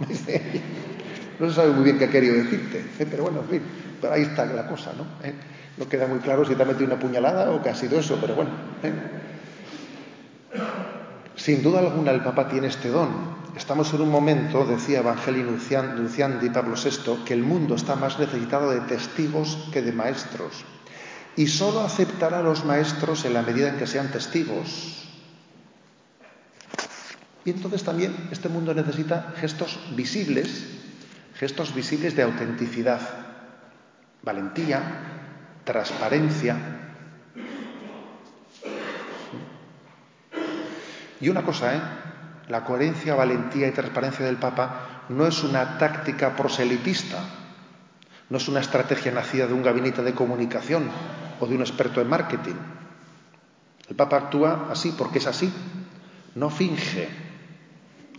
no 1.38 1.48
se 1.48 1.54
sabe 1.54 1.72
muy 1.72 1.84
bien 1.84 1.98
qué 1.98 2.06
ha 2.06 2.10
querido 2.10 2.34
decirte, 2.34 2.84
¿eh? 2.98 3.06
pero 3.10 3.24
bueno, 3.24 3.40
en 3.40 3.48
fin, 3.48 3.62
pero 4.00 4.12
ahí 4.12 4.22
está 4.22 4.46
la 4.46 4.66
cosa, 4.66 4.92
¿no? 4.96 5.04
¿Eh? 5.26 5.34
No 5.76 5.88
queda 5.88 6.06
muy 6.06 6.20
claro 6.20 6.44
si 6.44 6.54
te 6.54 6.62
ha 6.62 6.66
metido 6.66 6.86
una 6.86 6.98
puñalada 6.98 7.50
o 7.50 7.62
qué 7.62 7.68
ha 7.68 7.74
sido 7.74 7.98
eso, 7.98 8.18
pero 8.20 8.34
bueno. 8.34 8.50
¿eh? 8.82 8.92
Sin 11.36 11.62
duda 11.62 11.80
alguna 11.80 12.12
el 12.12 12.22
Papa 12.22 12.48
tiene 12.48 12.68
este 12.68 12.88
don. 12.88 13.36
Estamos 13.56 13.92
en 13.92 14.00
un 14.02 14.10
momento, 14.10 14.64
decía 14.64 15.00
Evangelii 15.00 15.42
Nunciandi 15.42 16.50
Pablo 16.50 16.76
VI, 16.76 17.24
que 17.24 17.34
el 17.34 17.42
mundo 17.42 17.74
está 17.74 17.94
más 17.94 18.18
necesitado 18.18 18.70
de 18.70 18.80
testigos 18.80 19.68
que 19.72 19.82
de 19.82 19.92
maestros. 19.92 20.64
Y 21.36 21.46
solo 21.46 21.80
aceptará 21.80 22.38
a 22.38 22.42
los 22.42 22.64
maestros 22.64 23.24
en 23.26 23.34
la 23.34 23.42
medida 23.42 23.68
en 23.68 23.76
que 23.76 23.86
sean 23.86 24.10
testigos. 24.10 25.08
Y 27.44 27.50
entonces 27.50 27.84
también 27.84 28.28
este 28.30 28.48
mundo 28.48 28.74
necesita 28.74 29.32
gestos 29.36 29.78
visibles, 29.94 30.75
gestos 31.38 31.74
visibles 31.74 32.16
de 32.16 32.22
autenticidad, 32.22 33.00
valentía, 34.22 34.82
transparencia, 35.64 36.56
Y 41.20 41.28
una 41.28 41.42
cosa, 41.42 41.74
¿eh? 41.74 41.80
La 42.48 42.64
coherencia, 42.64 43.14
valentía 43.14 43.68
y 43.68 43.72
transparencia 43.72 44.26
del 44.26 44.36
Papa 44.36 45.04
no 45.08 45.26
es 45.26 45.42
una 45.42 45.78
táctica 45.78 46.36
proselitista, 46.36 47.18
no 48.28 48.36
es 48.36 48.48
una 48.48 48.60
estrategia 48.60 49.12
nacida 49.12 49.46
de 49.46 49.54
un 49.54 49.62
gabinete 49.62 50.02
de 50.02 50.14
comunicación 50.14 50.88
o 51.40 51.46
de 51.46 51.54
un 51.54 51.62
experto 51.62 52.00
en 52.00 52.08
marketing. 52.08 52.54
El 53.88 53.96
Papa 53.96 54.16
actúa 54.16 54.68
así 54.70 54.94
porque 54.96 55.18
es 55.18 55.26
así, 55.26 55.52
no 56.34 56.50
finge. 56.50 57.25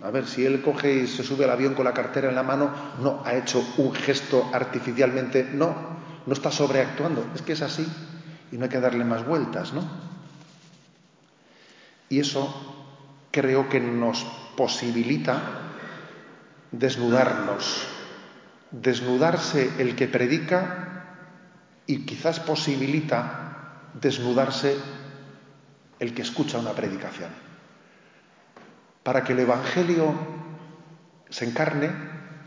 A 0.02 0.12
ver, 0.12 0.28
si 0.28 0.45
él 0.45 0.62
coge 0.62 0.93
y 0.93 1.08
se 1.08 1.24
sube 1.24 1.45
al 1.45 1.52
avión 1.52 1.74
con 1.74 1.86
la 1.86 1.93
cartera 1.93 2.30
en 2.30 2.36
la 2.36 2.43
mano, 2.43 2.72
no 3.02 3.24
ha 3.26 3.34
hecho 3.36 3.64
un 3.78 3.93
gesto 3.93 4.50
artificialmente, 4.54 5.43
no, 5.43 5.76
no 6.26 6.34
está 6.34 6.52
sobreactuando, 6.52 7.26
es 7.34 7.41
que 7.41 7.54
es 7.54 7.62
así 7.62 7.88
y 8.52 8.58
no 8.58 8.66
hay 8.66 8.70
que 8.70 8.80
darle 8.80 9.04
más 9.04 9.26
vueltas, 9.26 9.74
¿no? 9.74 9.84
Y 12.10 12.20
eso 12.20 12.54
creo 13.32 13.68
que 13.70 13.80
nos 13.80 14.24
posibilita 14.56 15.41
desnudarnos, 16.72 17.88
desnudarse 18.72 19.72
el 19.80 19.95
que 19.95 20.08
predica 20.08 21.06
y 21.86 22.06
quizás 22.06 22.39
posibilita 22.39 23.89
desnudarse 23.93 24.76
el 26.00 26.14
que 26.14 26.22
escucha 26.22 26.60
una 26.60 26.74
predicación. 26.74 27.47
Para 29.08 29.24
que 29.24 29.32
el 29.32 29.39
Evangelio 29.39 30.14
se 31.30 31.45
encarne, 31.45 31.89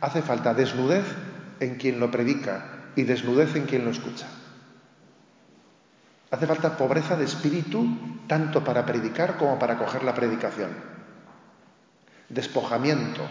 hace 0.02 0.20
falta 0.20 0.52
desnudez 0.52 1.06
en 1.58 1.76
quien 1.76 1.98
lo 1.98 2.10
predica 2.10 2.90
y 2.96 3.04
desnudez 3.04 3.56
en 3.56 3.64
quien 3.64 3.86
lo 3.86 3.90
escucha. 3.90 4.26
Hace 6.30 6.46
falta 6.46 6.76
pobreza 6.76 7.16
de 7.16 7.24
espíritu 7.24 7.86
tanto 8.26 8.62
para 8.62 8.84
predicar 8.84 9.38
como 9.38 9.58
para 9.58 9.78
coger 9.78 10.04
la 10.04 10.12
predicación. 10.12 10.68
Despojamiento. 12.28 13.26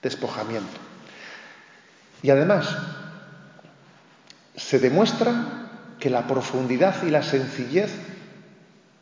Despojamiento. 0.00 0.80
Y 2.22 2.30
además, 2.30 2.74
se 4.56 4.78
demuestra 4.78 5.68
que 6.00 6.08
la 6.08 6.26
profundidad 6.26 7.02
y 7.02 7.10
la 7.10 7.22
sencillez 7.22 7.94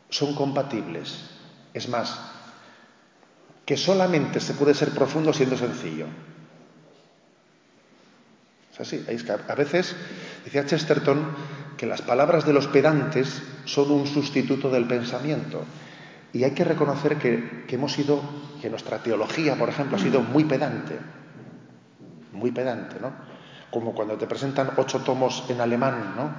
son 0.09 0.35
compatibles. 0.35 1.29
Es 1.73 1.87
más, 1.87 2.19
que 3.71 3.77
solamente 3.77 4.41
se 4.41 4.53
puede 4.53 4.73
ser 4.73 4.89
profundo 4.89 5.31
siendo 5.31 5.55
sencillo. 5.55 6.05
Es 8.73 8.81
así. 8.81 9.05
a 9.47 9.55
veces, 9.55 9.95
decía 10.43 10.65
Chesterton, 10.65 11.25
que 11.77 11.85
las 11.85 12.01
palabras 12.01 12.45
de 12.45 12.51
los 12.51 12.67
pedantes 12.67 13.41
son 13.63 13.91
un 13.91 14.07
sustituto 14.07 14.69
del 14.69 14.87
pensamiento. 14.87 15.63
Y 16.33 16.43
hay 16.43 16.51
que 16.51 16.65
reconocer 16.65 17.15
que, 17.15 17.63
que 17.65 17.75
hemos 17.75 17.93
sido, 17.93 18.21
que 18.61 18.69
nuestra 18.69 18.97
teología, 18.97 19.55
por 19.55 19.69
ejemplo, 19.69 19.95
ha 19.95 20.01
sido 20.01 20.19
muy 20.19 20.43
pedante. 20.43 20.99
Muy 22.33 22.51
pedante, 22.51 22.97
¿no? 22.99 23.13
Como 23.71 23.95
cuando 23.95 24.17
te 24.17 24.27
presentan 24.27 24.71
ocho 24.75 24.99
tomos 24.99 25.45
en 25.47 25.61
alemán, 25.61 26.13
¿no? 26.17 26.29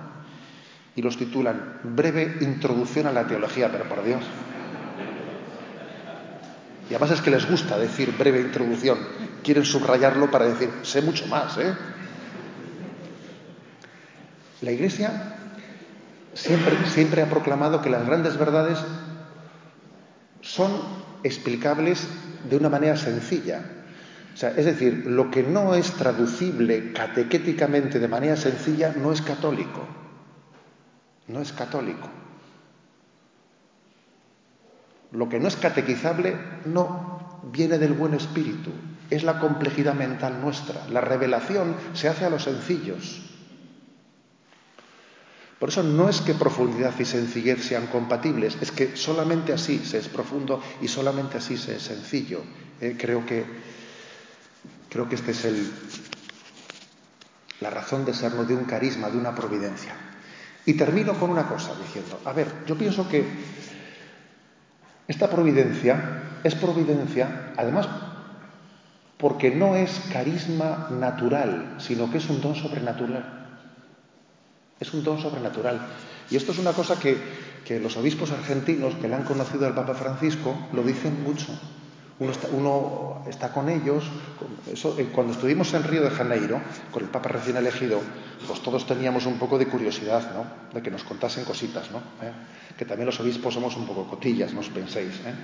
Y 0.97 1.01
los 1.01 1.17
titulan 1.17 1.81
Breve 1.83 2.37
introducción 2.43 3.07
a 3.07 3.13
la 3.13 3.27
teología, 3.27 3.73
pero 3.73 3.89
por 3.89 4.05
Dios. 4.05 4.23
Y 6.93 6.95
además 6.95 7.13
es 7.13 7.23
que 7.23 7.31
les 7.31 7.49
gusta 7.49 7.79
decir 7.79 8.15
breve 8.19 8.43
introducción. 8.43 8.99
Quieren 9.43 9.65
subrayarlo 9.65 10.31
para 10.31 10.45
decir, 10.45 10.69
sé 10.83 11.01
mucho 11.01 11.27
más, 11.27 11.57
¿eh? 11.57 11.75
La 14.61 14.73
Iglesia 14.73 15.39
siempre, 16.35 16.77
siempre 16.85 17.23
ha 17.23 17.31
proclamado 17.31 17.81
que 17.81 17.89
las 17.89 18.05
grandes 18.05 18.37
verdades 18.37 18.79
son 20.43 20.71
explicables 21.23 22.07
de 22.51 22.59
una 22.59 22.69
manera 22.69 22.99
sencilla. 22.99 23.63
O 24.35 24.37
sea, 24.37 24.51
es 24.51 24.67
decir, 24.67 25.05
lo 25.07 25.31
que 25.31 25.43
no 25.43 25.75
es 25.75 25.93
traducible 25.93 26.93
catequéticamente 26.93 28.01
de 28.01 28.09
manera 28.09 28.37
sencilla 28.37 28.93
no 28.95 29.13
es 29.13 29.23
católico. 29.23 29.89
No 31.27 31.41
es 31.41 31.55
católico. 31.55 32.11
Lo 35.13 35.29
que 35.29 35.39
no 35.39 35.49
es 35.49 35.57
catequizable 35.57 36.37
no 36.65 37.41
viene 37.53 37.79
del 37.79 37.93
buen 37.93 38.15
espíritu, 38.15 38.71
es 39.11 39.25
la 39.25 39.39
complejidad 39.39 39.95
mental 39.95 40.41
nuestra. 40.41 40.87
La 40.89 41.01
revelación 41.01 41.77
se 41.93 42.09
hace 42.09 42.25
a 42.25 42.31
los 42.31 42.45
sencillos. 42.45 43.21
Por 45.59 45.69
eso 45.69 45.83
no 45.83 46.09
es 46.09 46.21
que 46.21 46.35
profundidad 46.35 46.99
y 46.99 47.05
sencillez 47.05 47.65
sean 47.65 47.87
compatibles, 47.87 48.57
es 48.61 48.73
que 48.73 48.97
solamente 48.97 49.53
así 49.53 49.79
se 49.79 49.99
es 49.99 50.09
profundo 50.09 50.61
y 50.81 50.89
solamente 50.89 51.39
así 51.39 51.57
se 51.57 51.77
es 51.77 51.83
sencillo. 51.83 52.43
Eh, 52.81 52.97
creo 52.99 53.25
que 53.25 53.45
creo 54.89 55.09
que 55.09 55.15
esta 55.15 55.31
es 55.31 55.45
el, 55.45 55.73
la 57.61 57.71
razón 57.71 58.05
de 58.05 58.13
serlo 58.13 58.45
de 58.45 58.55
un 58.55 58.65
carisma, 58.65 59.09
de 59.09 59.19
una 59.19 59.35
providencia. 59.35 59.95
Y 60.67 60.75
termino 60.75 61.15
con 61.15 61.31
una 61.31 61.49
cosa 61.49 61.75
diciendo, 61.81 62.21
a 62.25 62.33
ver, 62.33 62.49
yo 62.67 62.77
pienso 62.77 63.09
que 63.09 63.25
esta 65.13 65.29
providencia 65.29 66.23
es 66.43 66.55
providencia, 66.55 67.53
además, 67.59 67.87
porque 69.19 69.51
no 69.55 69.77
es 69.77 70.01
carisma 70.11 70.89
natural, 70.91 71.75
sino 71.77 72.11
que 72.11 72.17
es 72.17 72.31
un 72.31 72.41
don 72.41 72.55
sobrenatural. 72.55 73.23
Es 74.81 74.95
un 74.95 75.05
don 75.05 75.21
sobrenatural. 75.21 75.87
Y 76.31 76.37
esto 76.37 76.53
es 76.53 76.59
una 76.59 76.73
cosa 76.73 76.99
que, 76.99 77.53
los 77.79 77.97
obispos 77.97 78.33
argentinos 78.33 78.95
que 78.97 79.09
le 79.09 79.15
han 79.15 79.25
conocido 79.25 79.67
al 79.67 79.75
Papa 79.75 79.95
Francisco 79.95 80.55
lo 80.73 80.83
dicen 80.83 81.23
mucho. 81.23 81.49
Uno 82.53 83.23
está, 83.29 83.53
con 83.53 83.69
ellos. 83.69 84.05
Eh, 84.67 85.09
cuando 85.13 85.33
estuvimos 85.33 85.73
en 85.75 85.85
Río 85.85 86.03
de 86.03 86.11
Janeiro, 86.11 86.61
con 86.91 87.03
el 87.03 87.09
Papa 87.09 87.29
recién 87.29 87.57
elegido, 87.57 88.01
pues 88.47 88.61
todos 88.61 88.87
teníamos 88.87 89.27
un 89.27 89.39
poco 89.39 89.59
de 89.59 89.67
curiosidad, 89.67 90.33
¿no? 90.35 90.73
De 90.73 90.83
que 90.83 90.91
nos 90.91 91.05
contasen 91.05 91.45
cositas, 91.45 91.91
¿no? 91.91 91.99
¿Eh? 91.99 92.33
Que 92.79 92.85
también 92.85 93.07
los 93.07 93.19
obispos 93.21 93.55
somos 93.55 93.77
un 93.77 93.87
poco 93.87 94.07
cotillas, 94.07 94.53
no 94.53 94.61
os 94.61 94.69
penséis. 94.69 95.15
¿eh? 95.27 95.35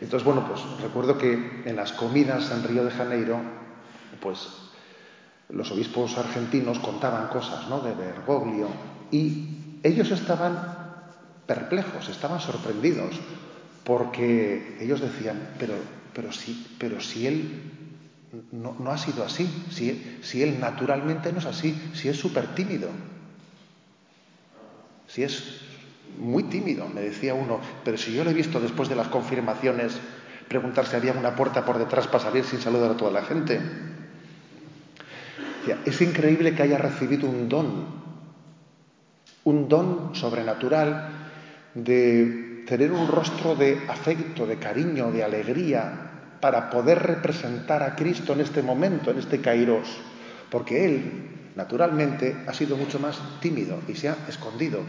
Entonces, 0.00 0.24
bueno, 0.24 0.46
pues 0.46 0.60
recuerdo 0.82 1.18
que 1.18 1.62
en 1.64 1.76
las 1.76 1.92
comidas 1.92 2.50
en 2.50 2.64
Río 2.64 2.84
de 2.84 2.90
Janeiro, 2.90 3.38
pues 4.20 4.48
los 5.48 5.70
obispos 5.70 6.16
argentinos 6.18 6.78
contaban 6.78 7.28
cosas 7.28 7.68
¿no? 7.68 7.80
de 7.80 7.92
Bergoglio 7.94 8.68
y 9.10 9.78
ellos 9.82 10.10
estaban 10.10 10.84
perplejos, 11.46 12.08
estaban 12.08 12.40
sorprendidos, 12.40 13.16
porque 13.84 14.76
ellos 14.80 15.00
decían, 15.00 15.50
pero, 15.58 15.74
pero, 16.14 16.32
sí, 16.32 16.66
pero 16.78 17.00
si 17.00 17.26
él 17.26 17.62
no, 18.52 18.90
ha 18.90 18.98
sido 18.98 19.24
así, 19.24 19.48
si, 19.70 20.42
él 20.42 20.58
naturalmente 20.58 21.32
no 21.32 21.38
es 21.38 21.46
así, 21.46 21.78
si 21.92 22.08
es 22.08 22.16
súper 22.16 22.54
tímido, 22.54 22.88
si 25.06 25.22
es 25.22 25.60
muy 26.18 26.44
tímido, 26.44 26.88
me 26.88 27.02
decía 27.02 27.34
uno, 27.34 27.60
pero 27.84 27.98
si 27.98 28.14
yo 28.14 28.24
lo 28.24 28.30
he 28.30 28.34
visto 28.34 28.58
después 28.58 28.88
de 28.88 28.96
las 28.96 29.08
confirmaciones 29.08 29.98
preguntar 30.48 30.86
si 30.86 30.96
había 30.96 31.12
una 31.12 31.36
puerta 31.36 31.64
por 31.64 31.78
detrás 31.78 32.06
para 32.06 32.24
salir 32.24 32.44
sin 32.44 32.60
saludar 32.60 32.92
a 32.92 32.96
toda 32.96 33.10
la 33.10 33.22
gente. 33.22 33.60
Es 35.86 36.00
increíble 36.02 36.54
que 36.54 36.62
haya 36.62 36.76
recibido 36.76 37.28
un 37.28 37.48
don, 37.48 37.86
un 39.44 39.68
don 39.68 40.14
sobrenatural 40.14 41.08
de 41.74 42.43
tener 42.66 42.92
un 42.92 43.08
rostro 43.08 43.54
de 43.54 43.80
afecto, 43.88 44.46
de 44.46 44.56
cariño, 44.56 45.10
de 45.10 45.24
alegría, 45.24 46.10
para 46.40 46.68
poder 46.68 46.98
representar 47.02 47.82
a 47.82 47.96
Cristo 47.96 48.32
en 48.32 48.40
este 48.40 48.62
momento, 48.62 49.10
en 49.10 49.18
este 49.18 49.40
Kairos, 49.40 49.88
porque 50.50 50.84
Él, 50.84 51.52
naturalmente, 51.56 52.36
ha 52.46 52.52
sido 52.52 52.76
mucho 52.76 52.98
más 52.98 53.18
tímido 53.40 53.80
y 53.88 53.94
se 53.94 54.08
ha 54.08 54.16
escondido 54.28 54.80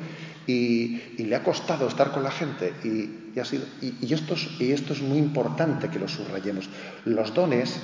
y, 0.45 1.15
le 1.17 1.35
ha 1.35 1.43
costado 1.43 1.87
estar 1.87 2.11
con 2.11 2.23
la 2.23 2.31
gente 2.31 2.73
y, 2.83 3.39
ha 3.39 3.45
sido, 3.45 3.65
y, 3.81 4.13
esto 4.13 4.33
es, 4.33 4.49
y 4.59 4.71
esto 4.71 4.93
es 4.93 5.01
muy 5.01 5.17
importante 5.17 5.89
que 5.89 5.99
lo 5.99 6.07
subrayemos. 6.07 6.69
Los 7.05 7.33
dones 7.33 7.79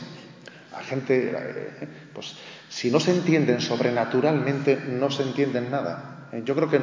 la 0.71 0.79
gente, 0.79 1.31
eh, 1.35 1.87
pues 2.13 2.35
si 2.69 2.89
no 2.91 2.99
se 2.99 3.11
entienden 3.11 3.59
sobrenaturalmente, 3.59 4.77
no 4.87 5.09
se 5.11 5.23
entienden 5.23 5.69
nada. 5.69 6.27
Eh, 6.31 6.43
yo 6.45 6.55
creo 6.55 6.69
que 6.69 6.79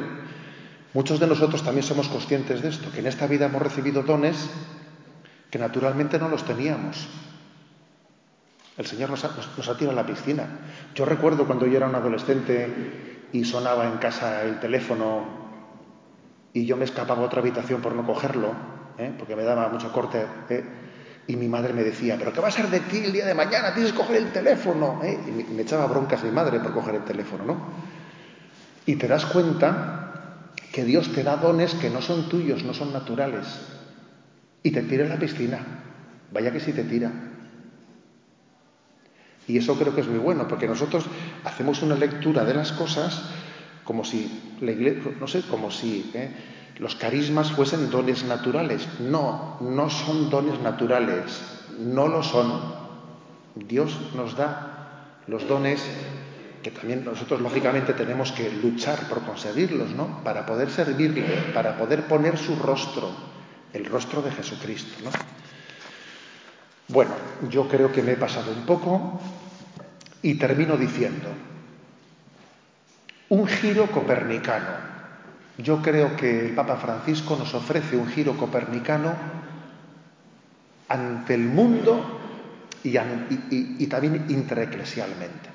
muchos 0.93 1.19
de 1.19 1.27
nosotros 1.27 1.63
también 1.63 1.83
somos 1.83 2.07
conscientes 2.07 2.61
de 2.61 2.69
esto, 2.69 2.91
que 2.91 2.99
en 2.99 3.07
esta 3.07 3.27
vida 3.27 3.45
hemos 3.45 3.61
recibido 3.61 4.03
dones 4.03 4.49
que 5.49 5.59
naturalmente 5.59 6.19
no 6.19 6.29
los 6.29 6.43
teníamos. 6.45 7.07
El 8.77 8.85
Señor 8.85 9.09
nos 9.09 9.25
ha, 9.25 9.31
nos 9.57 9.67
ha 9.67 9.77
tirado 9.77 9.99
a 9.99 10.01
la 10.01 10.07
piscina. 10.07 10.47
Yo 10.95 11.05
recuerdo 11.05 11.45
cuando 11.45 11.65
yo 11.65 11.77
era 11.77 11.87
un 11.87 11.95
adolescente 11.95 13.27
y 13.33 13.43
sonaba 13.43 13.85
en 13.87 13.97
casa 13.97 14.43
el 14.43 14.59
teléfono 14.59 15.39
y 16.53 16.65
yo 16.65 16.77
me 16.77 16.85
escapaba 16.85 17.21
a 17.21 17.25
otra 17.25 17.41
habitación 17.41 17.81
por 17.81 17.93
no 17.93 18.05
cogerlo, 18.05 18.53
¿eh? 18.97 19.13
porque 19.17 19.35
me 19.35 19.43
daba 19.43 19.69
mucho 19.69 19.91
corte. 19.91 20.25
Y 21.27 21.35
mi 21.35 21.47
madre 21.47 21.73
me 21.73 21.83
decía, 21.83 22.15
¿pero 22.17 22.33
qué 22.33 22.41
va 22.41 22.47
a 22.47 22.51
ser 22.51 22.67
de 22.67 22.79
ti 22.79 23.03
el 23.05 23.11
día 23.11 23.25
de 23.25 23.35
mañana? 23.35 23.73
Tienes 23.73 23.91
que 23.91 23.97
coger 23.99 24.17
el 24.17 24.31
teléfono. 24.31 24.99
¿eh? 25.03 25.19
Y 25.27 25.53
me 25.53 25.61
echaba 25.61 25.85
broncas 25.85 26.23
mi 26.23 26.31
madre 26.31 26.59
por 26.59 26.73
coger 26.73 26.95
el 26.95 27.03
teléfono, 27.03 27.45
¿no? 27.45 27.57
Y 28.85 28.95
te 28.95 29.07
das 29.07 29.27
cuenta 29.27 30.08
que 30.71 30.83
Dios 30.83 31.11
te 31.13 31.23
da 31.23 31.37
dones 31.37 31.73
que 31.75 31.89
no 31.89 32.01
son 32.01 32.29
tuyos, 32.29 32.63
no 32.63 32.73
son 32.73 32.93
naturales. 32.93 33.45
Y 34.63 34.71
te 34.71 34.83
tira 34.83 35.03
en 35.03 35.09
la 35.09 35.19
piscina. 35.19 35.59
Vaya 36.31 36.51
que 36.51 36.59
sí 36.59 36.73
te 36.73 36.83
tira. 36.83 37.11
Y 39.47 39.57
eso 39.57 39.75
creo 39.75 39.95
que 39.95 40.01
es 40.01 40.07
muy 40.07 40.19
bueno, 40.19 40.47
porque 40.47 40.67
nosotros 40.67 41.05
hacemos 41.43 41.81
una 41.81 41.95
lectura 41.95 42.45
de 42.45 42.53
las 42.53 42.71
cosas 42.71 43.23
como 43.83 44.03
si, 44.05 44.57
la 44.61 44.71
iglesia, 44.71 45.11
no 45.19 45.27
sé, 45.27 45.41
como 45.49 45.71
si... 45.71 46.11
¿eh? 46.13 46.31
los 46.79 46.95
carismas 46.95 47.51
fuesen 47.51 47.91
dones 47.91 48.23
naturales. 48.23 48.87
No, 48.99 49.57
no 49.59 49.89
son 49.89 50.29
dones 50.29 50.59
naturales, 50.61 51.41
no 51.77 52.07
lo 52.07 52.23
son. 52.23 52.79
Dios 53.55 53.95
nos 54.15 54.35
da 54.35 55.19
los 55.27 55.47
dones 55.47 55.83
que 56.61 56.71
también 56.71 57.05
nosotros 57.05 57.41
lógicamente 57.41 57.93
tenemos 57.93 58.31
que 58.31 58.51
luchar 58.51 59.07
por 59.07 59.21
conseguirlos, 59.23 59.91
¿no? 59.91 60.23
Para 60.23 60.45
poder 60.45 60.69
servirle, 60.69 61.23
para 61.53 61.77
poder 61.77 62.03
poner 62.03 62.37
su 62.37 62.55
rostro, 62.55 63.11
el 63.73 63.85
rostro 63.85 64.21
de 64.21 64.31
Jesucristo, 64.31 65.03
¿no? 65.03 65.11
Bueno, 66.87 67.11
yo 67.49 67.67
creo 67.67 67.91
que 67.91 68.01
me 68.01 68.13
he 68.13 68.17
pasado 68.17 68.51
un 68.51 68.65
poco 68.65 69.21
y 70.21 70.35
termino 70.35 70.75
diciendo, 70.75 71.29
un 73.29 73.47
giro 73.47 73.87
copernicano 73.87 74.89
yo 75.63 75.81
creo 75.81 76.15
que 76.15 76.47
el 76.47 76.55
Papa 76.55 76.77
Francisco 76.77 77.35
nos 77.35 77.53
ofrece 77.53 77.97
un 77.97 78.07
giro 78.07 78.37
copernicano 78.37 79.13
ante 80.87 81.35
el 81.35 81.41
mundo 81.41 82.17
y, 82.81 83.87
también 83.87 84.25
intereclesialmente. 84.29 85.49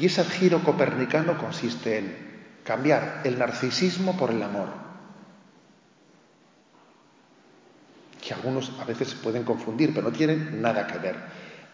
Y 0.00 0.06
ese 0.06 0.24
giro 0.24 0.64
copernicano 0.64 1.36
consiste 1.36 1.98
en 1.98 2.16
cambiar 2.64 3.20
el 3.24 3.38
narcisismo 3.38 4.16
por 4.16 4.30
el 4.30 4.42
amor. 4.42 4.68
Que 8.22 8.32
algunos 8.32 8.72
a 8.80 8.84
veces 8.84 9.14
pueden 9.14 9.44
confundir, 9.44 9.92
pero 9.92 10.08
no 10.08 10.16
tienen 10.16 10.62
nada 10.62 10.86
que 10.86 10.96
ver. 10.96 11.16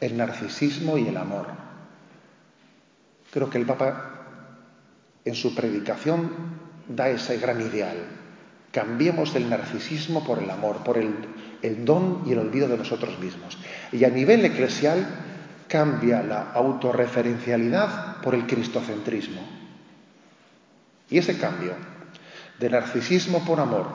El 0.00 0.16
narcisismo 0.16 0.98
y 0.98 1.06
el 1.06 1.16
amor. 1.16 1.46
Creo 3.30 3.48
que 3.48 3.58
el 3.58 3.66
Papa 3.66 4.24
en 5.24 5.36
su 5.36 5.54
predicación 5.54 6.32
da 6.88 7.08
ese 7.08 7.38
gran 7.38 7.60
ideal. 7.60 8.08
Cambiemos 8.72 9.36
el 9.36 9.48
narcisismo 9.48 10.24
por 10.24 10.40
el 10.40 10.50
amor, 10.50 10.82
por 10.82 10.98
el, 10.98 11.14
el 11.62 11.84
don 11.84 12.24
y 12.26 12.32
el 12.32 12.40
olvido 12.40 12.66
de 12.66 12.76
nosotros 12.76 13.20
mismos. 13.20 13.56
Y 13.92 14.02
a 14.02 14.10
nivel 14.10 14.44
eclesial 14.44 15.06
cambia 15.68 16.24
la 16.24 16.50
autorreferencialidad 16.50 18.05
por 18.22 18.34
el 18.34 18.46
cristocentrismo. 18.46 19.40
Y 21.10 21.18
ese 21.18 21.38
cambio 21.38 21.72
de 22.58 22.70
narcisismo 22.70 23.44
por 23.44 23.60
amor 23.60 23.86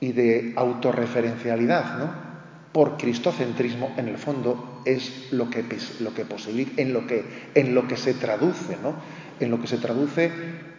y 0.00 0.12
de 0.12 0.52
autorreferencialidad, 0.56 1.98
¿no? 1.98 2.30
por 2.72 2.96
cristocentrismo, 2.96 3.94
en 3.96 4.08
el 4.08 4.16
fondo 4.16 4.82
es 4.84 5.32
lo 5.32 5.50
que, 5.50 5.64
lo 6.00 6.14
que 6.14 6.24
posibilita, 6.24 6.80
en 6.80 6.92
lo 6.92 7.06
que, 7.06 7.24
en 7.54 7.74
lo 7.74 7.88
que 7.88 7.96
se 7.96 8.14
traduce, 8.14 8.76
¿no? 8.82 8.94
en 9.40 9.50
lo 9.50 9.60
que 9.60 9.66
se 9.66 9.78
traduce 9.78 10.30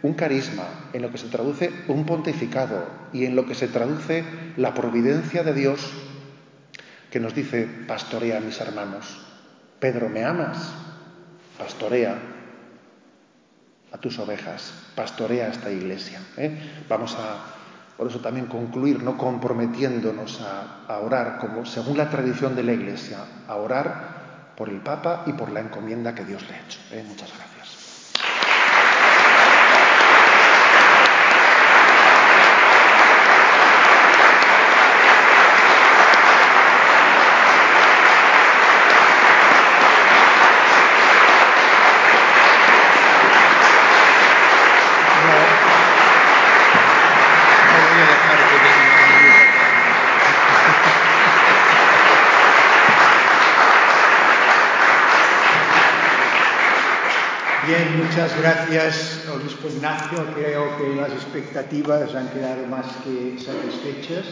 un 0.02 0.14
carisma, 0.14 0.64
en 0.92 1.02
lo 1.02 1.10
que 1.10 1.18
se 1.18 1.28
traduce 1.28 1.70
un 1.88 2.06
pontificado 2.06 2.86
y 3.12 3.26
en 3.26 3.36
lo 3.36 3.46
que 3.46 3.54
se 3.54 3.68
traduce 3.68 4.24
la 4.56 4.72
providencia 4.72 5.42
de 5.42 5.52
Dios 5.52 5.92
que 7.10 7.20
nos 7.20 7.34
dice, 7.34 7.68
pastorea 7.86 8.38
a 8.38 8.40
mis 8.40 8.58
hermanos. 8.60 9.20
Pedro, 9.78 10.08
¿me 10.08 10.24
amas? 10.24 10.72
Pastorea 11.58 12.31
a 13.92 13.98
tus 13.98 14.18
ovejas, 14.18 14.72
pastorea 14.94 15.48
esta 15.48 15.70
iglesia. 15.70 16.20
¿eh? 16.36 16.84
Vamos 16.88 17.14
a, 17.14 17.38
por 17.96 18.08
eso 18.08 18.20
también 18.20 18.46
concluir, 18.46 19.02
no 19.02 19.18
comprometiéndonos 19.18 20.40
a, 20.40 20.98
orar 20.98 21.38
como 21.38 21.64
según 21.64 21.96
la 21.96 22.10
tradición 22.10 22.56
de 22.56 22.62
la 22.62 22.72
iglesia, 22.72 23.18
a 23.48 23.56
orar 23.56 24.52
por 24.56 24.68
el 24.68 24.80
Papa 24.80 25.24
y 25.26 25.32
por 25.32 25.50
la 25.50 25.60
encomienda 25.60 26.14
que 26.14 26.24
Dios 26.24 26.42
le 26.48 26.54
ha 26.54 26.60
hecho. 26.60 26.78
¿eh? 26.90 27.04
Muchas 27.06 27.28
gracias. 27.28 27.51
Muchas 57.96 58.38
gracias, 58.40 59.24
obispo 59.32 59.68
Ignacio. 59.68 60.26
Creo 60.34 60.76
que 60.78 60.96
las 60.96 61.12
expectativas 61.12 62.14
han 62.14 62.28
quedado 62.28 62.66
más 62.66 62.86
que 63.04 63.38
satisfechas. 63.38 64.24